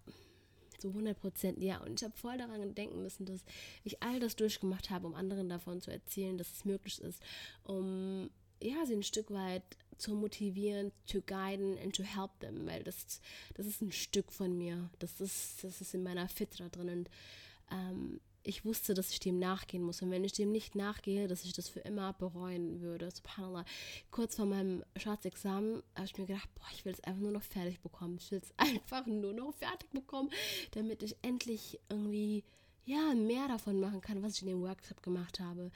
zu 0.78 0.88
100 0.88 1.18
Prozent, 1.18 1.62
ja. 1.62 1.78
Und 1.78 2.00
ich 2.00 2.04
habe 2.04 2.16
voll 2.16 2.38
daran 2.38 2.74
denken 2.74 3.02
müssen, 3.02 3.26
dass 3.26 3.44
ich 3.84 4.02
all 4.02 4.18
das 4.18 4.36
durchgemacht 4.36 4.90
habe, 4.90 5.06
um 5.06 5.14
anderen 5.14 5.48
davon 5.48 5.80
zu 5.80 5.90
erzählen, 5.90 6.38
dass 6.38 6.52
es 6.52 6.64
möglich 6.64 7.00
ist, 7.00 7.22
um 7.64 8.30
ja, 8.62 8.84
sie 8.86 8.94
ein 8.94 9.02
Stück 9.02 9.30
weit 9.30 9.62
zu 10.00 10.14
motivieren, 10.14 10.92
zu 11.06 11.20
guiden 11.22 11.78
and 11.78 11.94
to 11.94 12.02
help 12.02 12.30
them, 12.40 12.66
weil 12.66 12.82
das, 12.82 13.20
das 13.54 13.66
ist 13.66 13.82
ein 13.82 13.92
Stück 13.92 14.32
von 14.32 14.56
mir. 14.56 14.90
Das 14.98 15.20
ist, 15.20 15.62
das 15.62 15.80
ist 15.80 15.94
in 15.94 16.02
meiner 16.02 16.28
Fitra 16.28 16.68
drin. 16.68 16.88
Und 16.88 17.10
ähm, 17.70 18.20
ich 18.42 18.64
wusste, 18.64 18.94
dass 18.94 19.10
ich 19.10 19.20
dem 19.20 19.38
nachgehen 19.38 19.82
muss. 19.82 20.02
Und 20.02 20.10
wenn 20.10 20.24
ich 20.24 20.32
dem 20.32 20.50
nicht 20.50 20.74
nachgehe, 20.74 21.28
dass 21.28 21.44
ich 21.44 21.52
das 21.52 21.68
für 21.68 21.80
immer 21.80 22.12
bereuen 22.14 22.80
würde. 22.80 23.10
Subhanallah. 23.10 23.64
Kurz 24.10 24.36
vor 24.36 24.46
meinem 24.46 24.82
Staatsexamen 24.96 25.82
habe 25.94 26.06
ich 26.06 26.16
mir 26.16 26.26
gedacht, 26.26 26.48
boah, 26.54 26.66
ich 26.72 26.84
will 26.84 26.92
es 26.92 27.04
einfach 27.04 27.20
nur 27.20 27.32
noch 27.32 27.42
fertig 27.42 27.80
bekommen. 27.80 28.16
Ich 28.18 28.30
will 28.30 28.40
es 28.42 28.52
einfach 28.56 29.06
nur 29.06 29.32
noch 29.32 29.54
fertig 29.54 29.90
bekommen, 29.90 30.30
damit 30.72 31.02
ich 31.02 31.16
endlich 31.22 31.78
irgendwie 31.88 32.44
ja, 32.84 33.14
mehr 33.14 33.48
davon 33.48 33.78
machen 33.80 34.00
kann, 34.00 34.22
was 34.22 34.36
ich 34.36 34.42
in 34.42 34.48
dem 34.48 34.62
Workshop 34.62 35.02
gemacht 35.02 35.40
habe. 35.40 35.70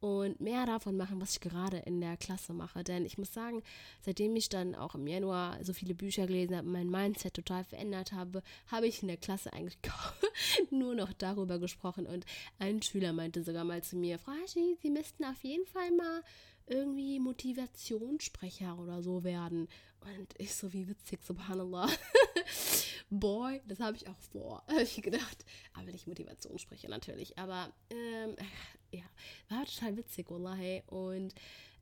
Und 0.00 0.40
mehr 0.40 0.66
davon 0.66 0.96
machen, 0.96 1.20
was 1.20 1.32
ich 1.32 1.40
gerade 1.40 1.78
in 1.78 2.00
der 2.00 2.16
Klasse 2.16 2.52
mache. 2.52 2.84
Denn 2.84 3.04
ich 3.04 3.18
muss 3.18 3.32
sagen, 3.32 3.62
seitdem 4.02 4.36
ich 4.36 4.48
dann 4.48 4.74
auch 4.74 4.94
im 4.94 5.06
Januar 5.06 5.62
so 5.64 5.72
viele 5.72 5.94
Bücher 5.94 6.26
gelesen 6.26 6.56
habe, 6.56 6.68
mein 6.68 6.90
Mindset 6.90 7.34
total 7.34 7.64
verändert 7.64 8.12
habe, 8.12 8.42
habe 8.68 8.86
ich 8.86 9.02
in 9.02 9.08
der 9.08 9.16
Klasse 9.16 9.52
eigentlich 9.52 9.78
nur 10.70 10.94
noch 10.94 11.12
darüber 11.12 11.58
gesprochen. 11.58 12.06
Und 12.06 12.26
ein 12.58 12.82
Schüler 12.82 13.12
meinte 13.12 13.42
sogar 13.42 13.64
mal 13.64 13.82
zu 13.82 13.96
mir, 13.96 14.18
Frau 14.18 14.32
Hashi, 14.32 14.76
Sie 14.82 14.90
müssten 14.90 15.24
auf 15.24 15.42
jeden 15.42 15.66
Fall 15.66 15.90
mal 15.92 16.22
irgendwie 16.66 17.18
Motivationssprecher 17.18 18.78
oder 18.78 19.02
so 19.02 19.24
werden. 19.24 19.68
Und 20.00 20.34
ich 20.38 20.54
so, 20.54 20.72
wie 20.72 20.88
witzig, 20.88 21.20
subhanallah. 21.24 21.88
Boy, 23.10 23.60
das 23.66 23.80
habe 23.80 23.96
ich 23.96 24.08
auch 24.08 24.18
vor, 24.32 24.62
habe 24.68 24.82
ich 24.82 25.00
gedacht. 25.02 25.44
Aber 25.74 25.90
nicht 25.90 26.06
Motivationssprecher 26.06 26.88
natürlich. 26.88 27.38
Aber 27.38 27.72
ähm, 27.90 28.36
ja, 28.90 29.04
war 29.48 29.64
total 29.64 29.96
witzig, 29.96 30.30
wallahi. 30.30 30.82
Und 30.86 31.34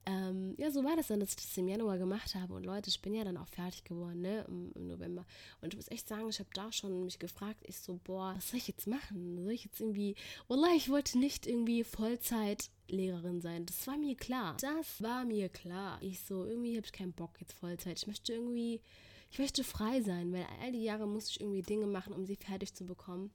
ähm, 0.09 0.55
ja, 0.57 0.71
so 0.71 0.85
war 0.85 0.95
das 0.95 1.09
dann, 1.09 1.19
dass 1.19 1.31
ich 1.31 1.37
das 1.37 1.57
im 1.57 1.67
Januar 1.67 1.99
gemacht 1.99 2.37
habe. 2.37 2.55
Und 2.55 2.65
Leute, 2.65 2.89
ich 2.89 3.03
bin 3.03 3.13
ja 3.13 3.25
dann 3.25 3.37
auch 3.37 3.49
fertig 3.49 3.83
geworden, 3.83 4.21
ne, 4.21 4.45
im, 4.47 4.71
im 4.77 4.87
November. 4.87 5.27
Und 5.61 5.75
ich 5.75 5.77
muss 5.77 5.91
echt 5.91 6.07
sagen, 6.07 6.29
ich 6.29 6.39
habe 6.39 6.49
da 6.55 6.71
schon 6.71 7.05
mich 7.05 7.19
gefragt, 7.19 7.65
ich 7.67 7.77
so, 7.79 7.99
boah, 8.05 8.35
was 8.37 8.51
soll 8.51 8.59
ich 8.59 8.69
jetzt 8.69 8.87
machen? 8.87 9.43
Soll 9.43 9.53
ich 9.53 9.65
jetzt 9.65 9.81
irgendwie, 9.81 10.15
wallah, 10.47 10.75
ich 10.77 10.89
wollte 10.89 11.19
nicht 11.19 11.49
irgendwie 11.49 11.83
Vollzeitlehrerin 11.83 13.41
sein. 13.41 13.67
Das 13.67 13.85
war 13.89 13.99
mir 13.99 14.15
klar. 14.15 14.57
Das 14.61 15.03
war 15.03 15.25
mir 15.25 15.49
klar. 15.49 15.99
Ich 16.01 16.21
so, 16.21 16.45
irgendwie 16.45 16.77
habe 16.77 16.87
ich 16.87 16.93
keinen 16.93 17.13
Bock 17.13 17.41
jetzt 17.41 17.55
Vollzeit. 17.55 17.99
Ich 17.99 18.07
möchte 18.07 18.33
irgendwie, 18.33 18.81
ich 19.37 19.39
möchte 19.39 19.65
frei 19.65 20.01
sein, 20.01 20.33
weil 20.33 20.47
all 20.63 20.73
die 20.73 20.83
Jahre 20.83 21.07
musste 21.07 21.33
ich 21.33 21.41
irgendwie 21.43 21.61
Dinge 21.61 21.87
machen, 21.87 22.15
um 22.15 22.25
sie 22.25 22.37
fertig 22.37 22.75
zu 22.75 22.87
bekommen. 22.87 23.31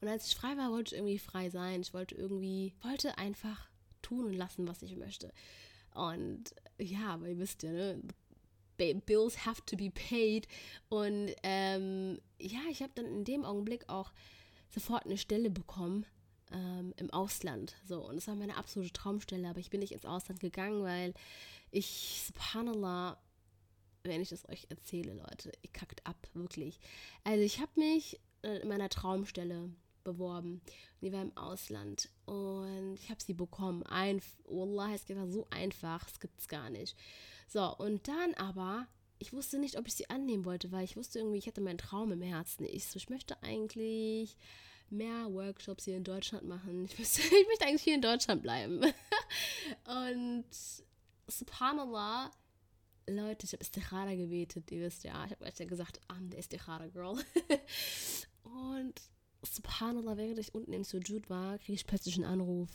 Und 0.00 0.06
als 0.06 0.28
ich 0.28 0.36
frei 0.36 0.56
war, 0.56 0.70
wollte 0.70 0.94
ich 0.94 1.00
irgendwie 1.00 1.18
frei 1.18 1.50
sein. 1.50 1.80
Ich 1.80 1.92
wollte 1.92 2.14
irgendwie, 2.14 2.74
wollte 2.80 3.18
einfach 3.18 3.68
tun 4.02 4.26
und 4.26 4.34
lassen, 4.34 4.68
was 4.68 4.82
ich 4.82 4.94
möchte. 4.94 5.32
Und 5.96 6.54
ja, 6.78 7.14
aber 7.14 7.26
ihr 7.26 7.38
wisst 7.40 7.64
ja, 7.64 7.72
ne? 7.72 8.02
Bills 8.76 9.44
have 9.44 9.62
to 9.66 9.76
be 9.76 9.90
paid. 9.90 10.46
Und 10.90 11.34
ähm, 11.42 12.20
ja, 12.38 12.60
ich 12.70 12.80
habe 12.80 12.92
dann 12.94 13.06
in 13.06 13.24
dem 13.24 13.44
Augenblick 13.44 13.88
auch 13.88 14.12
sofort 14.70 15.06
eine 15.06 15.18
Stelle 15.18 15.50
bekommen 15.50 16.06
ähm, 16.52 16.94
im 16.98 17.10
Ausland. 17.10 17.74
So, 17.84 18.06
und 18.06 18.14
das 18.14 18.28
war 18.28 18.36
meine 18.36 18.56
absolute 18.56 18.92
Traumstelle, 18.92 19.48
aber 19.48 19.58
ich 19.58 19.70
bin 19.70 19.80
nicht 19.80 19.92
ins 19.92 20.06
Ausland 20.06 20.38
gegangen, 20.38 20.84
weil 20.84 21.14
ich, 21.72 22.22
subhanallah, 22.28 23.18
wenn 24.04 24.20
ich 24.20 24.28
das 24.28 24.48
euch 24.48 24.66
erzähle, 24.68 25.14
Leute, 25.14 25.52
ich 25.62 25.72
kackt 25.72 26.06
ab, 26.06 26.28
wirklich. 26.34 26.78
Also 27.24 27.42
ich 27.42 27.60
habe 27.60 27.72
mich 27.76 28.20
äh, 28.42 28.58
in 28.60 28.68
meiner 28.68 28.88
Traumstelle 28.88 29.70
beworben. 30.04 30.60
Die 31.00 31.12
war 31.12 31.22
im 31.22 31.36
Ausland 31.36 32.10
und 32.26 32.96
ich 32.96 33.10
habe 33.10 33.22
sie 33.22 33.32
bekommen. 33.32 33.82
Ein, 33.84 34.20
Wallah, 34.46 34.94
es 34.94 35.06
geht 35.06 35.16
so 35.32 35.46
einfach, 35.50 36.06
es 36.06 36.20
gibt 36.20 36.38
es 36.38 36.48
gar 36.48 36.70
nicht. 36.70 36.96
So, 37.48 37.74
und 37.76 38.06
dann 38.06 38.34
aber, 38.34 38.86
ich 39.18 39.32
wusste 39.32 39.58
nicht, 39.58 39.78
ob 39.78 39.86
ich 39.86 39.94
sie 39.94 40.10
annehmen 40.10 40.44
wollte, 40.44 40.70
weil 40.70 40.84
ich 40.84 40.96
wusste 40.96 41.18
irgendwie, 41.18 41.38
ich 41.38 41.46
hatte 41.46 41.62
meinen 41.62 41.78
Traum 41.78 42.12
im 42.12 42.22
Herzen. 42.22 42.66
Ich 42.66 42.86
so, 42.86 42.98
ich 42.98 43.08
möchte 43.08 43.42
eigentlich 43.42 44.36
mehr 44.90 45.32
Workshops 45.32 45.84
hier 45.84 45.96
in 45.96 46.04
Deutschland 46.04 46.46
machen. 46.46 46.84
Ich, 46.84 46.98
wüsste, 46.98 47.22
ich 47.22 47.46
möchte 47.48 47.66
eigentlich 47.66 47.82
hier 47.82 47.94
in 47.94 48.02
Deutschland 48.02 48.42
bleiben. 48.42 48.80
und 49.86 50.44
subhanallah, 51.26 52.30
Leute, 53.08 53.44
ich 53.44 53.52
habe 53.52 53.62
Istikhara 53.62 54.14
gebetet, 54.14 54.70
ihr 54.70 54.80
wisst 54.80 55.04
ja. 55.04 55.24
Ich 55.26 55.32
habe 55.32 55.44
euch 55.44 55.58
ja 55.58 55.66
gesagt, 55.66 56.00
I'm 56.08 56.30
the 56.30 56.38
Istikhara 56.38 56.86
Girl. 56.88 57.16
und 58.44 58.94
subhanallah, 59.42 60.16
während 60.16 60.38
ich 60.38 60.54
unten 60.54 60.72
im 60.72 60.84
Sujud 60.84 61.28
war, 61.28 61.58
kriege 61.58 61.74
ich 61.74 61.86
plötzlich 61.86 62.16
einen 62.16 62.24
Anruf. 62.24 62.70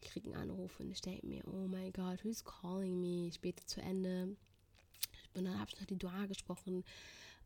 Ich 0.00 0.10
kriege 0.10 0.26
einen 0.26 0.50
Anruf 0.50 0.78
und 0.80 0.90
ich 0.90 1.00
denke 1.00 1.26
mir, 1.26 1.42
oh 1.46 1.66
mein 1.66 1.92
Gott, 1.92 2.24
who's 2.24 2.44
calling 2.44 3.00
me? 3.00 3.28
Ich 3.28 3.40
bete 3.40 3.64
zu 3.64 3.80
Ende. 3.80 4.36
Und 5.34 5.44
dann 5.44 5.58
habe 5.58 5.70
ich 5.72 5.80
noch 5.80 5.86
die 5.86 5.98
Dua 5.98 6.26
gesprochen 6.26 6.84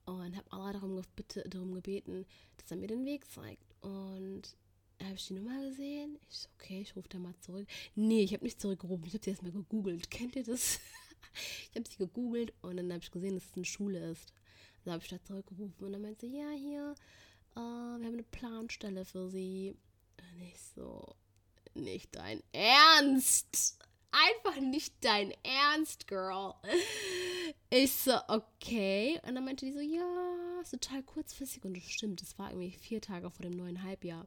und 0.05 0.37
habe 0.37 0.53
Allah 0.53 0.73
darum, 0.73 1.01
bitte, 1.15 1.43
darum 1.49 1.75
gebeten, 1.75 2.27
dass 2.57 2.71
er 2.71 2.77
mir 2.77 2.89
den 2.89 3.05
Weg 3.05 3.31
zeigt. 3.31 3.75
Und 3.83 4.57
habe 5.03 5.15
ich 5.15 5.27
die 5.29 5.35
Nummer 5.35 5.63
gesehen. 5.69 6.19
Ich 6.29 6.39
so, 6.39 6.49
okay, 6.55 6.81
ich 6.81 6.97
rufe 6.97 7.09
da 7.09 7.19
mal 7.19 7.35
zurück. 7.41 7.67
Nee, 7.95 8.23
ich 8.23 8.33
habe 8.33 8.45
nicht 8.45 8.61
zurückgerufen. 8.61 9.07
Ich 9.07 9.15
habe 9.15 9.25
sie 9.25 9.31
erstmal 9.31 9.53
gegoogelt. 9.53 10.11
Kennt 10.11 10.37
ihr 10.37 10.45
das? 10.45 10.81
ich 11.71 11.77
habe 11.77 11.89
sie 11.89 11.97
gegoogelt 11.97 12.53
und 12.63 12.77
dann 12.77 12.93
habe 12.93 13.03
ich 13.03 13.11
gesehen, 13.11 13.35
dass 13.35 13.45
es 13.45 13.57
eine 13.57 13.65
Schule 13.65 14.11
ist. 14.11 14.33
Dann 14.85 14.95
habe 14.95 15.03
ich 15.03 15.11
da 15.11 15.23
zurückgerufen 15.23 15.87
und 15.87 15.93
dann 15.93 16.03
meinte 16.03 16.27
sie, 16.27 16.39
ja, 16.39 16.51
hier, 16.51 16.95
uh, 17.57 17.61
wir 17.99 18.07
haben 18.07 18.15
eine 18.15 18.23
Planstelle 18.23 19.05
für 19.05 19.29
sie. 19.29 19.77
Und 20.19 20.43
ich 20.43 20.61
so, 20.75 21.15
nicht 21.75 22.15
dein 22.15 22.43
Ernst. 22.53 23.79
Einfach 24.11 24.59
nicht 24.61 24.95
dein 25.03 25.33
Ernst, 25.43 26.07
Girl. 26.07 26.55
Ich 27.71 27.93
so, 27.93 28.15
okay. 28.29 29.21
Und 29.27 29.35
dann 29.35 29.45
meinte 29.45 29.67
die 29.67 29.73
so, 29.73 29.81
ja, 29.81 30.61
ist 30.63 30.71
total 30.71 31.03
kurzfristig. 31.03 31.65
Und 31.65 31.77
das 31.77 31.85
stimmt, 31.85 32.23
das 32.23 32.39
war 32.39 32.51
irgendwie 32.51 32.71
vier 32.71 33.01
Tage 33.01 33.31
vor 33.31 33.43
dem 33.43 33.57
neuen 33.57 33.83
Halbjahr. 33.83 34.27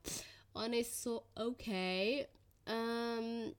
Und 0.54 0.74
ich 0.74 0.90
so, 0.92 1.24
okay. 1.36 2.28
Ähm, 2.68 3.56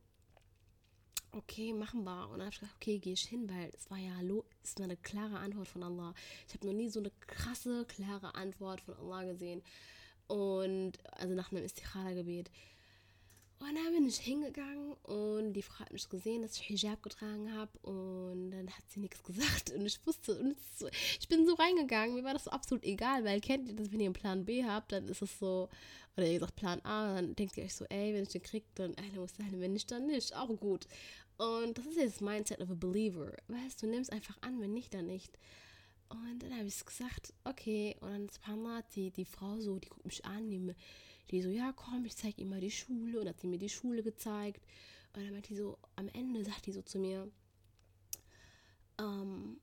okay, 1.32 1.72
machen 1.72 2.04
wir. 2.04 2.28
Und 2.28 2.38
dann 2.38 2.42
habe 2.42 2.50
ich 2.50 2.60
gesagt, 2.60 2.76
okay, 2.76 2.98
gehe 2.98 3.14
ich 3.14 3.22
hin, 3.22 3.48
weil 3.48 3.70
es 3.74 3.90
war 3.90 3.98
ja, 3.98 4.12
es 4.62 4.76
war 4.76 4.84
eine 4.84 4.96
klare 4.96 5.38
Antwort 5.38 5.68
von 5.68 5.82
Allah. 5.82 6.14
Ich 6.48 6.54
habe 6.54 6.66
noch 6.66 6.74
nie 6.74 6.88
so 6.88 7.00
eine 7.00 7.10
krasse, 7.26 7.84
klare 7.86 8.34
Antwort 8.34 8.80
von 8.80 8.94
Allah 8.94 9.24
gesehen. 9.24 9.62
Und, 10.28 10.92
also 11.12 11.34
nach 11.34 11.50
einem 11.52 11.64
Istikhara-Gebet. 11.64 12.50
Und 13.62 13.76
dann 13.76 13.92
bin 13.92 14.08
ich 14.08 14.18
hingegangen 14.18 14.94
und 15.04 15.52
die 15.52 15.62
Frau 15.62 15.78
hat 15.78 15.92
mich 15.92 16.08
gesehen, 16.08 16.42
dass 16.42 16.56
ich 16.56 16.62
Hijab 16.62 17.00
getragen 17.00 17.54
habe 17.54 17.70
und 17.82 18.50
dann 18.50 18.68
hat 18.68 18.82
sie 18.88 18.98
nichts 18.98 19.22
gesagt 19.22 19.70
und 19.70 19.86
ich 19.86 20.04
wusste, 20.04 20.36
und 20.36 20.56
so, 20.76 20.88
ich 21.20 21.28
bin 21.28 21.46
so 21.46 21.54
reingegangen, 21.54 22.16
mir 22.16 22.24
war 22.24 22.32
das 22.32 22.44
so 22.44 22.50
absolut 22.50 22.82
egal, 22.82 23.24
weil 23.24 23.40
kennt 23.40 23.68
ihr 23.68 23.76
das, 23.76 23.92
wenn 23.92 24.00
ihr 24.00 24.06
einen 24.06 24.14
Plan 24.14 24.44
B 24.44 24.64
habt, 24.64 24.90
dann 24.90 25.06
ist 25.06 25.22
es 25.22 25.38
so, 25.38 25.68
oder 26.16 26.26
ihr 26.26 26.40
sagt 26.40 26.56
Plan 26.56 26.80
A, 26.84 27.14
dann 27.14 27.36
denkt 27.36 27.56
ihr 27.56 27.62
euch 27.62 27.74
so, 27.74 27.84
ey, 27.84 28.12
wenn 28.12 28.24
ich 28.24 28.30
den 28.30 28.42
kriege, 28.42 28.66
dann, 28.74 28.94
ey, 28.94 29.16
muss 29.16 29.36
sein, 29.36 29.60
wenn 29.60 29.74
nicht, 29.74 29.92
dann 29.92 30.06
nicht, 30.06 30.34
auch 30.34 30.48
gut. 30.56 30.88
Und 31.38 31.78
das 31.78 31.86
ist 31.86 31.96
jetzt 31.96 32.16
das 32.16 32.20
Mindset 32.20 32.60
of 32.60 32.70
a 32.70 32.74
believer. 32.74 33.32
Weißt 33.46 33.80
du, 33.80 33.86
nimmst 33.86 34.12
einfach 34.12 34.38
an, 34.42 34.60
wenn 34.60 34.72
nicht, 34.72 34.92
dann 34.92 35.06
nicht. 35.06 35.38
Und 36.08 36.42
dann 36.42 36.56
habe 36.56 36.66
ich 36.66 36.84
gesagt, 36.84 37.32
okay. 37.44 37.96
Und 38.00 38.10
dann 38.10 38.22
ein 38.22 38.28
paar 38.42 38.56
Mal 38.56 38.84
die, 38.94 39.10
die 39.10 39.24
Frau 39.24 39.58
so, 39.58 39.78
die 39.78 39.88
guckt 39.88 40.04
mich 40.04 40.24
an, 40.24 40.50
die, 40.50 40.74
die 41.30 41.42
so, 41.42 41.50
ja, 41.50 41.72
komm, 41.72 42.04
ich 42.04 42.16
zeige 42.16 42.40
ihr 42.42 42.46
mal 42.46 42.60
die 42.60 42.70
Schule. 42.70 43.20
Und 43.20 43.28
hat 43.28 43.40
sie 43.40 43.46
mir 43.46 43.58
die 43.58 43.68
Schule 43.68 44.02
gezeigt. 44.02 44.60
Und 45.14 45.24
dann 45.24 45.32
meint 45.32 45.48
die 45.48 45.56
so, 45.56 45.78
am 45.96 46.08
Ende 46.08 46.44
sagt 46.44 46.66
die 46.66 46.72
so 46.72 46.82
zu 46.82 46.98
mir, 46.98 47.30
ähm, 48.98 49.60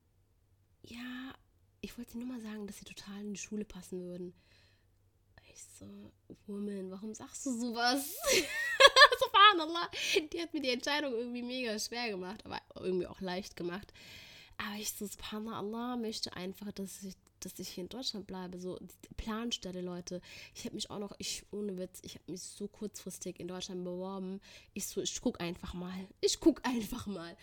ja, 0.82 1.34
ich 1.80 1.96
wollte 1.96 2.18
nur 2.18 2.26
mal 2.26 2.40
sagen, 2.40 2.66
dass 2.66 2.78
sie 2.78 2.84
total 2.84 3.20
in 3.20 3.34
die 3.34 3.40
Schule 3.40 3.64
passen 3.64 4.00
würden. 4.00 4.34
Ich 5.52 5.62
so, 5.78 6.12
Woman, 6.46 6.90
warum 6.90 7.14
sagst 7.14 7.46
du 7.46 7.52
sowas? 7.52 8.16
subhanallah, 9.20 9.90
die 10.32 10.40
hat 10.40 10.54
mir 10.54 10.60
die 10.60 10.70
Entscheidung 10.70 11.12
irgendwie 11.12 11.42
mega 11.42 11.78
schwer 11.78 12.10
gemacht, 12.10 12.44
aber 12.44 12.60
irgendwie 12.76 13.06
auch 13.06 13.20
leicht 13.20 13.56
gemacht. 13.56 13.92
Aber 14.58 14.76
ich 14.78 14.92
so, 14.92 15.06
subhanallah, 15.06 15.96
möchte 15.96 16.34
einfach, 16.34 16.72
dass 16.72 17.02
ich, 17.02 17.14
dass 17.44 17.58
ich 17.58 17.68
hier 17.68 17.82
in 17.82 17.88
Deutschland 17.88 18.26
bleibe. 18.26 18.58
So, 18.58 18.78
Planstelle, 19.16 19.80
Leute. 19.80 20.20
Ich 20.54 20.64
habe 20.64 20.74
mich 20.74 20.90
auch 20.90 20.98
noch, 20.98 21.12
ich, 21.18 21.44
ohne 21.50 21.78
Witz, 21.78 22.00
ich 22.02 22.14
habe 22.14 22.30
mich 22.30 22.42
so 22.42 22.68
kurzfristig 22.68 23.40
in 23.40 23.48
Deutschland 23.48 23.84
beworben. 23.84 24.40
Ich 24.74 24.86
so, 24.86 25.00
ich 25.00 25.20
guck 25.20 25.40
einfach 25.40 25.74
mal. 25.74 26.06
Ich 26.20 26.40
guck 26.40 26.66
einfach 26.66 27.06
mal. 27.06 27.36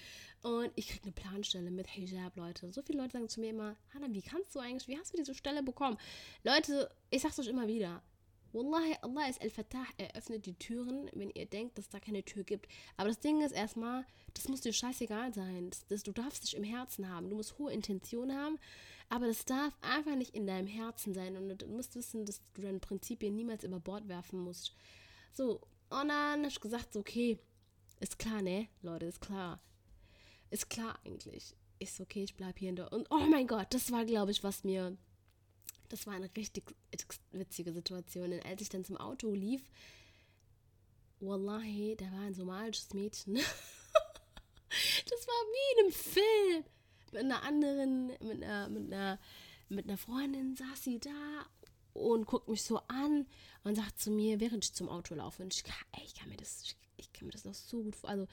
Und 0.43 0.71
ich 0.75 0.87
kriege 0.87 1.03
eine 1.03 1.11
Planstelle 1.11 1.71
mit 1.71 1.87
Hijab, 1.87 2.37
Leute. 2.37 2.71
So 2.71 2.81
viele 2.81 3.01
Leute 3.01 3.13
sagen 3.13 3.29
zu 3.29 3.39
mir 3.39 3.49
immer, 3.49 3.75
Hannah, 3.93 4.13
wie 4.13 4.21
kannst 4.21 4.55
du 4.55 4.59
eigentlich, 4.59 4.87
wie 4.87 4.97
hast 4.97 5.13
du 5.13 5.17
diese 5.17 5.35
Stelle 5.35 5.63
bekommen? 5.63 5.97
Leute, 6.43 6.89
ich 7.09 7.21
sag's 7.21 7.39
euch 7.39 7.47
immer 7.47 7.67
wieder. 7.67 8.01
Wallahi, 8.53 8.95
Allah 9.01 9.27
ist 9.27 9.41
Al-Fatah, 9.41 9.85
er 9.97 10.15
öffnet 10.15 10.45
die 10.45 10.53
Türen, 10.53 11.09
wenn 11.13 11.29
ihr 11.31 11.45
denkt, 11.45 11.77
dass 11.77 11.89
da 11.89 11.99
keine 11.99 12.23
Tür 12.23 12.43
gibt. 12.43 12.67
Aber 12.95 13.09
das 13.09 13.19
Ding 13.19 13.41
ist 13.41 13.51
erstmal, 13.51 14.05
das 14.33 14.47
muss 14.47 14.61
dir 14.61 14.73
scheißegal 14.73 15.33
sein. 15.33 15.69
Das, 15.69 15.85
das, 15.87 16.03
du 16.03 16.11
darfst 16.11 16.43
dich 16.43 16.55
im 16.55 16.63
Herzen 16.63 17.09
haben. 17.09 17.29
Du 17.29 17.35
musst 17.35 17.57
hohe 17.57 17.71
Intentionen 17.71 18.35
haben, 18.35 18.57
aber 19.09 19.27
das 19.27 19.45
darf 19.45 19.73
einfach 19.81 20.15
nicht 20.15 20.35
in 20.35 20.47
deinem 20.47 20.67
Herzen 20.67 21.13
sein. 21.13 21.37
Und 21.37 21.61
du 21.61 21.67
musst 21.67 21.95
wissen, 21.95 22.25
dass 22.25 22.41
du 22.53 22.61
deine 22.61 22.79
Prinzipien 22.79 23.35
niemals 23.35 23.63
über 23.63 23.79
Bord 23.79 24.07
werfen 24.07 24.39
musst. 24.39 24.73
So, 25.33 25.61
und 25.89 26.09
dann 26.09 26.39
habe 26.39 26.47
ich 26.47 26.59
gesagt, 26.59 26.95
okay, 26.95 27.39
ist 27.99 28.19
klar, 28.19 28.41
ne? 28.41 28.67
Leute, 28.81 29.05
ist 29.05 29.21
klar. 29.21 29.59
Ist 30.49 30.69
klar 30.69 30.99
eigentlich. 31.05 31.55
Ist 31.79 31.99
okay, 31.99 32.23
ich 32.23 32.35
bleibe 32.35 32.59
hier 32.59 32.69
in 32.69 32.75
der. 32.75 32.91
Und 32.91 33.07
oh 33.09 33.19
mein 33.19 33.47
Gott, 33.47 33.67
das 33.71 33.91
war, 33.91 34.05
glaube 34.05 34.31
ich, 34.31 34.43
was 34.43 34.63
mir 34.63 34.97
Das 35.89 36.05
war 36.05 36.13
eine 36.13 36.29
richtig 36.35 36.75
witzige 37.31 37.71
Situation. 37.71 38.31
Denn 38.31 38.43
als 38.43 38.61
ich 38.61 38.69
dann 38.69 38.83
zum 38.83 38.97
Auto 38.97 39.33
lief, 39.33 39.61
Wallahi, 41.19 41.95
da 41.97 42.05
war 42.11 42.21
ein 42.21 42.33
somalisches 42.33 42.93
Mädchen. 42.93 43.35
das 43.35 43.45
war 45.27 45.43
wie 45.51 45.79
in 45.79 45.85
einem 45.85 45.93
Film. 45.93 46.76
Mit 47.11 47.23
einer 47.23 47.43
anderen, 47.43 48.07
mit 48.07 48.43
einer, 48.43 48.69
mit 48.69 48.93
einer, 48.93 49.19
mit 49.69 49.87
einer 49.87 49.97
Freundin 49.97 50.55
saß 50.55 50.83
sie 50.83 50.99
da 50.99 51.45
und 51.93 52.25
guckt 52.25 52.47
mich 52.47 52.63
so 52.63 52.79
an 52.87 53.25
und 53.63 53.75
sagt 53.75 53.99
zu 53.99 54.11
mir, 54.11 54.39
während 54.39 54.65
ich 54.65 54.73
zum 54.73 54.89
Auto 54.89 55.15
laufe, 55.15 55.43
und 55.43 55.53
ich, 55.53 55.63
ey, 55.93 56.03
ich 56.05 56.15
kann 56.15 56.29
mir 56.29 56.37
das, 56.37 56.75
ich, 56.97 57.13
kann 57.13 57.25
mir 57.25 57.31
das 57.31 57.45
noch 57.45 57.53
so 57.53 57.83
gut, 57.83 57.95
also 58.03 58.27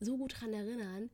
so 0.00 0.16
gut 0.16 0.40
dran 0.40 0.52
erinnern, 0.52 1.10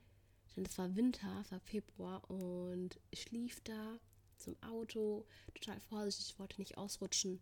denn 0.57 0.65
es 0.65 0.79
war 0.79 0.95
Winter, 0.97 1.41
es 1.43 1.53
war 1.53 1.61
Februar 1.61 2.29
und 2.31 2.99
ich 3.11 3.31
lief 3.31 3.61
da 3.63 3.99
zum 4.39 4.57
Auto, 4.63 5.27
total 5.55 5.81
vorsichtig, 5.81 6.31
ich 6.31 6.39
wollte 6.39 6.61
nicht 6.61 6.79
ausrutschen. 6.79 7.41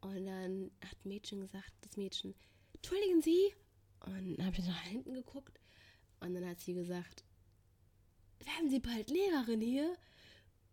Und 0.00 0.26
dann 0.26 0.70
hat 0.84 1.04
Mädchen 1.04 1.40
gesagt, 1.40 1.72
das 1.82 1.96
Mädchen, 1.96 2.34
entschuldigen 2.74 3.22
Sie. 3.22 3.54
Und 4.00 4.38
dann 4.38 4.46
habe 4.46 4.58
ich 4.58 4.66
nach 4.66 4.82
hinten 4.82 5.14
geguckt 5.14 5.60
und 6.20 6.34
dann 6.34 6.44
hat 6.44 6.60
sie 6.60 6.74
gesagt, 6.74 7.24
werden 8.46 8.70
Sie 8.70 8.80
bald 8.80 9.10
Lehrerin 9.10 9.60
hier? 9.60 9.96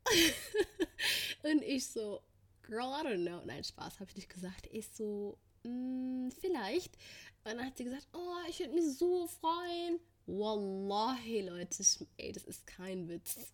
und 1.43 1.61
ich 1.63 1.87
so, 1.87 2.21
girl, 2.63 2.93
I 2.93 3.05
don't 3.05 3.25
know. 3.25 3.41
Nein, 3.45 3.63
Spaß 3.63 3.99
habe 3.99 4.09
ich 4.09 4.15
nicht 4.15 4.29
gesagt. 4.29 4.67
Ich 4.71 4.87
so, 4.87 5.37
mm, 5.63 6.29
vielleicht. 6.39 6.95
Und 7.43 7.57
dann 7.57 7.65
hat 7.65 7.77
sie 7.77 7.83
gesagt, 7.83 8.07
oh, 8.13 8.35
ich 8.49 8.59
würde 8.59 8.73
mich 8.73 8.97
so 8.97 9.27
freuen. 9.27 9.99
Wallahi, 10.25 11.41
Leute, 11.41 11.83
ey, 12.17 12.31
das 12.31 12.43
ist 12.43 12.67
kein 12.67 13.07
Witz. 13.09 13.53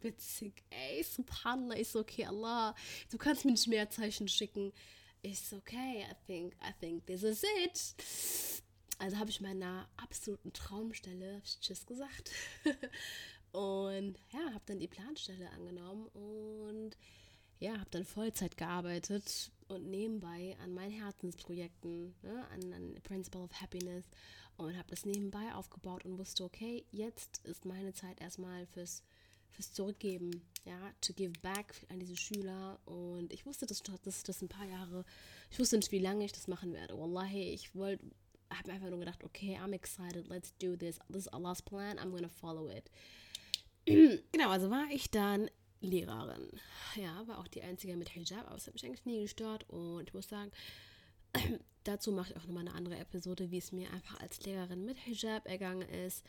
Witzig, 0.00 0.64
ey, 0.70 1.02
subhanallah, 1.04 1.76
ist 1.76 1.94
okay, 1.94 2.24
Allah, 2.24 2.74
du 3.10 3.18
kannst 3.18 3.44
mir 3.44 3.50
nicht 3.50 3.68
mehr 3.68 3.90
Zeichen 3.90 4.28
schicken. 4.28 4.72
Ist 5.22 5.52
okay, 5.52 6.06
I 6.10 6.14
think, 6.26 6.54
I 6.54 6.72
think 6.80 7.06
this 7.06 7.22
is 7.22 7.42
it. 7.42 7.94
Also 8.98 9.18
habe 9.18 9.30
ich 9.30 9.40
meiner 9.40 9.88
absoluten 9.96 10.52
Traumstelle 10.52 11.42
Tschüss 11.60 11.86
gesagt. 11.86 12.30
und 13.52 14.18
ja, 14.32 14.52
habe 14.52 14.64
dann 14.66 14.78
die 14.78 14.88
Planstelle 14.88 15.50
angenommen 15.50 16.06
und 16.08 16.96
ja, 17.58 17.72
habe 17.72 17.90
dann 17.90 18.04
Vollzeit 18.04 18.56
gearbeitet 18.56 19.52
und 19.68 19.88
nebenbei 19.90 20.56
an 20.62 20.72
meinen 20.72 20.92
Herzensprojekten, 20.92 22.14
ne, 22.22 22.46
an, 22.52 22.72
an 22.72 22.94
Principle 23.02 23.42
of 23.42 23.60
Happiness 23.60 24.04
und 24.56 24.76
habe 24.76 24.88
das 24.88 25.04
nebenbei 25.04 25.54
aufgebaut 25.54 26.04
und 26.04 26.18
wusste, 26.18 26.44
okay, 26.44 26.84
jetzt 26.90 27.44
ist 27.44 27.64
meine 27.64 27.92
Zeit 27.92 28.20
erstmal 28.20 28.66
fürs, 28.66 29.02
fürs 29.50 29.72
Zurückgeben, 29.72 30.42
ja, 30.64 30.92
to 31.00 31.12
give 31.12 31.32
back 31.40 31.86
an 31.88 31.98
diese 31.98 32.16
Schüler 32.16 32.78
und 32.86 33.32
ich 33.32 33.46
wusste, 33.46 33.66
dass, 33.66 33.82
dass 33.82 34.22
das 34.22 34.42
ein 34.42 34.48
paar 34.48 34.66
Jahre, 34.66 35.04
ich 35.50 35.58
wusste 35.58 35.76
nicht, 35.76 35.92
wie 35.92 35.98
lange 35.98 36.24
ich 36.24 36.32
das 36.32 36.48
machen 36.48 36.72
werde. 36.72 36.98
Wallahi, 36.98 37.52
ich 37.52 37.74
wollte, 37.74 38.04
habe 38.50 38.72
einfach 38.72 38.90
nur 38.90 38.98
gedacht, 38.98 39.22
okay, 39.22 39.58
I'm 39.58 39.72
excited, 39.72 40.28
let's 40.28 40.56
do 40.58 40.76
this, 40.76 40.98
this 41.08 41.26
is 41.26 41.28
Allah's 41.28 41.62
plan, 41.62 41.98
I'm 41.98 42.10
gonna 42.10 42.28
follow 42.28 42.68
it. 42.68 42.90
genau, 44.32 44.50
also 44.50 44.70
war 44.70 44.86
ich 44.90 45.10
dann 45.10 45.50
Lehrerin. 45.80 46.48
Ja, 46.96 47.26
war 47.26 47.38
auch 47.38 47.48
die 47.48 47.62
einzige 47.62 47.96
mit 47.96 48.10
Hijab, 48.10 48.46
aber 48.46 48.56
es 48.56 48.66
hat 48.66 48.74
mich 48.74 48.84
eigentlich 48.84 49.06
nie 49.06 49.22
gestört 49.22 49.68
und 49.68 50.08
ich 50.08 50.14
muss 50.14 50.28
sagen, 50.28 50.50
dazu 51.84 52.12
mache 52.12 52.30
ich 52.30 52.36
auch 52.36 52.46
nochmal 52.46 52.66
eine 52.66 52.74
andere 52.74 52.98
Episode, 52.98 53.50
wie 53.50 53.58
es 53.58 53.72
mir 53.72 53.90
einfach 53.92 54.20
als 54.20 54.44
Lehrerin 54.44 54.84
mit 54.84 54.98
Hijab 54.98 55.46
ergangen 55.46 55.88
ist. 55.88 56.24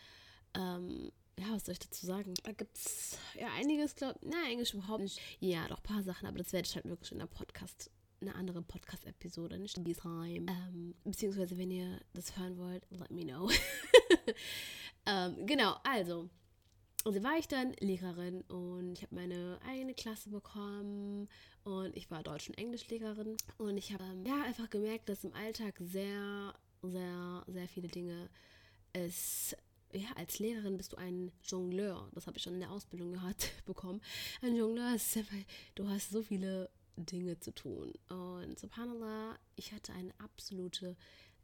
Ähm, 0.54 1.12
ja, 1.40 1.54
was 1.54 1.66
soll 1.66 1.74
ich 1.74 1.80
dazu 1.80 2.06
sagen? 2.06 2.34
Da 2.44 2.52
gibt 2.52 2.78
es 2.78 3.18
ja 3.40 3.48
einiges, 3.58 3.96
glaube 3.96 4.20
ich. 4.22 4.30
Nein, 4.30 4.46
eigentlich 4.46 4.74
überhaupt 4.74 5.02
nicht. 5.02 5.20
Ja, 5.40 5.68
doch 5.68 5.80
ein 5.80 5.84
paar 5.84 6.04
Sachen, 6.04 6.28
aber 6.28 6.38
das 6.38 6.54
werde 6.54 6.68
ich 6.68 6.76
halt 6.76 6.86
wirklich 6.86 7.12
in 7.12 7.20
einer 7.20 7.28
Podcast, 7.28 7.90
eine 8.22 8.36
andere 8.36 8.62
Podcast-Episode, 8.62 9.58
nicht 9.58 9.78
in 9.78 9.86
Time. 9.86 10.46
Ähm, 10.48 10.96
beziehungsweise, 11.04 11.58
wenn 11.58 11.72
ihr 11.72 12.00
das 12.14 12.38
hören 12.38 12.58
wollt, 12.58 12.86
let 12.92 13.12
me 13.12 13.26
know. 13.26 13.50
ähm, 15.06 15.46
genau, 15.46 15.78
also. 15.84 16.30
Also 17.04 17.24
war 17.24 17.38
ich 17.38 17.48
dann 17.48 17.74
Lehrerin 17.80 18.42
und 18.42 18.94
ich 18.94 19.02
habe 19.02 19.16
meine 19.16 19.60
eigene 19.68 19.96
Klasse 19.96 20.30
bekommen 20.30 21.28
und 21.64 21.96
ich 21.98 22.12
war 22.12 22.22
Deutsch- 22.22 22.50
und 22.50 22.58
Englischlehrerin 22.60 23.38
und 23.58 23.78
ich 23.78 23.92
habe 23.92 24.04
ähm, 24.04 24.24
ja 24.24 24.44
einfach 24.44 24.70
gemerkt, 24.70 25.10
dass 25.10 25.24
im 25.24 25.34
Alltag 25.34 25.76
sehr, 25.80 26.54
sehr, 26.84 27.44
sehr 27.48 27.68
viele 27.68 27.88
Dinge 27.88 28.30
es 28.94 29.56
ja, 29.94 30.10
als 30.16 30.40
Lehrerin 30.40 30.78
bist 30.78 30.94
du 30.94 30.98
ein 30.98 31.32
Jongleur. 31.44 32.08
Das 32.14 32.28
habe 32.28 32.38
ich 32.38 32.44
schon 32.44 32.54
in 32.54 32.62
der 32.62 32.72
Ausbildung 32.72 33.12
gehört 33.14 33.52
bekommen. 33.66 34.02
Ein 34.42 34.56
Jongleur 34.56 34.96
ist 34.96 35.18
einfach, 35.18 35.36
du 35.76 35.88
hast 35.90 36.12
so 36.12 36.22
viele 36.22 36.70
Dinge 36.96 37.40
zu 37.40 37.54
tun. 37.54 37.94
Und 38.10 38.60
subhanallah, 38.60 39.38
ich 39.56 39.74
hatte 39.74 39.94
eine 39.94 40.14
absolute 40.20 40.96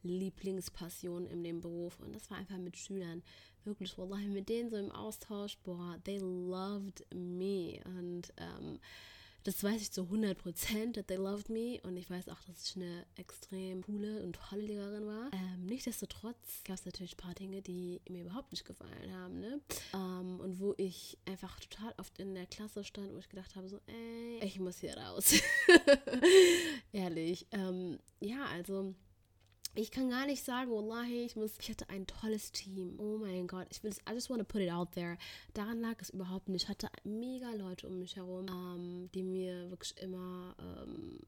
Lieblingspassion 0.04 1.28
in 1.28 1.44
dem 1.44 1.62
Beruf 1.62 2.00
und 2.00 2.14
das 2.16 2.30
war 2.30 2.38
einfach 2.38 2.58
mit 2.58 2.78
Schülern. 2.78 3.24
Wirklich, 3.64 3.98
wallahi, 3.98 4.28
mit 4.28 4.50
denen 4.50 4.70
so 4.70 4.78
im 4.78 4.92
Austausch, 4.92 5.58
boah, 5.64 5.98
they 6.06 6.20
loved 6.20 7.06
me 7.14 7.80
und 7.86 8.34
ähm, 8.38 8.80
das 9.48 9.64
weiß 9.64 9.82
ich 9.82 9.92
zu 9.94 10.02
100 10.02 10.38
Prozent, 10.38 10.98
that 10.98 11.08
they 11.08 11.16
loved 11.16 11.48
me. 11.48 11.80
Und 11.84 11.96
ich 11.96 12.10
weiß 12.10 12.28
auch, 12.28 12.42
dass 12.42 12.68
ich 12.70 12.76
eine 12.76 13.06
extrem 13.16 13.82
coole 13.82 14.22
und 14.22 14.36
tolle 14.36 14.64
Lehrerin 14.64 15.08
war. 15.08 15.32
Ähm, 15.32 15.66
nichtsdestotrotz 15.66 16.66
gab 16.66 16.76
es 16.76 16.86
natürlich 16.86 17.14
ein 17.14 17.24
paar 17.24 17.34
Dinge, 17.34 17.62
die 17.62 18.02
mir 18.10 18.24
überhaupt 18.24 18.52
nicht 18.52 18.66
gefallen 18.66 19.14
haben. 19.14 19.40
Ne? 19.40 19.62
Ähm, 19.94 20.42
und 20.42 20.60
wo 20.60 20.74
ich 20.76 21.18
einfach 21.24 21.58
total 21.62 21.94
oft 21.98 22.20
in 22.20 22.36
der 22.36 22.46
Klasse 22.46 22.84
stand, 22.84 23.14
wo 23.14 23.20
ich 23.20 23.30
gedacht 23.30 23.56
habe, 23.56 23.70
so, 23.70 23.80
ey, 23.88 24.40
ich 24.44 24.60
muss 24.60 24.80
hier 24.80 24.98
raus. 24.98 25.36
Ehrlich. 26.92 27.48
Ähm, 27.52 28.00
ja, 28.20 28.48
also 28.48 28.94
ich 29.78 29.92
kann 29.92 30.10
gar 30.10 30.26
nicht 30.26 30.44
sagen, 30.44 30.72
wallahi, 30.72 31.26
ich 31.26 31.36
muss, 31.36 31.54
ich 31.60 31.70
hatte 31.70 31.88
ein 31.90 32.08
tolles 32.08 32.52
Team. 32.52 32.96
Oh 32.98 33.18
mein 33.18 33.46
Gott, 33.46 33.68
ich 33.70 33.84
will 33.84 33.92
es, 33.92 34.00
I 34.10 34.14
just 34.14 34.30
want 34.30 34.40
to 34.40 34.46
put 34.46 34.62
it 34.62 34.72
out 34.72 34.92
there. 34.94 35.18
Daran 35.54 35.82
lag 35.82 36.02
es 36.02 36.10
überhaupt 36.10 36.50
nicht. 36.50 36.64
Ich 36.64 36.70
hatte 36.70 36.90
mega 37.04 37.52
Leute 37.54 37.88
um 37.88 38.00
mich 38.00 38.16
herum, 38.16 38.48
ähm, 38.50 39.10
die 39.14 39.22
mir 39.22 39.70
wirklich 39.70 39.96
immer 40.02 40.56
ähm, 40.60 41.20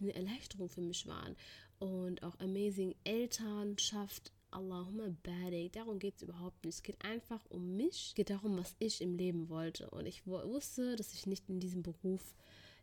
eine 0.00 0.14
Erleichterung 0.14 0.68
für 0.68 0.82
mich 0.82 1.06
waren. 1.06 1.34
Und 1.78 2.22
auch 2.22 2.38
amazing 2.40 2.94
Elternschaft, 3.04 4.32
Allahumma 4.50 5.08
barik. 5.22 5.72
Darum 5.72 5.98
geht 5.98 6.16
es 6.16 6.22
überhaupt 6.22 6.62
nicht. 6.62 6.74
Es 6.74 6.82
geht 6.82 7.02
einfach 7.02 7.44
um 7.48 7.74
mich. 7.76 8.08
Es 8.08 8.14
geht 8.14 8.28
darum, 8.28 8.58
was 8.58 8.76
ich 8.80 9.00
im 9.00 9.16
Leben 9.16 9.48
wollte. 9.48 9.88
Und 9.88 10.04
ich 10.04 10.26
wusste, 10.26 10.96
dass 10.96 11.14
ich 11.14 11.26
nicht 11.26 11.48
in 11.48 11.58
diesem 11.58 11.82
Beruf 11.82 12.34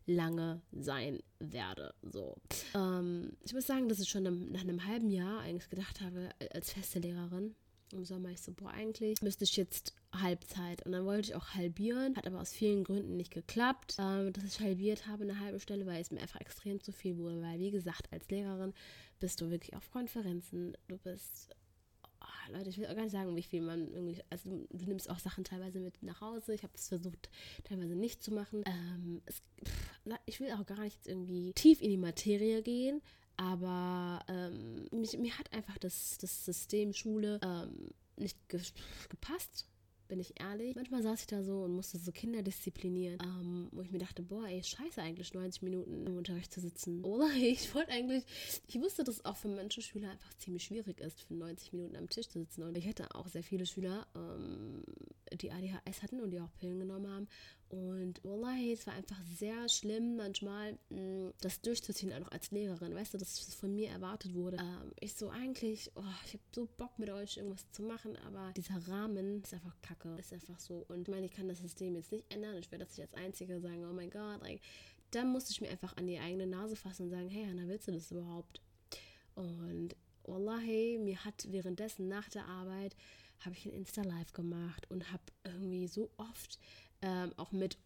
lange 0.06 0.60
sein 0.72 1.20
werde. 1.38 1.94
So. 2.02 2.36
Ähm, 2.74 3.32
ich 3.44 3.54
muss 3.54 3.66
sagen, 3.66 3.88
dass 3.88 4.00
ich 4.00 4.08
schon 4.08 4.50
nach 4.50 4.62
einem 4.62 4.86
halben 4.86 5.10
Jahr 5.10 5.40
eigentlich 5.40 5.70
gedacht 5.70 6.00
habe, 6.00 6.30
als 6.52 6.72
feste 6.72 6.98
Lehrerin, 6.98 7.54
im 7.92 8.04
Sommer, 8.04 8.30
ich 8.30 8.40
so, 8.40 8.52
boah, 8.52 8.70
eigentlich 8.70 9.20
müsste 9.22 9.44
ich 9.44 9.56
jetzt 9.56 9.94
Halbzeit. 10.12 10.84
Und 10.84 10.92
dann 10.92 11.04
wollte 11.04 11.28
ich 11.28 11.34
auch 11.34 11.50
halbieren, 11.50 12.16
hat 12.16 12.26
aber 12.26 12.40
aus 12.40 12.52
vielen 12.52 12.84
Gründen 12.84 13.16
nicht 13.16 13.32
geklappt, 13.32 13.96
ähm, 13.98 14.32
dass 14.32 14.44
ich 14.44 14.60
halbiert 14.60 15.06
habe 15.06 15.24
eine 15.24 15.38
halbe 15.38 15.60
Stelle, 15.60 15.86
weil 15.86 16.00
es 16.00 16.10
mir 16.10 16.20
einfach 16.20 16.40
extrem 16.40 16.80
zu 16.80 16.92
viel 16.92 17.18
wurde. 17.18 17.42
Weil, 17.42 17.58
wie 17.58 17.70
gesagt, 17.70 18.12
als 18.12 18.28
Lehrerin 18.30 18.72
bist 19.20 19.40
du 19.40 19.50
wirklich 19.50 19.76
auf 19.76 19.90
Konferenzen, 19.90 20.76
du 20.88 20.98
bist 20.98 21.54
Leute, 22.50 22.70
ich 22.70 22.78
will 22.78 22.86
auch 22.86 22.94
gar 22.94 23.02
nicht 23.02 23.12
sagen, 23.12 23.36
wie 23.36 23.42
viel 23.42 23.60
man 23.60 23.92
irgendwie, 23.92 24.22
also 24.30 24.66
du, 24.70 24.84
nimmst 24.86 25.10
auch 25.10 25.18
Sachen 25.18 25.44
teilweise 25.44 25.80
mit 25.80 26.02
nach 26.02 26.20
Hause. 26.20 26.54
Ich 26.54 26.62
habe 26.62 26.72
es 26.74 26.88
versucht, 26.88 27.30
teilweise 27.64 27.94
nicht 27.94 28.22
zu 28.22 28.32
machen. 28.32 28.62
Ähm, 28.66 29.22
es, 29.26 29.42
pff, 29.64 30.18
ich 30.26 30.40
will 30.40 30.52
auch 30.52 30.66
gar 30.66 30.80
nicht 30.80 31.06
irgendwie 31.06 31.52
tief 31.54 31.80
in 31.80 31.90
die 31.90 31.96
Materie 31.96 32.62
gehen, 32.62 33.00
aber 33.36 34.24
ähm, 34.28 34.88
mich, 34.92 35.16
mir 35.18 35.38
hat 35.38 35.52
einfach 35.52 35.78
das, 35.78 36.18
das 36.18 36.44
System 36.44 36.92
Schule 36.92 37.40
ähm, 37.42 37.90
nicht 38.16 38.48
ge 38.48 38.60
gepasst 39.08 39.66
bin 40.12 40.20
ich 40.20 40.38
ehrlich. 40.38 40.76
Manchmal 40.76 41.02
saß 41.02 41.22
ich 41.22 41.26
da 41.26 41.42
so 41.42 41.62
und 41.62 41.74
musste 41.74 41.96
so 41.96 42.12
Kinder 42.12 42.42
disziplinieren, 42.42 43.16
ähm, 43.22 43.68
wo 43.72 43.80
ich 43.80 43.90
mir 43.90 43.98
dachte, 43.98 44.22
boah, 44.22 44.46
ey, 44.46 44.62
scheiße 44.62 45.00
eigentlich 45.00 45.32
90 45.32 45.62
Minuten 45.62 46.06
im 46.06 46.18
Unterricht 46.18 46.52
zu 46.52 46.60
sitzen. 46.60 47.02
Oder 47.04 47.30
ich 47.32 47.74
wollte 47.74 47.92
eigentlich, 47.92 48.22
ich 48.68 48.78
wusste, 48.78 49.04
dass 49.04 49.16
es 49.16 49.24
auch 49.24 49.36
für 49.36 49.48
manche 49.48 49.80
Schüler 49.80 50.10
einfach 50.10 50.34
ziemlich 50.34 50.64
schwierig 50.64 51.00
ist, 51.00 51.22
für 51.22 51.32
90 51.32 51.72
Minuten 51.72 51.96
am 51.96 52.10
Tisch 52.10 52.28
zu 52.28 52.40
sitzen. 52.40 52.62
Und 52.62 52.76
ich 52.76 52.86
hatte 52.86 53.14
auch 53.14 53.26
sehr 53.26 53.42
viele 53.42 53.64
Schüler, 53.64 54.06
ähm, 54.14 54.84
die 55.32 55.50
ADHS 55.50 56.02
hatten 56.02 56.20
und 56.20 56.30
die 56.30 56.40
auch 56.40 56.52
Pillen 56.60 56.80
genommen 56.80 57.08
haben. 57.08 57.26
Und 57.72 58.22
wallahi, 58.22 58.74
es 58.74 58.86
war 58.86 58.92
einfach 58.92 59.18
sehr 59.38 59.66
schlimm, 59.66 60.16
manchmal 60.16 60.78
mh, 60.90 61.00
mm, 61.00 61.32
das 61.40 61.62
durchzuziehen, 61.62 62.12
auch 62.22 62.30
als 62.30 62.50
Lehrerin. 62.50 62.94
Weißt 62.94 63.14
du, 63.14 63.18
dass 63.18 63.46
das 63.46 63.54
von 63.54 63.74
mir 63.74 63.88
erwartet 63.88 64.34
wurde. 64.34 64.58
Ähm, 64.58 64.92
ich 65.00 65.14
so 65.14 65.30
eigentlich, 65.30 65.90
oh, 65.94 66.02
ich 66.26 66.34
habe 66.34 66.42
so 66.54 66.68
Bock 66.76 66.98
mit 66.98 67.08
euch 67.08 67.38
irgendwas 67.38 67.70
zu 67.70 67.82
machen, 67.82 68.14
aber 68.26 68.52
dieser 68.52 68.76
Rahmen 68.88 69.42
ist 69.42 69.54
einfach 69.54 69.74
kacke. 69.80 70.14
Ist 70.18 70.34
einfach 70.34 70.60
so. 70.60 70.84
Und 70.88 71.02
ich 71.02 71.08
meine, 71.08 71.24
ich 71.24 71.32
kann 71.32 71.48
das 71.48 71.60
System 71.60 71.96
jetzt 71.96 72.12
nicht 72.12 72.30
ändern. 72.30 72.58
Ich 72.58 72.70
werde 72.70 72.84
das 72.84 72.98
nicht 72.98 73.10
als 73.10 73.18
Einzige 73.18 73.58
sagen, 73.58 73.86
oh 73.88 73.94
mein 73.94 74.10
Gott, 74.10 74.42
like, 74.42 74.60
dann 75.10 75.32
musste 75.32 75.52
ich 75.52 75.62
mir 75.62 75.70
einfach 75.70 75.96
an 75.96 76.06
die 76.06 76.18
eigene 76.18 76.46
Nase 76.46 76.76
fassen 76.76 77.04
und 77.04 77.10
sagen, 77.10 77.30
hey, 77.30 77.46
Hannah, 77.46 77.68
willst 77.68 77.88
du 77.88 77.92
das 77.92 78.10
überhaupt? 78.10 78.60
Und 79.34 79.96
wallahi, 80.24 80.98
mir 80.98 81.24
hat 81.24 81.50
währenddessen 81.50 82.06
nach 82.08 82.28
der 82.28 82.44
Arbeit 82.44 82.94
habe 83.40 83.56
ich 83.56 83.64
ein 83.64 83.72
Insta-Live 83.72 84.34
gemacht 84.34 84.90
und 84.90 85.10
habe 85.10 85.22
irgendwie 85.44 85.88
so 85.88 86.10
oft 86.16 86.58
ähm, 87.02 87.32
auch 87.36 87.52
mit 87.52 87.76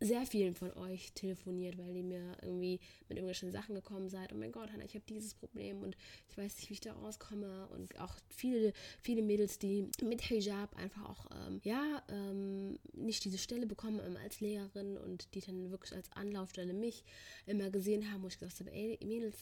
sehr 0.00 0.26
vielen 0.26 0.54
von 0.54 0.72
euch 0.74 1.12
telefoniert, 1.12 1.78
weil 1.78 1.96
ihr 1.96 2.02
mir 2.02 2.36
irgendwie 2.42 2.80
mit 3.08 3.16
irgendwelchen 3.16 3.52
Sachen 3.52 3.74
gekommen 3.74 4.08
seid. 4.08 4.32
Oh 4.32 4.36
mein 4.36 4.52
Gott, 4.52 4.70
Hannah, 4.72 4.84
ich 4.84 4.94
habe 4.94 5.04
dieses 5.08 5.34
Problem 5.34 5.82
und 5.82 5.96
ich 6.28 6.36
weiß 6.36 6.56
nicht, 6.56 6.68
wie 6.68 6.74
ich 6.74 6.80
da 6.80 6.92
rauskomme. 6.92 7.68
Und 7.68 7.98
auch 8.00 8.14
viele, 8.28 8.72
viele 9.00 9.22
Mädels, 9.22 9.58
die 9.58 9.88
mit 10.02 10.20
Hijab 10.20 10.76
einfach 10.76 11.04
auch, 11.08 11.26
ähm, 11.46 11.60
ja, 11.62 12.02
ähm, 12.08 12.78
nicht 12.92 13.24
diese 13.24 13.38
Stelle 13.38 13.66
bekommen 13.66 14.00
ähm, 14.04 14.16
als 14.22 14.40
Lehrerin 14.40 14.98
und 14.98 15.34
die 15.34 15.40
dann 15.40 15.70
wirklich 15.70 15.94
als 15.94 16.12
Anlaufstelle 16.12 16.74
mich 16.74 17.04
immer 17.46 17.70
gesehen 17.70 18.10
haben, 18.12 18.22
wo 18.22 18.28
ich 18.28 18.38
gesagt 18.38 18.60
habe, 18.60 18.72
ey, 18.72 18.98
Mädels, 19.04 19.38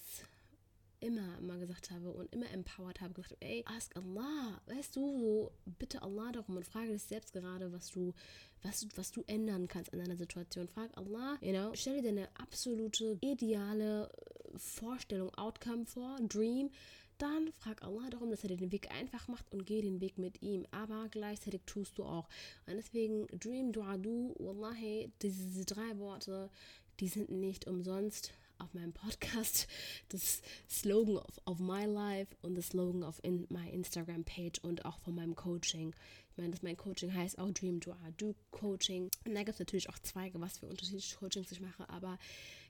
immer 1.03 1.39
immer 1.39 1.59
gesagt 1.59 1.91
habe 1.91 2.11
und 2.11 2.33
immer 2.33 2.51
empowered 2.51 3.01
habe, 3.01 3.15
gesagt, 3.15 3.37
ey, 3.41 3.65
ask 3.67 3.95
Allah, 3.97 4.61
weißt 4.67 4.97
du, 4.97 5.19
so 5.19 5.53
bitte 5.79 6.03
Allah 6.03 6.33
darum 6.33 6.57
und 6.57 6.67
frage 6.67 6.93
dich 6.93 7.03
selbst 7.03 7.33
gerade, 7.33 7.73
was 7.73 7.91
du, 7.91 8.15
was, 8.63 8.87
was 8.97 9.13
du 9.13 9.23
ändern 9.27 9.69
kannst 9.69 9.93
an 9.93 9.99
deiner 9.99 10.17
Situation. 10.17 10.69
Frag 10.69 10.97
Allah, 10.97 11.37
you 11.41 11.53
know, 11.53 11.73
stell 11.75 12.03
dir 12.03 12.09
eine 12.09 12.29
absolute 12.39 13.19
ideale 13.21 14.09
äh, 14.09 14.59
Vorstellung, 14.59 15.35
Outcome 15.35 15.87
vor, 15.87 16.19
Dream, 16.29 16.71
dann 17.19 17.53
frag 17.53 17.83
Allah 17.83 18.11
darum, 18.11 18.31
dass 18.31 18.43
er 18.43 18.49
dir 18.49 18.57
den 18.57 18.73
Weg 18.73 18.91
einfach 18.91 19.29
macht 19.29 19.53
und 19.53 19.65
geh 19.65 19.81
den 19.81 20.01
Weg 20.01 20.19
mit 20.19 20.43
ihm. 20.43 20.67
Aber 20.73 21.09
gleichzeitig 21.09 21.61
tust 21.67 21.99
du 21.99 22.05
auch. 22.05 22.29
Und 22.67 22.77
deswegen 22.77 23.27
Dream, 23.39 23.73
Dua, 23.73 23.97
Du, 23.97 24.35
Wallahi, 24.39 25.13
diese 25.23 25.65
drei 25.65 25.99
Worte, 25.99 26.51
die 26.99 27.09
sind 27.09 27.31
nicht 27.31 27.67
umsonst 27.69 28.33
auf 28.59 28.75
meinem 28.75 28.93
Podcast, 28.93 29.67
das 30.09 30.43
Slogan 30.69 31.17
of, 31.17 31.41
of 31.47 31.59
my 31.59 31.85
life 31.85 32.35
und 32.43 32.55
das 32.55 32.69
Slogan 32.69 33.03
auf 33.03 33.19
in 33.23 33.47
my 33.51 33.69
Instagram 33.71 34.25
Page 34.25 34.59
und 34.63 34.85
auch 34.85 34.99
von 34.99 35.15
meinem 35.15 35.35
Coaching. 35.35 35.95
Ich 36.31 36.37
meine, 36.39 36.51
dass 36.51 36.63
mein 36.63 36.77
Coaching 36.77 37.13
heißt 37.13 37.39
auch 37.39 37.51
Dream 37.51 37.81
Do 37.81 37.93
I 37.93 38.13
Do 38.17 38.35
Coaching. 38.51 39.11
Und 39.27 39.35
da 39.35 39.41
gibt 39.41 39.51
es 39.51 39.59
natürlich 39.59 39.91
auch 39.91 39.99
Zweige, 39.99 40.41
was 40.41 40.59
für 40.59 40.67
unterschiedliche 40.67 41.17
Coachings 41.17 41.53
ich 41.53 41.61
mache. 41.61 41.89
Aber 41.91 42.19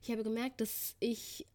ich 0.03 0.11
habe 0.11 0.25
gemerkt, 0.25 0.61
dass 0.61 0.97
ich 0.99 1.47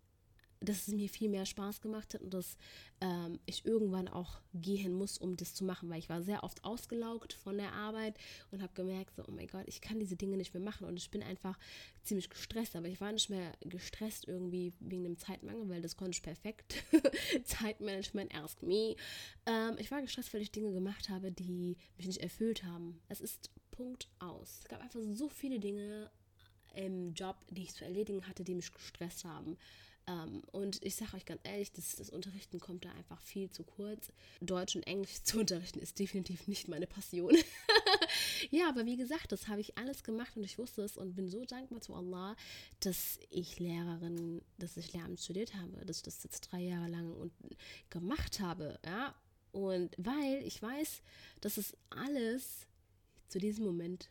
dass 0.59 0.87
es 0.87 0.93
mir 0.93 1.09
viel 1.09 1.29
mehr 1.29 1.45
Spaß 1.45 1.81
gemacht 1.81 2.13
hat 2.13 2.21
und 2.21 2.33
dass 2.33 2.57
ähm, 3.01 3.39
ich 3.45 3.65
irgendwann 3.65 4.07
auch 4.07 4.39
gehen 4.53 4.93
muss, 4.93 5.17
um 5.17 5.37
das 5.37 5.53
zu 5.53 5.63
machen, 5.63 5.89
weil 5.89 5.99
ich 5.99 6.09
war 6.09 6.21
sehr 6.21 6.43
oft 6.43 6.63
ausgelaugt 6.63 7.33
von 7.33 7.57
der 7.57 7.73
Arbeit 7.73 8.17
und 8.51 8.61
habe 8.61 8.73
gemerkt, 8.73 9.15
so, 9.15 9.23
oh 9.27 9.31
mein 9.31 9.47
Gott, 9.47 9.65
ich 9.67 9.81
kann 9.81 9.99
diese 9.99 10.15
Dinge 10.15 10.37
nicht 10.37 10.53
mehr 10.53 10.63
machen 10.63 10.87
und 10.87 10.97
ich 10.97 11.11
bin 11.11 11.21
einfach 11.21 11.57
ziemlich 12.03 12.29
gestresst, 12.29 12.75
aber 12.75 12.87
ich 12.87 12.99
war 13.01 13.11
nicht 13.11 13.29
mehr 13.29 13.53
gestresst 13.61 14.27
irgendwie 14.27 14.73
wegen 14.79 15.03
dem 15.03 15.17
Zeitmangel, 15.17 15.69
weil 15.69 15.81
das 15.81 15.97
konnte 15.97 16.15
ich 16.15 16.23
perfekt. 16.23 16.83
Zeitmanagement, 17.43 18.33
ask 18.33 18.61
me. 18.63 18.95
Ähm, 19.45 19.75
ich 19.77 19.91
war 19.91 20.01
gestresst, 20.01 20.33
weil 20.33 20.41
ich 20.41 20.51
Dinge 20.51 20.73
gemacht 20.73 21.09
habe, 21.09 21.31
die 21.31 21.77
mich 21.97 22.07
nicht 22.07 22.21
erfüllt 22.21 22.63
haben. 22.63 22.99
Es 23.09 23.21
ist 23.21 23.51
Punkt 23.71 24.09
aus. 24.19 24.59
Es 24.63 24.67
gab 24.67 24.81
einfach 24.81 24.99
so 25.13 25.29
viele 25.29 25.59
Dinge 25.59 26.09
im 26.73 27.13
Job, 27.13 27.35
die 27.49 27.63
ich 27.63 27.73
zu 27.73 27.85
erledigen 27.85 28.27
hatte, 28.27 28.43
die 28.43 28.55
mich 28.55 28.71
gestresst 28.71 29.25
haben. 29.25 29.57
Ähm, 30.07 30.41
und 30.51 30.83
ich 30.83 30.95
sage 30.95 31.15
euch 31.15 31.25
ganz 31.25 31.41
ehrlich, 31.43 31.71
das, 31.73 31.95
das 31.95 32.09
Unterrichten 32.09 32.59
kommt 32.59 32.85
da 32.85 32.91
einfach 32.91 33.21
viel 33.21 33.49
zu 33.49 33.63
kurz. 33.63 34.11
Deutsch 34.41 34.75
und 34.75 34.87
Englisch 34.87 35.21
zu 35.23 35.39
unterrichten 35.39 35.79
ist 35.79 35.99
definitiv 35.99 36.47
nicht 36.47 36.67
meine 36.67 36.87
Passion. 36.87 37.35
ja, 38.49 38.69
aber 38.69 38.85
wie 38.85 38.97
gesagt, 38.97 39.31
das 39.31 39.47
habe 39.47 39.61
ich 39.61 39.77
alles 39.77 40.03
gemacht 40.03 40.37
und 40.37 40.43
ich 40.43 40.57
wusste 40.57 40.81
es 40.83 40.97
und 40.97 41.15
bin 41.15 41.27
so 41.27 41.45
dankbar 41.45 41.81
zu 41.81 41.93
Allah, 41.93 42.35
dass 42.79 43.19
ich 43.29 43.59
Lehrerin, 43.59 44.41
dass 44.57 44.77
ich 44.77 44.93
Lehramt 44.93 45.19
studiert 45.19 45.53
habe, 45.55 45.85
dass 45.85 45.97
ich 45.97 46.03
das 46.03 46.23
jetzt 46.23 46.41
drei 46.41 46.61
Jahre 46.61 46.87
lang 46.87 47.13
und 47.13 47.33
gemacht 47.89 48.39
habe. 48.39 48.79
Ja, 48.85 49.13
und 49.51 49.95
weil 49.97 50.41
ich 50.45 50.61
weiß, 50.61 51.01
dass 51.41 51.57
es 51.57 51.75
alles 51.89 52.67
zu 53.27 53.39
diesem 53.39 53.65
Moment 53.65 54.09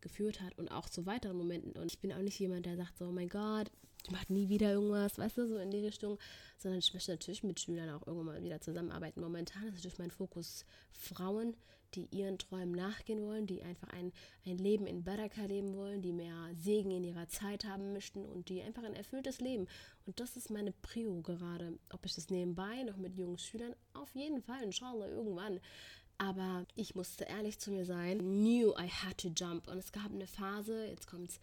geführt 0.00 0.40
hat 0.40 0.58
und 0.58 0.68
auch 0.68 0.88
zu 0.88 1.06
weiteren 1.06 1.36
Momenten. 1.36 1.72
Und 1.72 1.86
ich 1.86 2.00
bin 2.00 2.12
auch 2.12 2.20
nicht 2.20 2.38
jemand, 2.38 2.66
der 2.66 2.76
sagt 2.76 2.98
so, 2.98 3.06
oh 3.06 3.12
mein 3.12 3.28
Gott, 3.28 3.70
ich 4.04 4.10
mache 4.10 4.32
nie 4.32 4.48
wieder 4.48 4.72
irgendwas, 4.72 5.18
weißt 5.18 5.38
du, 5.38 5.46
so 5.46 5.56
in 5.58 5.70
die 5.70 5.84
Richtung, 5.84 6.18
sondern 6.58 6.78
ich 6.78 6.92
möchte 6.92 7.12
natürlich 7.12 7.42
mit 7.42 7.60
Schülern 7.60 7.90
auch 7.90 8.06
irgendwann 8.06 8.34
mal 8.34 8.42
wieder 8.42 8.60
zusammenarbeiten. 8.60 9.20
Momentan 9.20 9.68
ist 9.68 9.74
natürlich 9.74 9.98
mein 9.98 10.10
Fokus 10.10 10.64
Frauen, 10.90 11.54
die 11.94 12.08
ihren 12.10 12.38
Träumen 12.38 12.72
nachgehen 12.72 13.22
wollen, 13.22 13.46
die 13.46 13.62
einfach 13.62 13.88
ein, 13.88 14.12
ein 14.46 14.58
Leben 14.58 14.86
in 14.86 15.04
Baraka 15.04 15.44
leben 15.44 15.76
wollen, 15.76 16.02
die 16.02 16.12
mehr 16.12 16.50
Segen 16.56 16.90
in 16.90 17.04
ihrer 17.04 17.28
Zeit 17.28 17.64
haben 17.64 17.92
möchten 17.92 18.24
und 18.24 18.48
die 18.48 18.62
einfach 18.62 18.82
ein 18.82 18.94
erfülltes 18.94 19.40
Leben. 19.40 19.66
Und 20.06 20.18
das 20.18 20.36
ist 20.36 20.50
meine 20.50 20.72
Prio 20.72 21.20
gerade. 21.20 21.78
Ob 21.90 22.04
ich 22.06 22.14
das 22.14 22.30
nebenbei 22.30 22.82
noch 22.84 22.96
mit 22.96 23.16
jungen 23.16 23.38
Schülern, 23.38 23.74
auf 23.92 24.14
jeden 24.14 24.42
Fall, 24.42 24.62
inshallah, 24.62 25.08
irgendwann. 25.08 25.60
Aber 26.18 26.66
ich 26.76 26.94
musste 26.94 27.24
ehrlich 27.24 27.58
zu 27.58 27.70
mir 27.70 27.84
sein, 27.84 28.18
knew 28.18 28.72
I 28.78 28.88
had 28.88 29.18
to 29.18 29.28
jump. 29.28 29.68
Und 29.68 29.78
es 29.78 29.92
gab 29.92 30.10
eine 30.12 30.26
Phase, 30.26 30.86
jetzt 30.86 31.06
kommt 31.06 31.30
es 31.30 31.40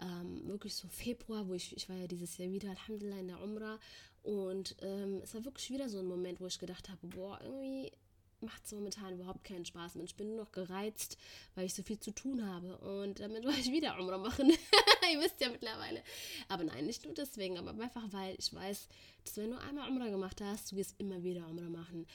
ähm, 0.00 0.46
wirklich 0.46 0.74
so 0.74 0.88
Februar, 0.88 1.48
wo 1.48 1.54
ich, 1.54 1.76
ich 1.76 1.88
war 1.88 1.96
ja 1.96 2.06
dieses 2.06 2.36
Jahr 2.38 2.50
wieder, 2.50 2.70
Alhamdulillah, 2.70 3.20
in 3.20 3.28
der 3.28 3.42
Umrah. 3.42 3.78
Und 4.22 4.76
ähm, 4.82 5.20
es 5.22 5.34
war 5.34 5.44
wirklich 5.44 5.70
wieder 5.70 5.88
so 5.88 5.98
ein 5.98 6.06
Moment, 6.06 6.40
wo 6.40 6.46
ich 6.46 6.58
gedacht 6.58 6.88
habe, 6.88 7.06
boah, 7.06 7.38
irgendwie 7.42 7.92
macht 8.40 8.64
es 8.64 8.72
momentan 8.72 9.14
überhaupt 9.14 9.44
keinen 9.44 9.64
Spaß 9.64 9.94
mehr. 9.94 10.04
Ich 10.04 10.16
bin 10.16 10.28
nur 10.28 10.36
noch 10.44 10.52
gereizt, 10.52 11.16
weil 11.54 11.66
ich 11.66 11.74
so 11.74 11.82
viel 11.82 11.98
zu 11.98 12.12
tun 12.12 12.44
habe. 12.46 12.76
Und 12.78 13.20
damit 13.20 13.44
wollte 13.44 13.60
ich 13.60 13.72
wieder 13.72 13.98
Umrah 13.98 14.18
machen. 14.18 14.50
Ihr 15.12 15.20
wisst 15.20 15.40
ja 15.40 15.48
mittlerweile. 15.48 16.02
Aber 16.48 16.64
nein, 16.64 16.86
nicht 16.86 17.04
nur 17.04 17.14
deswegen, 17.14 17.58
aber 17.58 17.70
einfach, 17.70 18.12
weil 18.12 18.34
ich 18.38 18.52
weiß, 18.52 18.88
dass 19.24 19.36
wenn 19.36 19.50
du 19.50 19.60
einmal 19.60 19.88
Umrah 19.88 20.08
gemacht 20.08 20.40
hast, 20.40 20.72
du 20.72 20.76
wirst 20.76 20.94
immer 20.98 21.22
wieder 21.22 21.48
Umrah 21.48 21.70
machen. 21.70 22.06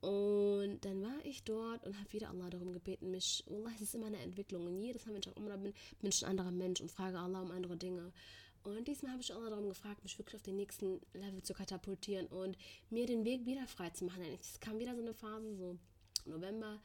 Und 0.00 0.84
dann 0.84 1.02
war 1.02 1.24
ich 1.24 1.42
dort 1.42 1.84
und 1.84 1.98
habe 1.98 2.12
wieder 2.12 2.30
Allah 2.30 2.50
darum 2.50 2.72
gebeten, 2.72 3.10
mich, 3.10 3.44
Allah, 3.48 3.70
es 3.74 3.80
ist 3.80 3.94
immer 3.94 4.06
eine 4.06 4.18
Entwicklung. 4.18 4.66
Und 4.66 4.80
jedes 4.80 5.04
Mal, 5.04 5.14
wenn 5.14 5.20
ich 5.20 5.28
auf 5.28 5.36
Umrah 5.36 5.56
bin, 5.56 5.72
bin 6.00 6.10
ich 6.10 6.24
ein 6.24 6.30
anderer 6.30 6.52
Mensch 6.52 6.80
und 6.80 6.90
frage 6.90 7.18
Allah 7.18 7.42
um 7.42 7.50
andere 7.50 7.76
Dinge. 7.76 8.12
Und 8.62 8.86
diesmal 8.86 9.12
habe 9.12 9.22
ich 9.22 9.34
Allah 9.34 9.50
darum 9.50 9.68
gefragt, 9.68 10.02
mich 10.02 10.18
wirklich 10.18 10.36
auf 10.36 10.42
den 10.42 10.56
nächsten 10.56 11.00
Level 11.14 11.42
zu 11.42 11.54
katapultieren 11.54 12.26
und 12.26 12.56
mir 12.90 13.06
den 13.06 13.24
Weg 13.24 13.46
wieder 13.46 13.66
frei 13.66 13.90
zu 13.90 14.04
machen. 14.04 14.22
Es 14.40 14.60
kam 14.60 14.78
wieder 14.78 14.94
so 14.94 15.02
eine 15.02 15.14
Phase, 15.14 15.56
so 15.56 15.78
November, 16.26 16.80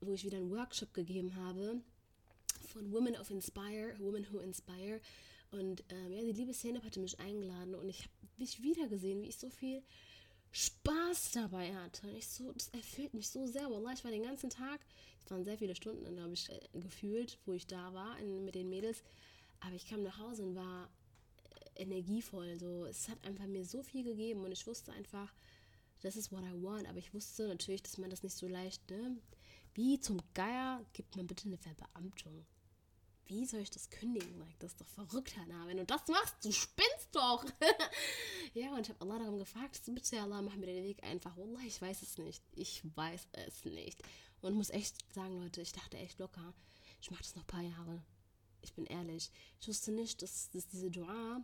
wo 0.00 0.12
ich 0.12 0.24
wieder 0.24 0.38
einen 0.38 0.50
Workshop 0.50 0.92
gegeben 0.92 1.34
habe 1.36 1.80
von 2.66 2.90
Women 2.92 3.16
of 3.16 3.30
Inspire, 3.30 3.94
Women 3.98 4.26
Who 4.30 4.38
Inspire. 4.38 5.00
Und 5.52 5.84
ähm, 5.90 6.12
ja, 6.12 6.22
die 6.22 6.32
liebe 6.32 6.54
Szene 6.54 6.82
hatte 6.82 7.00
mich 7.00 7.20
eingeladen 7.20 7.74
und 7.74 7.88
ich 7.88 8.00
habe 8.00 8.10
mich 8.38 8.62
wieder 8.62 8.88
gesehen, 8.88 9.22
wie 9.22 9.28
ich 9.28 9.38
so 9.38 9.50
viel 9.50 9.82
Spaß 10.52 11.32
dabei 11.32 11.74
hatte. 11.74 12.10
Ich 12.10 12.28
so, 12.28 12.52
das 12.52 12.68
erfüllt 12.68 13.14
mich 13.14 13.30
so 13.30 13.46
sehr. 13.46 13.70
Wallah, 13.70 13.92
ich 13.94 14.04
war 14.04 14.10
den 14.10 14.22
ganzen 14.22 14.50
Tag, 14.50 14.80
es 15.24 15.30
waren 15.30 15.44
sehr 15.44 15.56
viele 15.56 15.74
Stunden, 15.74 16.14
glaube 16.14 16.34
ich, 16.34 16.50
äh, 16.50 16.60
gefühlt, 16.74 17.38
wo 17.46 17.52
ich 17.52 17.66
da 17.66 17.92
war 17.94 18.18
in, 18.18 18.44
mit 18.44 18.54
den 18.54 18.68
Mädels. 18.68 19.02
Aber 19.60 19.74
ich 19.74 19.86
kam 19.86 20.02
nach 20.02 20.18
Hause 20.18 20.44
und 20.44 20.54
war 20.54 20.90
äh, 21.74 21.82
energievoll. 21.82 22.58
So, 22.58 22.84
es 22.84 23.08
hat 23.08 23.24
einfach 23.24 23.46
mir 23.46 23.64
so 23.64 23.82
viel 23.82 24.04
gegeben 24.04 24.44
und 24.44 24.52
ich 24.52 24.66
wusste 24.66 24.92
einfach, 24.92 25.32
das 26.02 26.16
ist 26.16 26.32
what 26.32 26.42
I 26.44 26.62
want. 26.62 26.86
Aber 26.86 26.98
ich 26.98 27.14
wusste 27.14 27.48
natürlich, 27.48 27.82
dass 27.82 27.96
man 27.96 28.10
das 28.10 28.22
nicht 28.22 28.36
so 28.36 28.46
leicht, 28.46 28.90
ne? 28.90 29.16
Wie 29.74 29.98
zum 29.98 30.20
Geier 30.34 30.84
gibt 30.92 31.16
man 31.16 31.26
bitte 31.26 31.46
eine 31.46 31.56
Verbeamtung? 31.56 32.44
Wie 33.32 33.46
soll 33.46 33.60
ich 33.60 33.70
das 33.70 33.88
kündigen? 33.90 34.38
Like, 34.38 34.58
das 34.58 34.72
ist 34.72 34.80
doch 34.80 34.86
verrückt, 34.86 35.36
Hannah. 35.36 35.66
Wenn 35.66 35.78
du 35.78 35.84
das 35.84 36.06
machst, 36.08 36.36
du 36.44 36.52
spinnst 36.52 37.08
doch. 37.12 37.44
ja, 38.54 38.74
und 38.74 38.82
ich 38.82 38.88
habe 38.90 39.00
Allah 39.00 39.18
darum 39.18 39.38
gefragt, 39.38 39.80
bitte 39.86 40.20
Allah, 40.20 40.42
mach 40.42 40.54
mir 40.56 40.66
den 40.66 40.84
Weg 40.84 41.02
einfach. 41.02 41.36
Wallah, 41.36 41.60
ich 41.66 41.80
weiß 41.80 42.02
es 42.02 42.18
nicht. 42.18 42.42
Ich 42.54 42.82
weiß 42.94 43.28
es 43.32 43.64
nicht. 43.64 44.02
Und 44.42 44.54
muss 44.54 44.70
echt 44.70 44.96
sagen, 45.14 45.40
Leute, 45.40 45.62
ich 45.62 45.72
dachte 45.72 45.96
echt 45.96 46.18
locker, 46.18 46.52
ich 47.00 47.10
mache 47.10 47.22
das 47.22 47.34
noch 47.34 47.44
ein 47.44 47.46
paar 47.46 47.62
Jahre. 47.62 48.02
Ich 48.60 48.74
bin 48.74 48.86
ehrlich. 48.86 49.30
Ich 49.60 49.68
wusste 49.68 49.92
nicht, 49.92 50.22
dass, 50.22 50.50
dass 50.50 50.68
diese 50.68 50.90
Dua, 50.90 51.40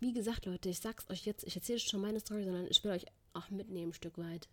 wie 0.00 0.12
gesagt, 0.12 0.46
Leute, 0.46 0.70
ich 0.70 0.80
sag's 0.80 1.08
euch 1.10 1.26
jetzt, 1.26 1.44
ich 1.44 1.56
erzähle 1.56 1.78
schon 1.78 2.00
meine 2.00 2.20
Story, 2.20 2.44
sondern 2.44 2.66
ich 2.68 2.82
will 2.82 2.90
euch 2.90 3.06
auch 3.32 3.50
mitnehmen, 3.50 3.90
ein 3.90 3.94
Stück 3.94 4.18
weit. 4.18 4.48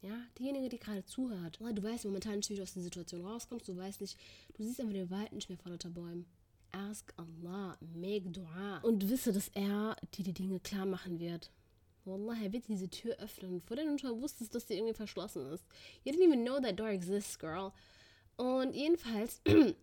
Ja, 0.00 0.16
diejenige, 0.38 0.68
die 0.68 0.78
gerade 0.78 1.04
zuhört. 1.04 1.58
Du 1.60 1.82
weißt 1.82 2.04
momentan 2.04 2.36
nicht, 2.36 2.50
wie 2.50 2.56
du 2.56 2.62
aus 2.62 2.74
der 2.74 2.82
Situation 2.82 3.24
rauskommst. 3.24 3.68
Du 3.68 3.76
weißt 3.76 4.00
nicht, 4.00 4.18
du 4.56 4.62
siehst 4.62 4.80
einfach 4.80 4.92
den 4.92 5.10
Wald 5.10 5.32
nicht 5.32 5.48
mehr 5.48 5.58
vor 5.58 5.72
lauter 5.72 5.90
Bäumen. 5.90 6.26
Ask 6.70 7.12
Allah, 7.16 7.76
make 7.80 8.30
dua. 8.30 8.78
Und 8.82 9.08
wisse, 9.10 9.32
dass 9.32 9.48
er 9.48 9.96
dir 10.14 10.22
die 10.22 10.34
Dinge 10.34 10.60
klar 10.60 10.86
machen 10.86 11.18
wird. 11.18 11.50
Wallah, 12.04 12.36
er 12.42 12.52
wird 12.52 12.68
diese 12.68 12.88
Tür 12.88 13.16
öffnen, 13.18 13.60
vor 13.62 13.76
der 13.76 13.84
du 13.84 13.98
schon 13.98 14.20
wusstest, 14.20 14.54
dass 14.54 14.68
sie 14.68 14.74
irgendwie 14.74 14.94
verschlossen 14.94 15.46
ist. 15.46 15.64
You 16.04 16.12
didn't 16.12 16.24
even 16.24 16.44
know 16.44 16.60
that 16.60 16.78
door 16.78 16.88
exists, 16.88 17.38
girl. 17.38 17.72
Und 18.36 18.74
jedenfalls 18.74 19.40
bin 19.44 19.74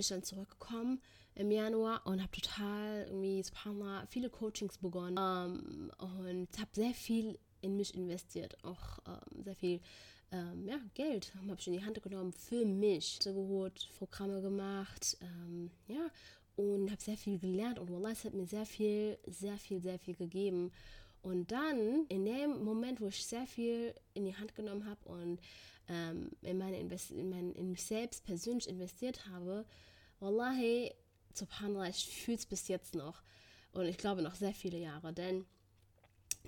ich 0.00 0.08
dann 0.08 0.22
zurückgekommen 0.22 1.00
im 1.34 1.50
Januar 1.50 2.06
und 2.06 2.22
habe 2.22 2.32
total 2.32 3.06
irgendwie, 3.08 3.42
subhanallah, 3.42 4.06
viele 4.06 4.30
Coachings 4.30 4.78
begonnen 4.78 5.18
um, 5.18 5.90
und 6.18 6.48
habe 6.58 6.70
sehr 6.72 6.94
viel 6.94 7.38
in 7.60 7.76
mich 7.76 7.94
investiert, 7.94 8.56
auch 8.64 8.98
ähm, 9.06 9.42
sehr 9.42 9.54
viel 9.54 9.80
ähm, 10.30 10.66
ja, 10.66 10.78
Geld 10.94 11.32
habe 11.34 11.56
ich 11.58 11.66
in 11.66 11.72
die 11.72 11.84
Hand 11.84 12.02
genommen 12.02 12.32
für 12.32 12.64
mich, 12.64 13.18
geholt, 13.20 13.88
Programme 13.98 14.42
gemacht, 14.42 15.16
ähm, 15.22 15.70
ja, 15.86 16.10
und 16.56 16.90
habe 16.90 17.00
sehr 17.00 17.16
viel 17.16 17.38
gelernt 17.38 17.78
und 17.78 17.90
Wallah, 17.90 18.10
es 18.10 18.24
hat 18.24 18.34
mir 18.34 18.46
sehr 18.46 18.66
viel, 18.66 19.18
sehr 19.26 19.56
viel, 19.56 19.80
sehr 19.80 19.98
viel 19.98 20.14
gegeben. 20.14 20.72
Und 21.22 21.50
dann, 21.50 22.04
in 22.08 22.24
dem 22.24 22.62
Moment, 22.64 23.00
wo 23.00 23.08
ich 23.08 23.24
sehr 23.24 23.46
viel 23.46 23.94
in 24.14 24.24
die 24.24 24.36
Hand 24.36 24.54
genommen 24.54 24.86
habe 24.86 25.08
und 25.08 25.40
ähm, 25.88 26.30
in, 26.42 26.58
meine 26.58 26.78
Invest 26.78 27.10
in, 27.10 27.30
mein, 27.30 27.52
in 27.52 27.70
mich 27.70 27.84
selbst 27.84 28.24
persönlich 28.24 28.68
investiert 28.68 29.26
habe, 29.26 29.64
Wallahi, 30.20 30.92
subhanallah, 31.34 31.88
ich 31.88 32.06
fühle 32.06 32.36
es 32.36 32.46
bis 32.46 32.68
jetzt 32.68 32.94
noch. 32.94 33.22
Und 33.72 33.86
ich 33.86 33.98
glaube 33.98 34.22
noch 34.22 34.34
sehr 34.34 34.54
viele 34.54 34.78
Jahre. 34.78 35.12
Denn 35.12 35.44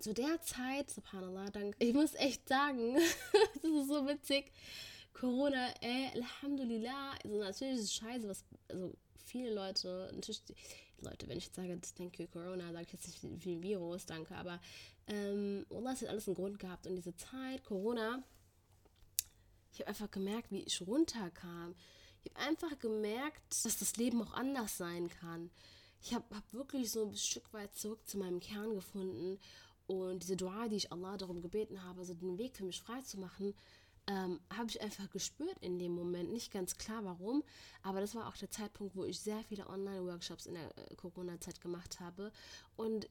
zu 0.01 0.15
der 0.15 0.41
Zeit, 0.43 0.91
subhanallah, 0.91 1.51
dank, 1.51 1.77
ich 1.79 1.93
muss 1.93 2.15
echt 2.15 2.49
sagen, 2.49 2.95
das 3.55 3.71
ist 3.71 3.89
so 3.89 4.07
witzig. 4.07 4.51
Corona, 5.13 5.69
ey, 5.81 6.11
Alhamdulillah, 6.15 7.13
also 7.23 7.39
natürlich 7.39 7.75
ist 7.75 7.85
es 7.85 7.95
scheiße, 7.95 8.29
was, 8.29 8.45
also 8.69 8.95
viele 9.27 9.53
Leute, 9.53 10.11
natürlich, 10.15 10.43
Leute, 11.01 11.29
wenn 11.29 11.39
ich 11.39 11.47
jetzt 11.47 11.57
sage, 11.57 11.79
denke 11.99 12.27
Corona, 12.29 12.73
sage 12.73 12.87
ich 12.87 12.93
jetzt 12.93 13.25
nicht 13.25 13.45
wie 13.45 13.63
Virus, 13.63 14.07
danke, 14.07 14.35
aber 14.35 14.61
ähm, 15.07 15.67
Allah 15.71 15.91
hat 15.91 16.05
alles 16.07 16.27
einen 16.27 16.37
Grund 16.37 16.59
gehabt 16.59 16.87
und 16.87 16.97
diese 16.97 17.15
Zeit, 17.17 17.65
Corona, 17.65 18.23
ich 19.73 19.81
habe 19.81 19.89
einfach 19.89 20.11
gemerkt, 20.11 20.51
wie 20.51 20.63
ich 20.63 20.83
runterkam. 20.83 21.75
Ich 22.23 22.33
habe 22.35 22.49
einfach 22.49 22.79
gemerkt, 22.79 23.65
dass 23.65 23.79
das 23.79 23.97
Leben 23.97 24.23
auch 24.23 24.33
anders 24.35 24.77
sein 24.77 25.09
kann. 25.09 25.51
Ich 26.03 26.15
habe 26.15 26.25
hab 26.35 26.53
wirklich 26.53 26.91
so 26.91 27.07
ein 27.07 27.17
Stück 27.17 27.53
weit 27.53 27.75
zurück 27.77 28.07
zu 28.07 28.19
meinem 28.19 28.41
Kern 28.41 28.75
gefunden 28.75 29.39
und 29.91 30.23
diese 30.23 30.37
Dua, 30.37 30.69
die 30.69 30.77
ich 30.77 30.93
Allah 30.93 31.17
darum 31.17 31.43
gebeten 31.43 31.83
habe, 31.83 31.99
also 31.99 32.15
den 32.15 32.39
Weg 32.39 32.55
für 32.55 32.63
mich 32.65 32.81
frei 32.81 33.03
zu 33.03 33.19
machen, 33.19 33.55
ähm, 34.07 34.39
habe 34.57 34.69
ich 34.69 34.81
einfach 34.81 35.11
gespürt 35.11 35.59
in 35.63 35.81
dem 35.81 35.97
Moment. 35.97 36.31
Nicht 36.31 36.53
ganz 36.53 36.79
klar 36.79 37.05
warum, 37.05 37.43
aber 37.83 38.01
das 38.01 38.15
war 38.15 38.29
auch 38.29 38.37
der 38.37 38.53
Zeitpunkt, 38.53 38.95
wo 38.95 39.05
ich 39.05 39.19
sehr 39.19 39.43
viele 39.49 39.69
Online-Workshops 39.69 40.47
in 40.47 40.55
der 40.55 40.79
äh, 40.79 40.95
Corona-Zeit 40.95 41.61
gemacht 41.61 41.99
habe. 41.99 42.31
Und 42.77 43.09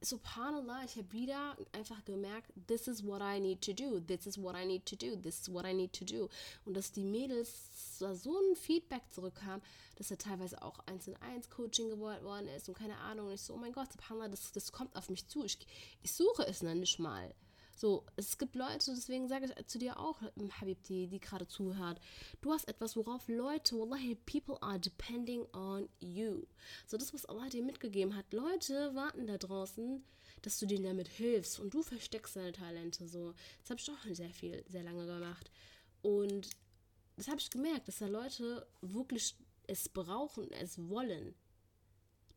subhanallah, 0.00 0.84
ich 0.84 0.96
habe 0.96 1.12
wieder 1.12 1.56
einfach 1.72 2.04
gemerkt, 2.04 2.52
this 2.66 2.88
is 2.88 3.04
what 3.04 3.20
I 3.20 3.40
need 3.40 3.60
to 3.62 3.72
do, 3.72 4.00
this 4.00 4.26
is 4.26 4.38
what 4.38 4.54
I 4.56 4.64
need 4.64 4.86
to 4.86 4.96
do, 4.96 5.16
this 5.16 5.40
is 5.40 5.52
what 5.52 5.64
I 5.64 5.74
need 5.74 5.92
to 5.94 6.04
do. 6.04 6.28
Und 6.64 6.74
dass 6.74 6.92
die 6.92 7.04
Mädels 7.04 7.98
da 7.98 8.14
so 8.14 8.36
ein 8.38 8.56
Feedback 8.56 9.02
zurückkam, 9.10 9.60
dass 9.96 10.10
er 10.10 10.18
teilweise 10.18 10.62
auch 10.62 10.78
1 10.86 11.08
in 11.08 11.16
1 11.16 11.50
Coaching 11.50 11.90
geworden 11.90 12.24
worden 12.24 12.48
ist 12.48 12.68
und 12.68 12.78
keine 12.78 12.96
Ahnung. 12.98 13.26
Und 13.26 13.34
ich 13.34 13.42
so, 13.42 13.54
oh 13.54 13.58
mein 13.58 13.72
Gott, 13.72 13.92
subhanallah, 13.92 14.28
das, 14.28 14.52
das 14.52 14.72
kommt 14.72 14.96
auf 14.96 15.10
mich 15.10 15.26
zu. 15.26 15.44
Ich, 15.44 15.58
ich 16.02 16.12
suche 16.12 16.46
es 16.46 16.60
dann 16.60 16.80
nicht 16.80 16.98
mal. 16.98 17.34
So, 17.80 18.04
es 18.16 18.36
gibt 18.36 18.56
Leute, 18.56 18.92
deswegen 18.94 19.26
sage 19.26 19.46
ich 19.46 19.66
zu 19.66 19.78
dir 19.78 19.98
auch, 19.98 20.20
Habib, 20.60 20.82
die, 20.82 21.06
die 21.06 21.18
gerade 21.18 21.48
zuhört, 21.48 21.98
du 22.42 22.52
hast 22.52 22.68
etwas, 22.68 22.94
worauf 22.94 23.26
Leute, 23.26 23.74
wallahi, 23.78 24.16
people 24.26 24.60
are 24.60 24.78
depending 24.78 25.46
on 25.54 25.88
you. 25.98 26.42
So, 26.86 26.98
das, 26.98 27.14
was 27.14 27.24
Allah 27.24 27.48
dir 27.48 27.62
mitgegeben 27.62 28.14
hat, 28.14 28.34
Leute 28.34 28.94
warten 28.94 29.26
da 29.26 29.38
draußen, 29.38 30.04
dass 30.42 30.58
du 30.58 30.66
denen 30.66 30.84
damit 30.84 31.08
hilfst 31.08 31.58
und 31.58 31.72
du 31.72 31.82
versteckst 31.82 32.36
deine 32.36 32.52
Talente 32.52 33.08
so. 33.08 33.32
Das 33.62 33.70
habe 33.70 33.80
ich 33.80 33.90
auch 33.90 34.14
sehr 34.14 34.34
viel, 34.34 34.62
sehr 34.68 34.82
lange 34.82 35.06
gemacht. 35.06 35.50
Und 36.02 36.50
das 37.16 37.28
habe 37.28 37.38
ich 37.38 37.48
gemerkt, 37.48 37.88
dass 37.88 38.00
da 38.00 38.08
Leute 38.08 38.66
wirklich 38.82 39.36
es 39.66 39.88
brauchen, 39.88 40.52
es 40.52 40.76
wollen 40.90 41.34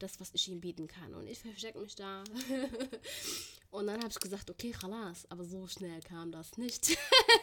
das, 0.03 0.19
was 0.19 0.31
ich 0.33 0.47
ihm 0.49 0.61
bieten 0.61 0.87
kann. 0.87 1.13
Und 1.13 1.27
ich 1.27 1.39
verstecke 1.39 1.79
mich 1.79 1.95
da. 1.95 2.23
und 3.71 3.87
dann 3.87 3.97
habe 3.97 4.09
ich 4.09 4.19
gesagt, 4.19 4.49
okay, 4.49 4.71
khalas, 4.71 5.25
aber 5.31 5.43
so 5.43 5.65
schnell 5.67 6.01
kam 6.01 6.31
das 6.31 6.57
nicht. 6.57 6.97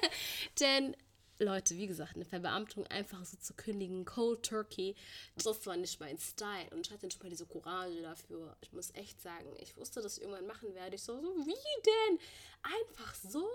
Denn, 0.61 0.95
Leute, 1.39 1.77
wie 1.77 1.87
gesagt, 1.87 2.17
eine 2.17 2.27
Verbeamtung 2.27 2.87
einfach 2.89 3.25
so 3.25 3.37
zu 3.39 3.55
kündigen, 3.55 4.05
Cold 4.05 4.45
Turkey, 4.45 4.95
das 5.37 5.67
war 5.67 5.77
nicht 5.77 5.99
mein 6.01 6.19
Style. 6.19 6.69
Und 6.71 6.87
ich 6.87 6.93
hatte 6.93 7.07
nicht 7.07 7.23
mal 7.23 7.31
diese 7.31 7.47
Courage 7.47 8.03
dafür. 8.03 8.57
Ich 8.61 8.73
muss 8.73 8.95
echt 8.95 9.21
sagen, 9.21 9.55
ich 9.59 9.77
wusste, 9.77 10.03
dass 10.03 10.19
ich 10.19 10.23
irgendwann 10.23 10.47
machen 10.47 10.75
werde. 10.75 10.97
Ich 10.97 11.03
so, 11.03 11.21
so 11.21 11.47
wie 11.47 11.81
denn? 11.87 12.19
Einfach 12.63 13.15
so? 13.15 13.49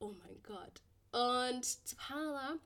Oh 0.00 0.12
mein 0.24 0.42
Gott. 0.42 0.82
Und 1.12 1.64
subhanallah, 1.64 2.58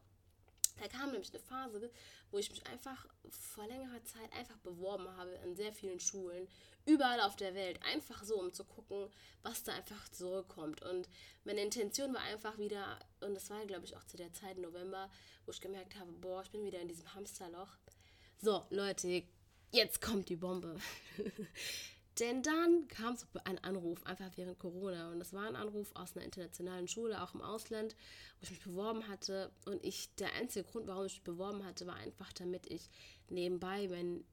da 0.81 0.89
kam 0.89 1.11
nämlich 1.13 1.31
eine 1.31 1.39
Phase, 1.39 1.91
wo 2.33 2.39
ich 2.39 2.51
mich 2.51 2.67
einfach 2.67 3.07
vor 3.31 3.67
längerer 3.67 4.03
Zeit 4.05 4.33
einfach 4.33 4.57
beworben 4.59 5.07
habe 5.17 5.39
an 5.41 5.55
sehr 5.55 5.73
vielen 5.73 6.01
Schulen, 6.01 6.49
überall 6.87 7.21
auf 7.21 7.37
der 7.37 7.55
Welt, 7.55 7.81
einfach 7.85 8.25
so, 8.25 8.41
um 8.41 8.53
zu 8.53 8.65
gucken, 8.65 9.09
was 9.43 9.63
da 9.63 9.73
einfach 9.75 10.09
zurückkommt. 10.09 10.83
Und 10.83 11.09
meine 11.45 11.61
Intention 11.61 12.13
war 12.13 12.23
einfach 12.23 12.59
wieder, 12.59 12.99
und 13.21 13.35
das 13.35 13.51
war, 13.51 13.65
glaube 13.67 13.85
ich, 13.85 13.97
auch 13.97 14.05
zu 14.05 14.17
der 14.17 14.33
Zeit 14.33 14.59
November, 14.59 15.11
wo 15.45 15.53
ich 15.53 15.61
gemerkt 15.61 15.97
habe, 15.97 16.11
boah, 16.13 16.43
ich 16.43 16.51
bin 16.51 16.65
wieder 16.65 16.81
in 16.81 16.89
diesem 16.89 17.15
Hamsterloch. 17.15 17.77
So, 18.41 18.65
Leute, 18.71 19.23
jetzt 19.71 20.01
kommt 20.01 20.29
die 20.29 20.37
Bombe. 20.37 20.81
Denn 22.21 22.43
dann 22.43 22.89
kam 22.89 23.17
so 23.17 23.27
ein 23.45 23.59
Anruf, 23.59 24.05
einfach 24.05 24.31
während 24.37 24.59
Corona. 24.59 25.11
Und 25.11 25.19
das 25.19 25.33
war 25.33 25.47
ein 25.47 25.57
Anruf 25.57 25.91
aus 25.95 26.15
einer 26.15 26.25
internationalen 26.25 26.87
Schule, 26.87 27.23
auch 27.23 27.35
im 27.35 27.41
Ausland, 27.41 27.97
wo 28.39 28.45
ich 28.45 28.51
mich 28.51 28.63
beworben 28.63 29.09
hatte. 29.09 29.51
Und 29.65 29.83
ich, 29.85 30.15
der 30.17 30.33
einzige 30.35 30.69
Grund, 30.69 30.87
warum 30.87 31.07
ich 31.07 31.15
mich 31.15 31.25
beworben 31.25 31.65
hatte, 31.65 31.87
war 31.87 31.97
einfach, 31.97 32.33
damit 32.35 32.67
ich 32.67 32.91
nebenbei 33.31 33.89
mein 33.89 34.25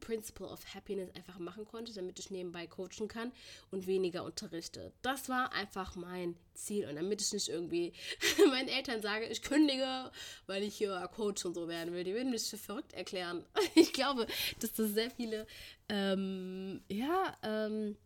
Principle 0.00 0.46
of 0.46 0.74
Happiness 0.74 1.14
einfach 1.14 1.38
machen 1.38 1.64
konnte, 1.64 1.92
damit 1.92 2.18
ich 2.18 2.30
nebenbei 2.30 2.66
coachen 2.66 3.08
kann 3.08 3.32
und 3.70 3.86
weniger 3.86 4.24
unterrichte. 4.24 4.92
Das 5.02 5.28
war 5.28 5.52
einfach 5.52 5.94
mein 5.94 6.36
Ziel 6.54 6.88
und 6.88 6.96
damit 6.96 7.22
ich 7.22 7.32
nicht 7.32 7.48
irgendwie 7.48 7.92
meinen 8.50 8.68
Eltern 8.68 9.02
sage, 9.02 9.26
ich 9.26 9.42
kündige, 9.42 10.10
weil 10.46 10.62
ich 10.62 10.76
hier 10.76 11.08
Coach 11.14 11.44
und 11.44 11.54
so 11.54 11.68
werden 11.68 11.94
will. 11.94 12.04
Die 12.04 12.14
würden 12.14 12.30
mich 12.30 12.48
für 12.48 12.58
verrückt 12.58 12.92
erklären. 12.92 13.44
Ich 13.74 13.92
glaube, 13.92 14.26
dass 14.58 14.72
das 14.72 14.90
sehr 14.90 15.10
viele, 15.10 15.46
ähm, 15.88 16.82
ja, 16.88 17.36
ähm, 17.42 17.96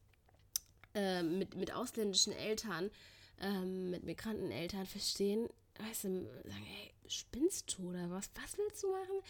äh, 0.94 1.22
mit, 1.22 1.54
mit 1.54 1.72
ausländischen 1.72 2.32
Eltern, 2.32 2.90
ähm, 3.40 3.90
mit 3.90 4.04
Migranteneltern 4.04 4.86
verstehen, 4.86 5.48
weißt 5.78 6.04
du, 6.04 6.28
sagen, 6.44 6.66
ey, 6.66 6.93
spinnst 7.08 7.76
du 7.76 7.90
oder 7.90 8.10
was? 8.10 8.30
Was 8.34 8.58
willst 8.58 8.82
du 8.82 8.90
machen? 8.90 9.20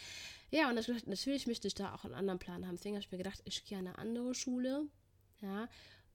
Ja, 0.51 0.69
und 0.69 0.75
natürlich, 0.75 1.05
natürlich 1.05 1.47
möchte 1.47 1.67
ich 1.67 1.75
da 1.75 1.93
auch 1.93 2.05
einen 2.05 2.13
anderen 2.13 2.39
Plan 2.39 2.65
haben. 2.65 2.75
Deswegen 2.75 2.95
habe 2.95 3.03
ich 3.03 3.11
mir 3.11 3.17
gedacht, 3.17 3.41
ich 3.45 3.65
gehe 3.65 3.77
an 3.77 3.87
eine 3.87 3.97
andere 3.97 4.33
Schule, 4.33 4.87
ja, 5.41 5.67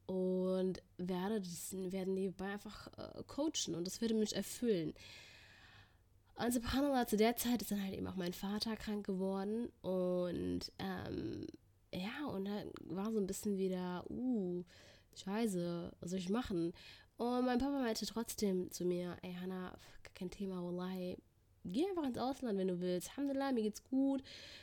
und 0.07 0.83
werde 0.97 1.41
das, 1.41 1.73
werden 1.73 2.15
nebenbei 2.15 2.53
einfach 2.53 2.89
äh, 2.99 3.23
coachen 3.27 3.75
und 3.75 3.87
das 3.87 4.01
würde 4.01 4.15
mich 4.15 4.35
erfüllen. 4.35 4.95
Also, 6.35 6.61
subhanallah, 6.61 7.07
zu 7.07 7.17
der 7.17 7.37
Zeit 7.37 7.61
ist 7.63 7.71
dann 7.71 7.83
halt 7.83 7.95
eben 7.95 8.07
auch 8.07 8.17
mein 8.17 8.33
Vater 8.33 8.75
krank 8.77 9.07
geworden 9.07 9.69
und 9.83 10.73
ähm, 10.79 11.47
ja, 11.93 12.27
und 12.29 12.47
dann 12.47 12.71
war 12.85 13.13
so 13.13 13.19
ein 13.19 13.27
bisschen 13.27 13.59
wieder, 13.59 14.05
uh, 14.11 14.65
scheiße, 15.17 15.93
was 16.01 16.11
soll 16.11 16.19
ich 16.19 16.29
machen? 16.29 16.73
Und 17.17 17.45
mein 17.45 17.59
Papa 17.59 17.81
meinte 17.83 18.07
trotzdem 18.07 18.71
zu 18.71 18.85
mir, 18.85 19.17
ey 19.23 19.35
Hannah, 19.35 19.77
kein 20.15 20.31
Thema, 20.31 20.65
wallahi, 20.65 21.19
geh 21.65 21.87
einfach 21.87 22.05
ins 22.05 22.19
Ausland, 22.19 22.59
wenn 22.59 22.69
du 22.69 22.81
willst. 22.81 23.11
Alhamdulillah, 23.11 23.53
mir 23.53 23.63
geht's 23.63 23.85
gut. 23.85 24.23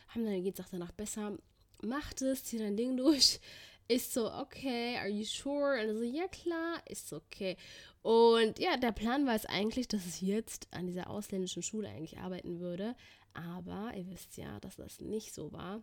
Alhamdulillah, 0.09 0.37
mir 0.37 0.43
geht's 0.43 0.59
auch 0.59 0.69
danach 0.69 0.91
besser. 0.91 1.37
Mach 1.81 2.13
das, 2.13 2.43
zieh 2.43 2.57
dein 2.57 2.77
Ding 2.77 2.97
durch. 2.97 3.39
Ist 3.89 4.13
so, 4.13 4.29
okay, 4.33 4.97
are 4.97 5.07
you 5.07 5.23
sure? 5.23 5.79
Und 5.81 5.97
so, 5.97 6.03
ja 6.03 6.27
klar, 6.27 6.81
ist 6.89 7.13
okay. 7.13 7.55
Und 8.01 8.59
ja, 8.59 8.75
der 8.75 8.91
Plan 8.91 9.25
war 9.25 9.33
es 9.33 9.45
eigentlich, 9.45 9.87
dass 9.87 10.05
ich 10.05 10.21
jetzt 10.21 10.67
an 10.71 10.87
dieser 10.87 11.09
ausländischen 11.09 11.63
Schule 11.63 11.87
eigentlich 11.87 12.17
arbeiten 12.17 12.59
würde. 12.59 12.97
Aber 13.33 13.93
ihr 13.95 14.09
wisst 14.09 14.35
ja, 14.35 14.59
dass 14.59 14.75
das 14.75 14.99
nicht 14.99 15.33
so 15.33 15.53
war. 15.53 15.81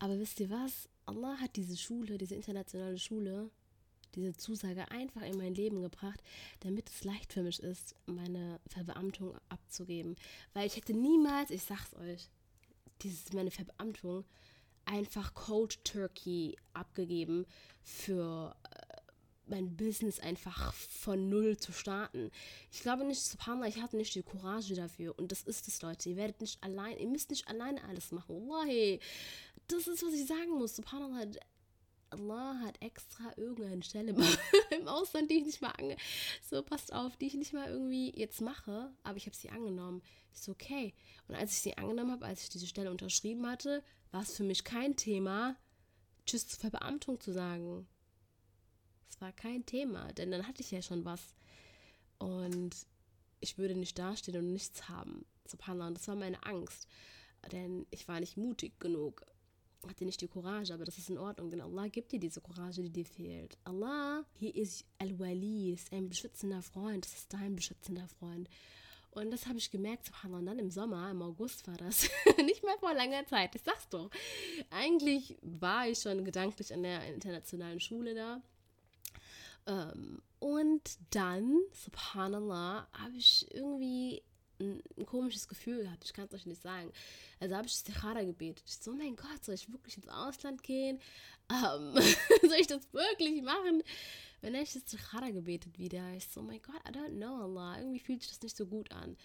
Aber 0.00 0.18
wisst 0.18 0.40
ihr 0.40 0.50
was? 0.50 0.88
Allah 1.06 1.36
hat 1.36 1.54
diese 1.54 1.76
Schule, 1.76 2.18
diese 2.18 2.34
internationale 2.34 2.98
Schule, 2.98 3.50
diese 4.14 4.36
Zusage 4.36 4.90
einfach 4.90 5.22
in 5.22 5.36
mein 5.36 5.54
Leben 5.54 5.82
gebracht, 5.82 6.20
damit 6.60 6.88
es 6.88 7.04
leicht 7.04 7.32
für 7.32 7.42
mich 7.42 7.60
ist, 7.60 7.94
meine 8.06 8.60
Verbeamtung 8.66 9.36
abzugeben. 9.48 10.16
Weil 10.52 10.66
ich 10.66 10.76
hätte 10.76 10.94
niemals, 10.94 11.50
ich 11.50 11.62
sag's 11.62 11.94
euch, 11.94 12.28
dieses, 13.02 13.32
meine 13.32 13.50
Verbeamtung 13.50 14.24
einfach 14.84 15.34
Cold 15.34 15.84
Turkey 15.84 16.56
abgegeben 16.72 17.46
für 17.82 18.54
äh, 18.64 18.90
mein 19.46 19.76
Business 19.76 20.20
einfach 20.20 20.72
von 20.72 21.28
null 21.28 21.56
zu 21.56 21.72
starten. 21.72 22.30
Ich 22.70 22.80
glaube 22.80 23.04
nicht, 23.04 23.20
subhanallah, 23.20 23.68
ich 23.68 23.80
hatte 23.80 23.96
nicht 23.96 24.14
die 24.14 24.22
Courage 24.22 24.74
dafür. 24.74 25.18
Und 25.18 25.32
das 25.32 25.42
ist 25.42 25.68
es, 25.68 25.82
Leute. 25.82 26.08
Ihr 26.08 26.16
werdet 26.16 26.40
nicht 26.40 26.62
allein, 26.62 26.98
ihr 26.98 27.08
müsst 27.08 27.30
nicht 27.30 27.48
alleine 27.48 27.82
alles 27.84 28.12
machen. 28.12 28.48
Wallahi. 28.48 29.00
Das 29.66 29.86
ist, 29.86 30.02
was 30.02 30.14
ich 30.14 30.26
sagen 30.26 30.56
muss. 30.58 30.76
Subhanallah, 30.76 31.26
Allah 32.10 32.60
hat 32.60 32.80
extra 32.82 33.32
irgendeine 33.36 33.82
Stelle 33.82 34.14
im 34.70 34.88
Ausland, 34.88 35.30
die 35.30 35.38
ich 35.38 35.46
nicht 35.46 35.62
mal 35.62 35.72
ange 35.78 35.96
so 36.42 36.62
passt 36.62 36.92
auf, 36.92 37.16
die 37.16 37.26
ich 37.26 37.34
nicht 37.34 37.52
mal 37.52 37.68
irgendwie 37.68 38.12
jetzt 38.16 38.40
mache, 38.40 38.92
aber 39.02 39.16
ich 39.16 39.26
habe 39.26 39.36
sie 39.36 39.50
angenommen. 39.50 40.02
Ist 40.32 40.48
okay. 40.48 40.94
Und 41.28 41.34
als 41.34 41.52
ich 41.52 41.60
sie 41.60 41.76
angenommen 41.76 42.12
habe, 42.12 42.26
als 42.26 42.42
ich 42.42 42.48
diese 42.48 42.66
Stelle 42.66 42.90
unterschrieben 42.90 43.46
hatte, 43.46 43.82
war 44.10 44.22
es 44.22 44.36
für 44.36 44.44
mich 44.44 44.64
kein 44.64 44.96
Thema, 44.96 45.56
Tschüss 46.26 46.46
zur 46.48 46.60
Verbeamtung 46.60 47.20
zu 47.20 47.32
sagen. 47.32 47.86
Es 49.08 49.20
war 49.20 49.32
kein 49.32 49.66
Thema, 49.66 50.12
denn 50.12 50.30
dann 50.30 50.46
hatte 50.46 50.62
ich 50.62 50.70
ja 50.70 50.82
schon 50.82 51.04
was. 51.04 51.34
Und 52.18 52.76
ich 53.40 53.58
würde 53.58 53.74
nicht 53.74 53.98
dastehen 53.98 54.36
und 54.36 54.52
nichts 54.52 54.88
haben. 54.88 55.24
Subhanallah, 55.46 55.88
und 55.88 55.98
das 55.98 56.08
war 56.08 56.16
meine 56.16 56.44
Angst. 56.44 56.86
Denn 57.52 57.86
ich 57.90 58.06
war 58.06 58.20
nicht 58.20 58.36
mutig 58.36 58.78
genug 58.78 59.24
hatte 59.88 60.04
nicht 60.04 60.20
die 60.20 60.28
Courage, 60.28 60.74
aber 60.74 60.84
das 60.84 60.98
ist 60.98 61.10
in 61.10 61.18
Ordnung, 61.18 61.50
denn 61.50 61.60
Allah 61.60 61.88
gibt 61.88 62.12
dir 62.12 62.20
diese 62.20 62.40
Courage, 62.40 62.82
die 62.82 62.90
dir 62.90 63.04
fehlt. 63.04 63.56
Allah, 63.64 64.24
hier 64.34 64.54
ist 64.54 64.84
Al-Wali, 64.98 65.72
ist 65.72 65.92
ein 65.92 66.08
beschützender 66.08 66.62
Freund, 66.62 67.04
das 67.04 67.14
ist 67.14 67.32
dein 67.32 67.56
beschützender 67.56 68.06
Freund. 68.06 68.48
Und 69.12 69.32
das 69.32 69.46
habe 69.46 69.58
ich 69.58 69.70
gemerkt, 69.70 70.10
und 70.22 70.46
dann 70.46 70.58
im 70.58 70.70
Sommer, 70.70 71.10
im 71.10 71.22
August 71.22 71.66
war 71.66 71.76
das, 71.76 72.08
nicht 72.38 72.62
mehr 72.62 72.78
vor 72.78 72.94
langer 72.94 73.26
Zeit, 73.26 73.54
ich 73.54 73.62
sag's 73.62 73.88
doch. 73.88 74.10
Eigentlich 74.70 75.36
war 75.42 75.88
ich 75.88 75.98
schon 75.98 76.24
gedanklich 76.24 76.72
an 76.72 76.82
der 76.82 77.04
internationalen 77.12 77.80
Schule 77.80 78.14
da. 78.14 78.42
Ähm, 79.66 80.22
und 80.38 80.82
dann, 81.10 81.58
subhanallah, 81.72 82.88
habe 82.92 83.16
ich 83.16 83.52
irgendwie 83.52 84.22
ein, 84.60 84.82
ein, 84.96 85.06
komisches 85.06 85.48
Gefühl 85.48 85.82
gehabt. 85.82 86.04
Ich 86.04 86.12
kann 86.12 86.26
es 86.26 86.34
euch 86.34 86.46
nicht 86.46 86.62
sagen. 86.62 86.92
Also 87.40 87.56
habe 87.56 87.66
ich 87.66 87.74
Istikhara 87.74 88.22
gebetet. 88.22 88.64
Ich 88.66 88.76
so, 88.76 88.92
oh 88.92 88.94
mein 88.94 89.16
Gott, 89.16 89.44
soll 89.44 89.54
ich 89.54 89.70
wirklich 89.70 89.96
ins 89.96 90.08
Ausland 90.08 90.62
gehen? 90.62 91.00
Ähm, 91.50 91.94
soll 92.42 92.60
ich 92.60 92.66
das 92.66 92.92
wirklich 92.92 93.42
machen? 93.42 93.82
Wenn 94.40 94.54
ich 94.54 94.74
Istikhara 94.74 95.30
gebetet 95.30 95.78
wieder. 95.78 96.12
Ich 96.14 96.28
so, 96.28 96.40
oh 96.40 96.44
mein 96.44 96.62
Gott, 96.62 96.80
I 96.88 96.92
don't 96.92 97.16
know, 97.16 97.42
Allah. 97.42 97.78
Irgendwie 97.78 98.00
fühlt 98.00 98.22
sich 98.22 98.30
das 98.30 98.42
nicht 98.42 98.56
so 98.56 98.66
gut 98.66 98.90
an. 98.92 99.16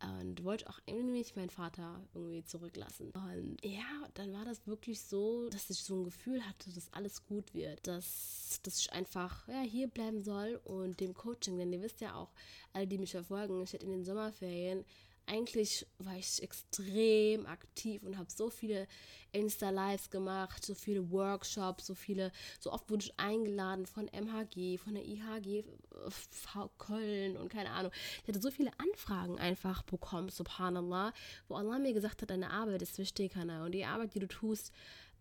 Und 0.00 0.44
wollte 0.44 0.68
auch 0.68 0.78
irgendwie 0.86 1.18
nicht 1.18 1.36
meinen 1.36 1.50
Vater 1.50 2.00
irgendwie 2.14 2.44
zurücklassen. 2.44 3.10
Und 3.10 3.56
ja, 3.64 4.08
dann 4.14 4.32
war 4.32 4.44
das 4.44 4.66
wirklich 4.66 5.00
so, 5.00 5.48
dass 5.48 5.70
ich 5.70 5.82
so 5.82 5.96
ein 5.96 6.04
Gefühl 6.04 6.40
hatte, 6.46 6.72
dass 6.72 6.92
alles 6.92 7.26
gut 7.26 7.52
wird. 7.52 7.86
Dass, 7.86 8.60
dass 8.62 8.78
ich 8.78 8.92
einfach 8.92 9.48
ja, 9.48 9.62
hier 9.62 9.88
bleiben 9.88 10.22
soll 10.22 10.60
und 10.64 11.00
dem 11.00 11.14
Coaching, 11.14 11.58
denn 11.58 11.72
ihr 11.72 11.82
wisst 11.82 12.00
ja 12.00 12.14
auch, 12.14 12.30
alle, 12.72 12.86
die 12.86 12.98
mich 12.98 13.10
verfolgen, 13.10 13.62
ich 13.62 13.72
hätte 13.72 13.86
in 13.86 13.92
den 13.92 14.04
Sommerferien 14.04 14.84
eigentlich 15.28 15.86
war 15.98 16.16
ich 16.16 16.42
extrem 16.42 17.46
aktiv 17.46 18.02
und 18.02 18.18
habe 18.18 18.30
so 18.30 18.50
viele 18.50 18.86
Insta-Lives 19.32 20.10
gemacht, 20.10 20.64
so 20.64 20.74
viele 20.74 21.10
Workshops, 21.10 21.86
so 21.86 21.94
viele, 21.94 22.32
so 22.60 22.72
oft 22.72 22.90
wurde 22.90 23.04
ich 23.04 23.20
eingeladen 23.20 23.86
von 23.86 24.08
MHG, 24.08 24.78
von 24.78 24.94
der 24.94 25.04
IHG 25.04 25.64
v 26.08 26.70
Köln 26.78 27.36
und 27.36 27.50
keine 27.50 27.70
Ahnung. 27.70 27.92
Ich 28.22 28.28
hatte 28.28 28.40
so 28.40 28.50
viele 28.50 28.70
Anfragen 28.78 29.38
einfach 29.38 29.82
bekommen, 29.82 30.30
subhanallah, 30.30 31.12
wo 31.48 31.56
Allah 31.56 31.78
mir 31.78 31.92
gesagt 31.92 32.22
hat, 32.22 32.30
deine 32.30 32.50
Arbeit 32.50 32.82
ist 32.82 32.98
wichtig, 32.98 33.36
Hannah, 33.36 33.66
und 33.66 33.72
die 33.72 33.84
Arbeit, 33.84 34.14
die 34.14 34.20
du 34.20 34.28
tust, 34.28 34.72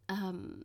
ähm, 0.09 0.63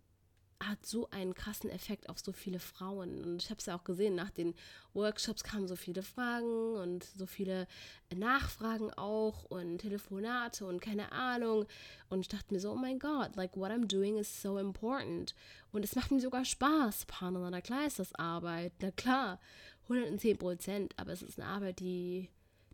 hat 0.68 0.84
so 0.86 1.08
einen 1.10 1.34
krassen 1.34 1.70
Effekt 1.70 2.08
auf 2.08 2.18
so 2.18 2.32
viele 2.32 2.58
Frauen. 2.58 3.24
Und 3.24 3.42
ich 3.42 3.50
habe 3.50 3.58
es 3.58 3.66
ja 3.66 3.76
auch 3.76 3.84
gesehen, 3.84 4.14
nach 4.14 4.30
den 4.30 4.54
Workshops 4.94 5.42
kamen 5.42 5.68
so 5.68 5.76
viele 5.76 6.02
Fragen 6.02 6.74
und 6.76 7.04
so 7.04 7.26
viele 7.26 7.66
Nachfragen 8.14 8.92
auch 8.94 9.44
und 9.44 9.78
Telefonate 9.78 10.66
und 10.66 10.80
keine 10.80 11.12
Ahnung. 11.12 11.66
Und 12.08 12.20
ich 12.20 12.28
dachte 12.28 12.52
mir 12.52 12.60
so, 12.60 12.72
oh 12.72 12.76
mein 12.76 12.98
Gott, 12.98 13.36
like 13.36 13.56
what 13.56 13.70
I'm 13.70 13.86
doing 13.86 14.18
is 14.18 14.42
so 14.42 14.58
important. 14.58 15.34
Und 15.72 15.84
es 15.84 15.94
macht 15.94 16.10
mir 16.10 16.20
sogar 16.20 16.44
Spaß, 16.44 17.02
Subhanallah. 17.02 17.50
Na 17.50 17.60
klar 17.60 17.86
ist 17.86 17.98
das 17.98 18.14
Arbeit, 18.14 18.72
na 18.80 18.90
klar, 18.90 19.40
110 19.84 20.38
Prozent, 20.38 20.94
aber 20.96 21.12
es 21.12 21.22
ist 21.22 21.40
eine 21.40 21.48
Arbeit, 21.48 21.80
die, 21.80 22.28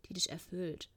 die 0.09 0.15
dich 0.15 0.31
erfüllt. 0.31 0.89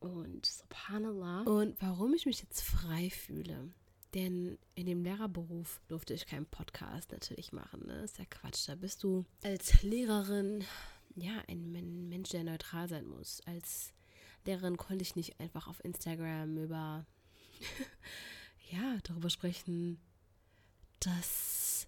Und 0.00 0.46
Subhanallah. 0.46 1.42
Und 1.42 1.80
warum 1.80 2.12
ich 2.14 2.26
mich 2.26 2.40
jetzt 2.42 2.62
frei 2.62 3.08
fühle 3.10 3.72
denn 4.14 4.58
in 4.74 4.86
dem 4.86 5.02
Lehrerberuf 5.02 5.80
durfte 5.88 6.14
ich 6.14 6.26
keinen 6.26 6.46
Podcast 6.46 7.12
natürlich 7.12 7.52
machen. 7.52 7.86
Ne? 7.86 8.02
ist 8.02 8.18
ja 8.18 8.24
Quatsch. 8.26 8.68
Da 8.68 8.74
bist 8.74 9.02
du 9.02 9.24
als 9.42 9.82
Lehrerin 9.82 10.64
ja 11.14 11.42
ein 11.48 12.08
Mensch, 12.08 12.30
der 12.30 12.44
neutral 12.44 12.88
sein 12.88 13.06
muss. 13.06 13.40
Als 13.46 13.92
Lehrerin 14.44 14.76
konnte 14.76 15.02
ich 15.02 15.16
nicht 15.16 15.40
einfach 15.40 15.68
auf 15.68 15.82
Instagram 15.84 16.56
über 16.58 17.06
ja 18.70 18.98
darüber 19.04 19.30
sprechen, 19.30 20.00
dass 21.00 21.86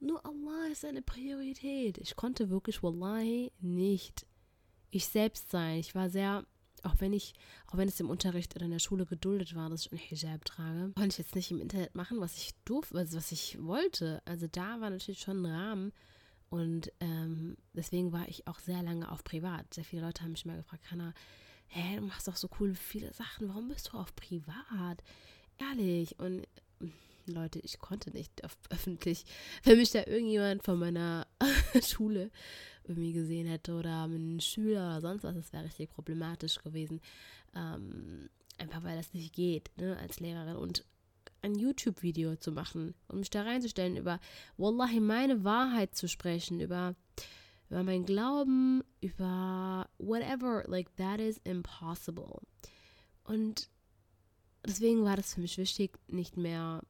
nur 0.00 0.24
Allah 0.24 0.66
ist 0.72 0.84
eine 0.84 1.02
Priorität. 1.02 1.98
Ich 1.98 2.16
konnte 2.16 2.50
wirklich 2.50 2.82
wallahi 2.82 3.52
nicht 3.60 4.26
ich 4.90 5.06
selbst 5.06 5.50
sein. 5.50 5.78
Ich 5.78 5.94
war 5.94 6.10
sehr 6.10 6.44
auch 6.84 6.94
wenn 6.98 7.12
ich, 7.12 7.34
auch 7.68 7.76
wenn 7.76 7.88
es 7.88 8.00
im 8.00 8.10
Unterricht 8.10 8.54
oder 8.54 8.64
in 8.64 8.70
der 8.70 8.78
Schule 8.78 9.06
geduldet 9.06 9.54
war, 9.54 9.70
dass 9.70 9.86
ich 9.86 9.92
ein 9.92 9.98
Hijab 9.98 10.44
trage, 10.44 10.92
konnte 10.94 11.08
ich 11.08 11.18
jetzt 11.18 11.34
nicht 11.34 11.50
im 11.50 11.60
Internet 11.60 11.94
machen, 11.94 12.20
was 12.20 12.36
ich 12.36 12.54
durfte, 12.64 12.98
also 12.98 13.16
was 13.16 13.32
ich 13.32 13.58
wollte. 13.60 14.22
Also 14.24 14.46
da 14.46 14.80
war 14.80 14.90
natürlich 14.90 15.20
schon 15.20 15.42
ein 15.42 15.52
Rahmen. 15.52 15.92
Und 16.50 16.92
ähm, 16.98 17.56
deswegen 17.74 18.12
war 18.12 18.28
ich 18.28 18.48
auch 18.48 18.58
sehr 18.58 18.82
lange 18.82 19.10
auf 19.10 19.22
Privat. 19.22 19.72
Sehr 19.72 19.84
viele 19.84 20.02
Leute 20.02 20.22
haben 20.22 20.32
mich 20.32 20.46
mal 20.46 20.56
gefragt, 20.56 20.90
Hanna, 20.90 21.14
hä, 21.68 21.96
du 21.96 22.02
machst 22.02 22.26
doch 22.26 22.36
so 22.36 22.48
coole 22.48 22.74
viele 22.74 23.12
Sachen, 23.12 23.48
warum 23.48 23.68
bist 23.68 23.92
du 23.92 23.96
auf 23.96 24.14
Privat? 24.16 25.02
Ehrlich. 25.58 26.18
Und 26.18 26.46
Leute, 27.30 27.58
ich 27.60 27.78
konnte 27.78 28.10
nicht 28.10 28.42
öffentlich. 28.70 29.24
Wenn 29.64 29.78
mich 29.78 29.90
da 29.90 30.06
irgendjemand 30.06 30.62
von 30.62 30.78
meiner 30.78 31.26
Schule 31.82 32.30
irgendwie 32.84 33.12
gesehen 33.12 33.46
hätte 33.46 33.74
oder 33.74 34.04
einen 34.04 34.40
Schüler 34.40 34.90
oder 34.90 35.00
sonst 35.00 35.24
was, 35.24 35.34
das 35.34 35.52
wäre 35.52 35.64
richtig 35.64 35.90
problematisch 35.90 36.58
gewesen. 36.58 37.00
Ähm, 37.54 38.28
einfach 38.58 38.82
weil 38.84 38.96
das 38.96 39.14
nicht 39.14 39.34
geht, 39.34 39.70
ne, 39.76 39.96
als 39.98 40.20
Lehrerin. 40.20 40.56
Und 40.56 40.84
ein 41.42 41.54
YouTube-Video 41.54 42.36
zu 42.36 42.52
machen, 42.52 42.94
um 43.08 43.20
mich 43.20 43.30
da 43.30 43.42
reinzustellen, 43.42 43.96
über 43.96 44.20
Wallahi 44.56 45.00
meine 45.00 45.44
Wahrheit 45.44 45.94
zu 45.94 46.08
sprechen, 46.08 46.60
über, 46.60 46.94
über 47.68 47.82
mein 47.82 48.04
Glauben, 48.04 48.82
über 49.00 49.88
whatever, 49.98 50.64
like 50.66 50.94
that 50.96 51.20
is 51.20 51.40
impossible. 51.44 52.40
Und 53.24 53.70
deswegen 54.66 55.04
war 55.04 55.16
das 55.16 55.34
für 55.34 55.40
mich 55.40 55.56
wichtig, 55.56 55.98
nicht 56.08 56.36
mehr 56.36 56.82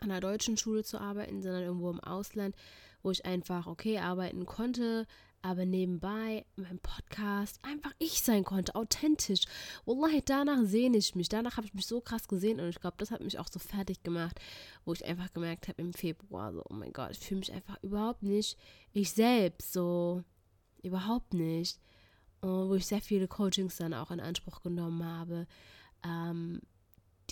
an 0.00 0.10
einer 0.10 0.20
deutschen 0.20 0.56
Schule 0.56 0.84
zu 0.84 1.00
arbeiten, 1.00 1.42
sondern 1.42 1.62
irgendwo 1.62 1.90
im 1.90 2.00
Ausland, 2.00 2.54
wo 3.02 3.10
ich 3.10 3.24
einfach 3.24 3.66
okay 3.66 3.98
arbeiten 3.98 4.46
konnte, 4.46 5.06
aber 5.42 5.66
nebenbei 5.66 6.44
mein 6.54 6.78
Podcast 6.78 7.58
einfach 7.64 7.92
ich 7.98 8.22
sein 8.22 8.44
konnte, 8.44 8.76
authentisch. 8.76 9.42
Wallahi, 9.84 10.22
danach 10.24 10.62
sehne 10.62 10.98
ich 10.98 11.16
mich. 11.16 11.28
Danach 11.28 11.56
habe 11.56 11.66
ich 11.66 11.74
mich 11.74 11.86
so 11.86 12.00
krass 12.00 12.28
gesehen 12.28 12.60
und 12.60 12.68
ich 12.68 12.80
glaube, 12.80 12.96
das 12.98 13.10
hat 13.10 13.22
mich 13.22 13.38
auch 13.40 13.48
so 13.50 13.58
fertig 13.58 14.04
gemacht, 14.04 14.38
wo 14.84 14.92
ich 14.92 15.04
einfach 15.04 15.32
gemerkt 15.32 15.66
habe 15.66 15.82
im 15.82 15.92
Februar, 15.92 16.52
so, 16.52 16.62
oh 16.68 16.74
mein 16.74 16.92
Gott, 16.92 17.10
ich 17.10 17.18
fühle 17.18 17.40
mich 17.40 17.52
einfach 17.52 17.82
überhaupt 17.82 18.22
nicht 18.22 18.56
ich 18.92 19.12
selbst, 19.12 19.72
so, 19.72 20.22
überhaupt 20.82 21.34
nicht. 21.34 21.80
Und 22.40 22.68
wo 22.68 22.74
ich 22.74 22.86
sehr 22.86 23.00
viele 23.00 23.28
Coachings 23.28 23.76
dann 23.76 23.94
auch 23.94 24.10
in 24.10 24.20
Anspruch 24.20 24.62
genommen 24.62 25.04
habe, 25.04 25.46
ähm, 26.04 26.60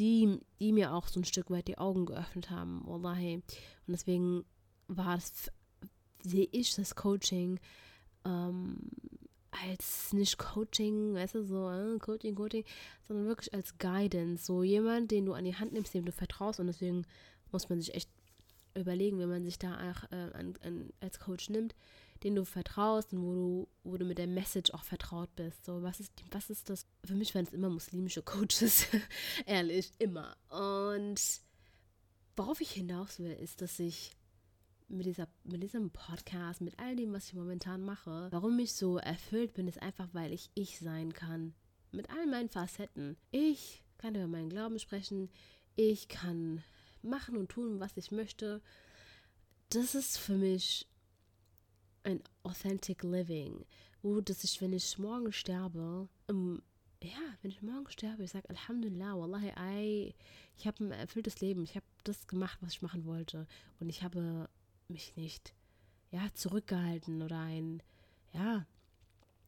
die, 0.01 0.41
die 0.59 0.73
mir 0.73 0.95
auch 0.95 1.07
so 1.07 1.21
ein 1.21 1.25
Stück 1.25 1.51
weit 1.51 1.69
die 1.69 1.79
Augen 1.79 2.07
geöffnet 2.07 2.51
haben, 2.51 2.83
wallahi. 2.87 3.37
Und 3.37 3.45
deswegen 3.93 4.45
war 4.89 5.17
es 5.17 5.51
sehe 6.23 6.49
ich 6.53 6.75
das 6.75 6.95
Coaching 6.95 7.59
ähm, 8.25 8.77
als 9.51 10.13
nicht 10.13 10.39
Coaching, 10.39 11.15
weißt 11.15 11.35
du, 11.35 11.45
so 11.45 11.71
äh, 11.71 11.99
Coaching, 11.99 12.35
Coaching, 12.35 12.65
sondern 13.07 13.27
wirklich 13.27 13.53
als 13.53 13.77
Guidance. 13.79 14.45
So 14.45 14.63
jemand, 14.63 15.11
den 15.11 15.27
du 15.27 15.33
an 15.33 15.45
die 15.45 15.57
Hand 15.57 15.73
nimmst, 15.73 15.95
dem 15.95 16.05
du 16.05 16.13
vertraust. 16.13 16.61
Und 16.61 16.69
deswegen 16.69 17.05
muss 17.51 17.69
man 17.69 17.81
sich 17.81 17.95
echt 17.95 18.11
überlegen, 18.75 19.19
wenn 19.19 19.29
man 19.29 19.45
sich 19.45 19.59
da 19.59 19.75
auch, 19.75 20.11
äh, 20.13 20.31
an, 20.35 20.55
an, 20.63 20.91
als 21.01 21.19
Coach 21.19 21.51
nimmt, 21.51 21.75
den 22.23 22.35
du 22.35 22.45
vertraust 22.45 23.13
und 23.13 23.23
wo 23.23 23.33
du, 23.33 23.69
wo 23.83 23.97
du 23.97 24.05
mit 24.05 24.19
der 24.19 24.27
Message 24.27 24.73
auch 24.73 24.85
vertraut 24.85 25.35
bist. 25.37 25.65
So, 25.65 25.83
was 25.83 26.01
ist, 26.01 26.13
was 26.31 26.51
ist 26.51 26.69
das? 26.69 26.87
Für 27.05 27.15
mich 27.15 27.35
waren 27.35 27.45
es 27.45 27.53
immer 27.53 27.71
muslimische 27.71 28.23
Coaches, 28.23 28.87
ehrlich, 29.47 29.93
immer. 29.99 30.37
Und 30.49 31.21
worauf 32.37 32.61
ich 32.61 32.71
hinaus 32.73 33.19
will, 33.19 33.33
ist, 33.33 33.63
dass 33.63 33.79
ich 33.79 34.13
mit, 34.89 35.07
dieser, 35.07 35.29
mit 35.45 35.63
diesem 35.63 35.91
Podcast, 35.91 36.61
mit 36.61 36.79
all 36.79 36.97
dem, 36.97 37.13
was 37.13 37.29
ich 37.29 37.35
momentan 37.35 37.83
mache, 37.83 38.29
warum 38.31 38.59
ich 38.59 38.75
so 38.75 38.99
erfüllt 38.99 39.55
bin, 39.55 39.69
ist 39.69 39.81
einfach, 39.81 40.09
weil 40.13 40.33
ich 40.33 40.51
ich 40.55 40.79
sein 40.79 41.13
kann. 41.13 41.55
Mit 41.93 42.11
all 42.11 42.27
meinen 42.27 42.49
Facetten. 42.49 43.17
Ich 43.31 43.83
kann 43.99 44.15
über 44.15 44.27
meinen 44.27 44.51
Glauben 44.51 44.79
sprechen. 44.79 45.31
Ich 45.77 46.09
kann 46.09 46.63
machen 47.03 47.37
und 47.37 47.49
tun, 47.49 47.81
was 47.81 47.97
ich 47.97 48.11
möchte. 48.11 48.61
Das 49.71 49.95
ist 49.95 50.19
für 50.19 50.37
mich 50.37 50.90
ein 52.05 52.23
authentic 52.43 53.03
living, 53.03 53.65
wo 54.03 54.21
dass 54.21 54.45
ich, 54.45 54.61
wenn 54.61 54.73
ich 54.73 54.99
morgen 54.99 55.33
sterbe, 55.33 56.09
um, 56.29 56.63
ja, 57.03 57.19
wenn 57.43 57.51
ich 57.51 57.63
morgen 57.63 57.91
sterbe, 57.91 58.25
ich 58.25 58.31
sage 58.31 58.49
Alhamdulillah, 58.51 59.19
Wallahi, 59.19 59.53
I, 59.59 60.15
ich 60.57 60.67
habe 60.67 60.85
ein 60.85 60.93
erfülltes 60.93 61.41
Leben, 61.41 61.65
ich 61.65 61.77
habe 61.77 61.87
das 62.05 62.27
gemacht, 62.27 62.59
was 62.61 62.73
ich 62.73 62.83
machen 62.83 63.05
wollte 63.07 63.47
und 63.79 63.89
ich 63.89 64.03
habe 64.03 64.49
mich 64.89 65.17
nicht 65.17 65.55
ja, 66.11 66.29
zurückgehalten 66.35 67.23
oder 67.23 67.39
ein, 67.39 67.83
ja, 68.33 68.67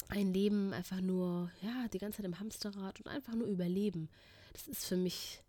ein 0.09 0.33
Leben 0.33 0.73
einfach 0.73 1.01
nur, 1.01 1.51
ja, 1.63 1.89
die 1.89 1.99
ganze 1.99 2.19
Zeit 2.19 2.27
im 2.27 2.39
Hamsterrad 2.39 3.01
und 3.01 3.09
einfach 3.09 3.35
nur 3.35 3.47
überleben. 3.47 4.09
Das 4.53 4.69
ist 4.69 4.85
für 4.85 4.97
mich 4.97 5.43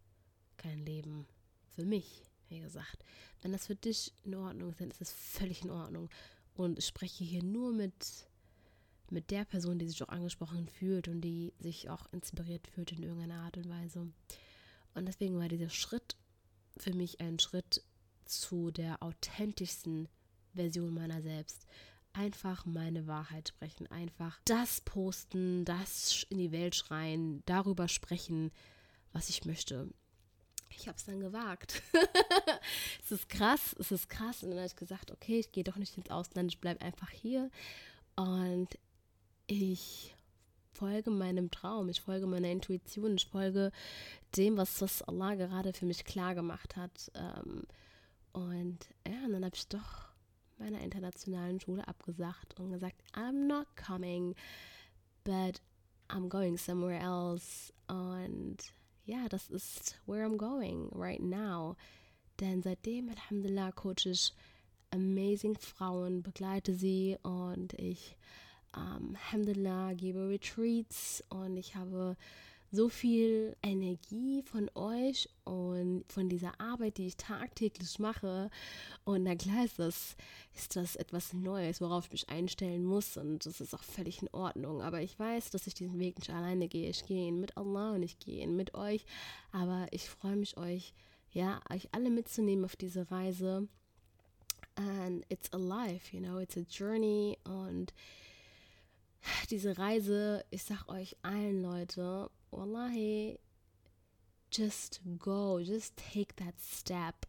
kein 0.58 0.86
Leben. 0.86 1.28
Für 1.72 1.86
mich, 1.86 2.24
wie 2.50 2.60
gesagt. 2.60 3.04
Wenn 3.42 3.52
das 3.52 3.68
für 3.68 3.76
dich 3.76 4.14
in 4.24 4.36
Ordnung 4.36 4.70
ist, 4.70 4.80
dann 4.80 4.90
ist 4.90 5.02
es 5.02 5.12
völlig 5.12 5.64
in 5.64 5.72
Ordnung. 5.72 6.10
Und 6.56 6.80
ich 6.80 6.86
spreche 6.86 7.24
hier 7.24 7.44
nur 7.44 7.74
mit, 7.74 8.28
mit 9.10 9.32
der 9.32 9.46
Person, 9.46 9.80
die 9.80 9.88
sich 9.88 10.02
auch 10.04 10.10
angesprochen 10.10 10.68
fühlt 10.68 11.08
und 11.08 11.22
die 11.22 11.54
sich 11.60 11.90
auch 11.90 12.06
inspiriert 12.12 12.68
fühlt 12.68 12.92
in 12.92 13.04
irgendeiner 13.04 13.42
Art 13.42 13.58
und 13.58 13.70
Weise. 13.70 14.12
Und 14.94 15.06
deswegen 15.08 15.40
war 15.40 15.48
dieser 15.48 15.70
Schritt 15.70 16.16
für 16.78 16.94
mich 16.94 17.20
ein 17.20 17.40
Schritt 17.40 17.84
zu 18.26 18.72
der 18.72 19.02
authentischsten 19.02 20.08
Version 20.54 20.94
meiner 20.94 21.22
selbst. 21.22 21.66
einfach 22.14 22.66
meine 22.66 23.08
Wahrheit 23.08 23.50
sprechen, 23.50 23.88
einfach 23.88 24.40
das 24.46 24.82
posten, 24.82 25.66
das 25.66 26.26
in 26.30 26.38
die 26.38 26.52
Welt 26.52 26.76
schreien, 26.76 27.42
darüber 27.46 27.88
sprechen, 27.88 28.52
was 29.12 29.30
ich 29.30 29.46
möchte. 29.46 29.90
Ich 30.78 30.88
habe 30.88 30.98
es 30.98 31.06
dann 31.06 31.20
gewagt. 31.20 31.82
es 33.04 33.12
ist 33.12 33.30
krass, 33.30 33.76
es 33.80 33.92
ist 33.92 34.10
krass. 34.10 34.44
Und 34.44 34.50
dann 34.50 34.60
habe 34.60 34.68
ich 34.68 34.76
gesagt, 34.76 35.12
okay, 35.12 35.40
ich 35.40 35.52
gehe 35.52 35.64
doch 35.64 35.78
nicht 35.78 35.98
ins 35.98 36.10
Ausland, 36.10 36.52
ich 36.52 36.60
bleibe 36.60 36.82
einfach 36.82 37.10
hier. 37.10 37.50
Und 38.16 38.70
ich 39.48 40.16
folge 40.74 41.12
meinem 41.12 41.52
Traum, 41.52 41.90
ich 41.90 42.02
folge 42.02 42.28
meiner 42.28 42.50
Intuition, 42.50 43.16
ich 43.16 43.28
folge 43.28 43.72
dem, 44.36 44.58
was, 44.58 44.82
was 44.82 45.02
Allah 45.04 45.36
gerade 45.36 45.74
für 45.74 45.86
mich 45.86 46.04
klar 46.06 46.36
gemacht 46.36 46.76
hat. 46.76 47.12
Ähm, 47.16 47.64
und 48.34 48.80
ja, 49.08 49.26
und 49.26 49.34
dann 49.34 49.46
habe 49.46 49.56
ich 49.56 49.68
doch 49.68 50.08
meiner 50.58 50.82
internationalen 50.82 51.60
Schule 51.60 51.88
abgesagt 51.88 52.60
und 52.60 52.72
gesagt, 52.72 53.02
I'm 53.14 53.48
not 53.48 53.68
coming, 53.76 54.36
but 55.24 55.62
I'm 56.10 56.30
going 56.30 56.58
somewhere 56.58 57.00
else. 57.00 57.74
Und 57.88 58.58
ja, 59.06 59.28
das 59.30 59.50
ist 59.50 60.00
where 60.06 60.26
I'm 60.26 60.38
going 60.38 60.90
right 60.94 61.22
now. 61.22 61.76
Denn 62.40 62.62
seitdem, 62.62 63.10
Alhamdulillah, 63.10 63.72
coach 63.72 64.06
ich 64.06 64.34
amazing 64.92 65.56
Frauen, 65.58 66.22
begleite 66.24 66.74
sie 66.74 67.18
und 67.24 67.74
ich, 67.74 68.18
ähm, 68.76 69.16
Alhamdulillah, 69.16 69.94
gebe 69.94 70.30
Retreats 70.30 71.24
und 71.30 71.58
ich 71.58 71.76
habe 71.76 72.16
so 72.74 72.90
viel 72.90 73.56
Energie 73.62 74.42
von 74.42 74.68
euch 74.74 75.30
und 75.44 76.06
von 76.12 76.28
dieser 76.28 76.60
Arbeit, 76.60 76.98
die 76.98 77.06
ich 77.06 77.18
tagtäglich 77.18 78.00
mache. 78.00 78.50
Und 79.04 79.24
na 79.24 79.36
klar 79.36 79.64
ist 79.64 79.78
das, 79.78 80.16
ist 80.56 80.76
das 80.76 80.96
etwas 80.96 81.34
Neues, 81.34 81.82
worauf 81.82 82.06
ich 82.06 82.12
mich 82.12 82.30
einstellen 82.30 82.84
muss. 82.84 83.16
Und 83.16 83.46
das 83.46 83.62
ist 83.62 83.76
auch 83.76 83.84
völlig 83.84 84.24
in 84.24 84.30
Ordnung. 84.30 84.82
Aber 84.82 85.02
ich 85.02 85.20
weiß, 85.20 85.52
dass 85.52 85.68
ich 85.68 85.76
diesen 85.76 86.00
Weg 86.00 86.18
nicht 86.18 86.32
alleine 86.32 86.68
gehe. 86.68 86.90
Ich 86.90 87.06
gehe 87.06 87.28
ihn 87.28 87.40
mit 87.40 87.56
Allah 87.58 87.92
und 87.94 88.02
ich 88.02 88.18
gehe 88.18 88.44
ihn 88.44 88.56
mit 88.56 88.74
euch. 88.74 89.06
Aber 89.52 89.86
ich 89.92 90.10
freue 90.10 90.36
mich, 90.36 90.58
euch, 90.58 90.96
ja, 91.32 91.62
euch 91.70 91.90
alle 91.92 92.10
mitzunehmen 92.10 92.66
auf 92.66 92.76
diese 92.76 93.12
Reise. 93.12 93.68
And 94.74 95.24
it's 95.30 95.54
a 95.54 95.58
life, 95.58 96.12
you 96.12 96.24
know, 96.24 96.40
it's 96.40 96.58
a 96.58 96.66
journey. 96.68 97.38
Und 97.44 97.94
diese 99.52 99.78
Reise, 99.78 100.44
ich 100.50 100.64
sag 100.64 100.90
euch 100.90 101.16
allen 101.22 101.62
Leute, 101.62 102.32
wallahi, 102.58 103.40
just 104.52 105.02
go, 105.18 105.60
just 105.62 105.96
take 105.98 106.36
that 106.38 106.60
step. 106.60 107.26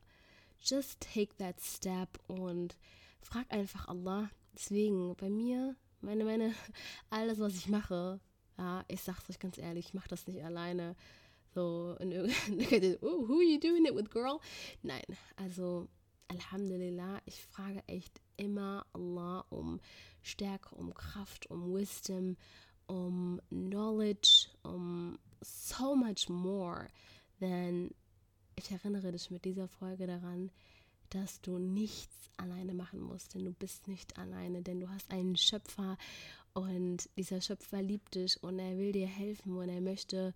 Just 0.61 1.01
take 1.01 1.37
that 1.39 1.61
step 1.61 2.19
und 2.27 2.77
frag 3.21 3.47
einfach 3.51 3.89
Allah. 3.89 4.31
Deswegen, 4.55 5.15
bei 5.17 5.29
mir, 5.29 5.77
meine, 6.01 6.25
meine, 6.25 6.55
alles, 7.11 7.39
was 7.39 7.57
ich 7.57 7.69
mache, 7.69 8.21
ja, 8.59 8.85
ich 8.89 9.03
sag's 9.03 9.29
euch 9.29 9.39
ganz 9.39 9.59
ehrlich, 9.59 9.87
ich 9.89 9.95
mache 9.95 10.09
das 10.09 10.27
nicht 10.27 10.43
alleine. 10.45 10.97
So, 11.55 11.97
oh, 12.01 13.27
who 13.29 13.39
are 13.39 13.43
you 13.43 13.59
doing 13.59 13.85
it 13.87 13.95
with, 13.95 14.11
girl? 14.11 14.41
Nein, 14.83 15.05
also, 15.37 15.89
Alhamdulillah, 16.29 17.21
ich 17.27 17.45
frage 17.45 17.83
echt 17.87 18.21
immer 18.37 18.87
Allah 18.93 19.45
um 19.51 19.81
Stärke, 20.23 20.75
um 20.75 20.93
Kraft, 20.95 21.51
um 21.51 21.73
Wisdom, 21.73 22.37
um 22.87 23.41
knowledge, 23.51 24.49
um 24.65 25.19
so 25.41 25.95
much 25.95 26.29
more, 26.29 26.89
denn 27.41 27.95
ich 28.57 28.71
erinnere 28.71 29.13
dich 29.13 29.31
mit 29.31 29.45
dieser 29.45 29.69
Folge 29.69 30.07
daran, 30.07 30.51
dass 31.11 31.41
du 31.41 31.59
nichts 31.59 32.15
alleine 32.37 32.75
machen 32.75 33.01
musst, 33.01 33.35
denn 33.35 33.45
du 33.45 33.53
bist 33.53 33.89
nicht 33.89 34.19
alleine, 34.19 34.63
denn 34.63 34.81
du 34.81 34.89
hast 34.89 35.11
einen 35.11 35.37
Schöpfer 35.37 35.97
und 36.55 37.09
dieser 37.17 37.41
Schöpfer 37.41 37.83
liebt 37.83 38.15
dich 38.15 38.43
und 38.43 38.59
er 38.59 38.79
will 38.79 38.93
dir 38.93 39.07
helfen 39.07 39.57
und 39.57 39.69
er 39.69 39.81
möchte, 39.81 40.35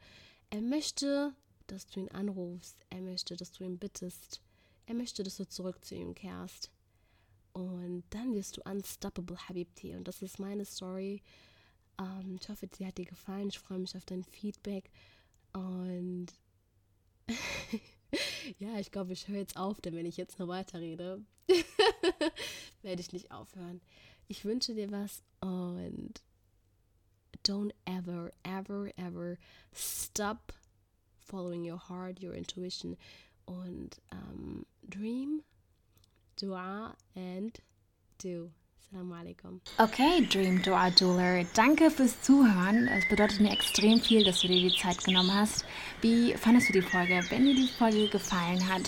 er 0.50 0.60
möchte, 0.60 1.32
dass 1.66 1.86
du 1.86 2.00
ihn 2.00 2.10
anrufst, 2.10 2.76
er 2.90 3.00
möchte, 3.00 3.36
dass 3.36 3.52
du 3.52 3.64
ihn 3.64 3.78
bittest, 3.78 4.40
er 4.86 4.94
möchte, 4.94 5.22
dass 5.22 5.36
du 5.36 5.48
zurück 5.48 5.84
zu 5.84 5.94
ihm 5.94 6.14
kehrst. 6.14 6.70
Und 7.52 8.04
dann 8.10 8.34
wirst 8.34 8.56
du 8.56 8.62
unstoppable, 8.62 9.36
Habibti. 9.48 9.94
Und 9.94 10.06
das 10.06 10.22
ist 10.22 10.38
meine 10.38 10.64
Story. 10.64 11.22
Ähm, 11.98 12.38
ich 12.40 12.48
hoffe, 12.48 12.68
sie 12.76 12.86
hat 12.86 12.98
dir 12.98 13.04
gefallen. 13.04 13.48
Ich 13.48 13.58
freue 13.58 13.78
mich 13.78 13.96
auf 13.96 14.04
dein 14.04 14.24
Feedback. 14.24 14.90
Und 15.52 16.26
ja, 18.58 18.78
ich 18.78 18.90
glaube, 18.90 19.12
ich 19.12 19.28
höre 19.28 19.38
jetzt 19.38 19.56
auf, 19.56 19.80
denn 19.80 19.94
wenn 19.94 20.06
ich 20.06 20.16
jetzt 20.16 20.38
noch 20.38 20.48
weiterrede, 20.48 21.22
werde 22.82 23.00
ich 23.00 23.12
nicht 23.12 23.30
aufhören. 23.30 23.80
Ich 24.28 24.44
wünsche 24.44 24.74
dir 24.74 24.90
was 24.90 25.22
und 25.40 26.22
don't 27.44 27.72
ever, 27.86 28.30
ever, 28.42 28.90
ever 28.98 29.38
stop 29.72 30.52
following 31.18 31.64
your 31.64 31.78
heart, 31.78 32.22
your 32.22 32.34
intuition 32.34 32.96
und 33.46 34.00
um, 34.12 34.66
dream, 34.88 35.42
dua 36.36 36.94
and 37.14 37.60
do. 38.18 38.50
Assalamu 38.78 39.14
alaikum. 39.14 39.60
Okay, 39.78 40.26
Dream 40.30 40.62
Dua 40.62 40.88
Jeweler, 40.88 41.44
danke 41.54 41.90
fürs 41.90 42.22
Zuhören. 42.22 42.88
Es 42.88 43.06
bedeutet 43.08 43.40
mir 43.40 43.52
extrem 43.52 44.00
viel, 44.00 44.24
dass 44.24 44.40
du 44.40 44.48
dir 44.48 44.70
die 44.70 44.76
Zeit 44.76 45.02
genommen 45.04 45.34
hast. 45.34 45.64
Wie 46.00 46.32
fandest 46.34 46.68
du 46.68 46.74
die 46.74 46.82
Folge? 46.82 47.22
Wenn 47.28 47.44
dir 47.44 47.54
die 47.54 47.68
Folge 47.68 48.08
gefallen 48.08 48.66
hat 48.68 48.82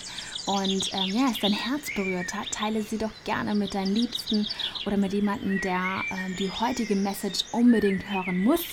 und 0.46 0.90
ähm, 0.94 1.10
ja, 1.10 1.28
es 1.30 1.40
dein 1.40 1.52
Herz 1.52 1.94
berührt 1.94 2.32
hat, 2.32 2.50
teile 2.52 2.82
sie 2.82 2.98
doch 2.98 3.10
gerne 3.24 3.54
mit 3.54 3.74
deinen 3.74 3.94
Liebsten 3.94 4.46
oder 4.86 4.96
mit 4.96 5.12
jemandem, 5.12 5.60
der 5.60 6.02
ähm, 6.10 6.36
die 6.38 6.50
heutige 6.50 6.94
Message 6.94 7.44
unbedingt 7.52 8.08
hören 8.10 8.42
muss. 8.42 8.64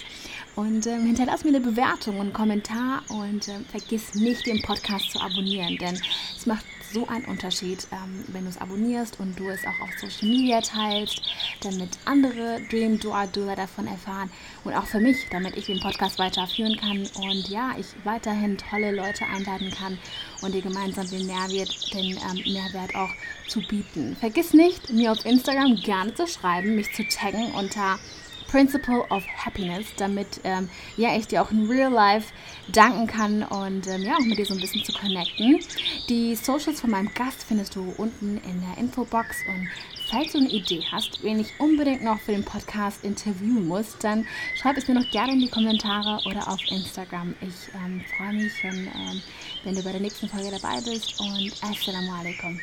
Und 0.55 0.87
ähm, 0.87 1.05
hinterlass 1.05 1.43
mir 1.43 1.49
eine 1.49 1.61
Bewertung 1.61 2.15
und 2.19 2.27
einen 2.27 2.33
Kommentar 2.33 3.03
und 3.09 3.47
ähm, 3.47 3.65
vergiss 3.65 4.15
nicht, 4.15 4.45
den 4.45 4.61
Podcast 4.61 5.11
zu 5.11 5.19
abonnieren, 5.19 5.77
denn 5.77 5.99
es 6.35 6.45
macht 6.45 6.65
so 6.93 7.07
einen 7.07 7.25
Unterschied, 7.25 7.87
ähm, 7.91 8.23
wenn 8.27 8.43
du 8.43 8.49
es 8.49 8.57
abonnierst 8.57 9.19
und 9.19 9.37
du 9.39 9.49
es 9.49 9.65
auch 9.65 9.79
auf 9.81 9.89
Social 9.99 10.29
Media 10.29 10.61
teilst, 10.61 11.21
damit 11.61 11.89
andere 12.05 12.61
Dream 12.69 12.99
Dua 12.99 13.27
Dula 13.27 13.55
davon 13.55 13.87
erfahren 13.87 14.29
und 14.63 14.73
auch 14.73 14.85
für 14.85 14.99
mich, 14.99 15.27
damit 15.31 15.57
ich 15.57 15.65
den 15.65 15.79
Podcast 15.79 16.19
weiterführen 16.19 16.77
kann 16.77 17.07
und 17.15 17.49
ja, 17.49 17.71
ich 17.77 17.87
weiterhin 18.03 18.57
tolle 18.57 18.91
Leute 18.91 19.25
einladen 19.25 19.71
kann 19.71 19.97
und 20.41 20.53
dir 20.53 20.61
gemeinsam 20.61 21.09
den 21.09 21.25
Mehrwert, 21.25 21.93
den 21.93 22.17
ähm, 22.17 22.53
Mehrwert 22.53 22.95
auch 22.95 23.11
zu 23.47 23.61
bieten. 23.61 24.15
Vergiss 24.19 24.53
nicht, 24.53 24.91
mir 24.91 25.11
auf 25.11 25.25
Instagram 25.25 25.75
gerne 25.75 26.13
zu 26.13 26.27
schreiben, 26.27 26.75
mich 26.75 26.93
zu 26.93 27.07
taggen 27.07 27.51
unter 27.51 27.99
Principle 28.47 29.05
of 29.09 29.23
Happiness, 29.27 29.87
damit 29.97 30.41
ähm, 30.43 30.69
ja, 30.95 31.15
ich 31.15 31.27
dir 31.27 31.41
auch 31.41 31.51
in 31.51 31.67
Real 31.67 31.91
Life 31.91 32.33
danken 32.71 33.07
kann 33.07 33.43
und 33.43 33.87
ähm, 33.87 34.03
ja, 34.03 34.15
auch 34.15 34.25
mit 34.25 34.37
dir 34.37 34.45
so 34.45 34.53
ein 34.53 34.59
bisschen 34.59 34.83
zu 34.83 34.93
connecten. 34.93 35.59
Die 36.09 36.35
Socials 36.35 36.81
von 36.81 36.89
meinem 36.89 37.13
Gast 37.13 37.43
findest 37.47 37.75
du 37.75 37.93
unten 37.97 38.37
in 38.37 38.61
der 38.61 38.77
Infobox 38.77 39.37
und 39.47 39.67
falls 40.09 40.31
du 40.31 40.39
eine 40.39 40.49
Idee 40.49 40.83
hast, 40.91 41.23
wen 41.23 41.39
ich 41.39 41.59
unbedingt 41.59 42.03
noch 42.03 42.19
für 42.19 42.31
den 42.31 42.43
Podcast 42.43 43.03
interviewen 43.03 43.67
muss, 43.67 43.97
dann 43.99 44.25
schreib 44.55 44.77
es 44.77 44.87
mir 44.87 44.93
noch 44.93 45.09
gerne 45.11 45.33
in 45.33 45.39
die 45.39 45.49
Kommentare 45.49 46.19
oder 46.25 46.47
auf 46.47 46.59
Instagram. 46.69 47.35
Ich 47.41 47.73
ähm, 47.75 48.01
freue 48.15 48.33
mich, 48.33 48.53
wenn, 48.63 48.87
ähm, 48.87 49.21
wenn 49.63 49.75
du 49.75 49.83
bei 49.83 49.91
der 49.91 50.01
nächsten 50.01 50.29
Folge 50.29 50.51
dabei 50.51 50.79
bist 50.81 51.19
und 51.19 51.51
Assalamu 51.63 52.13
alaikum. 52.19 52.59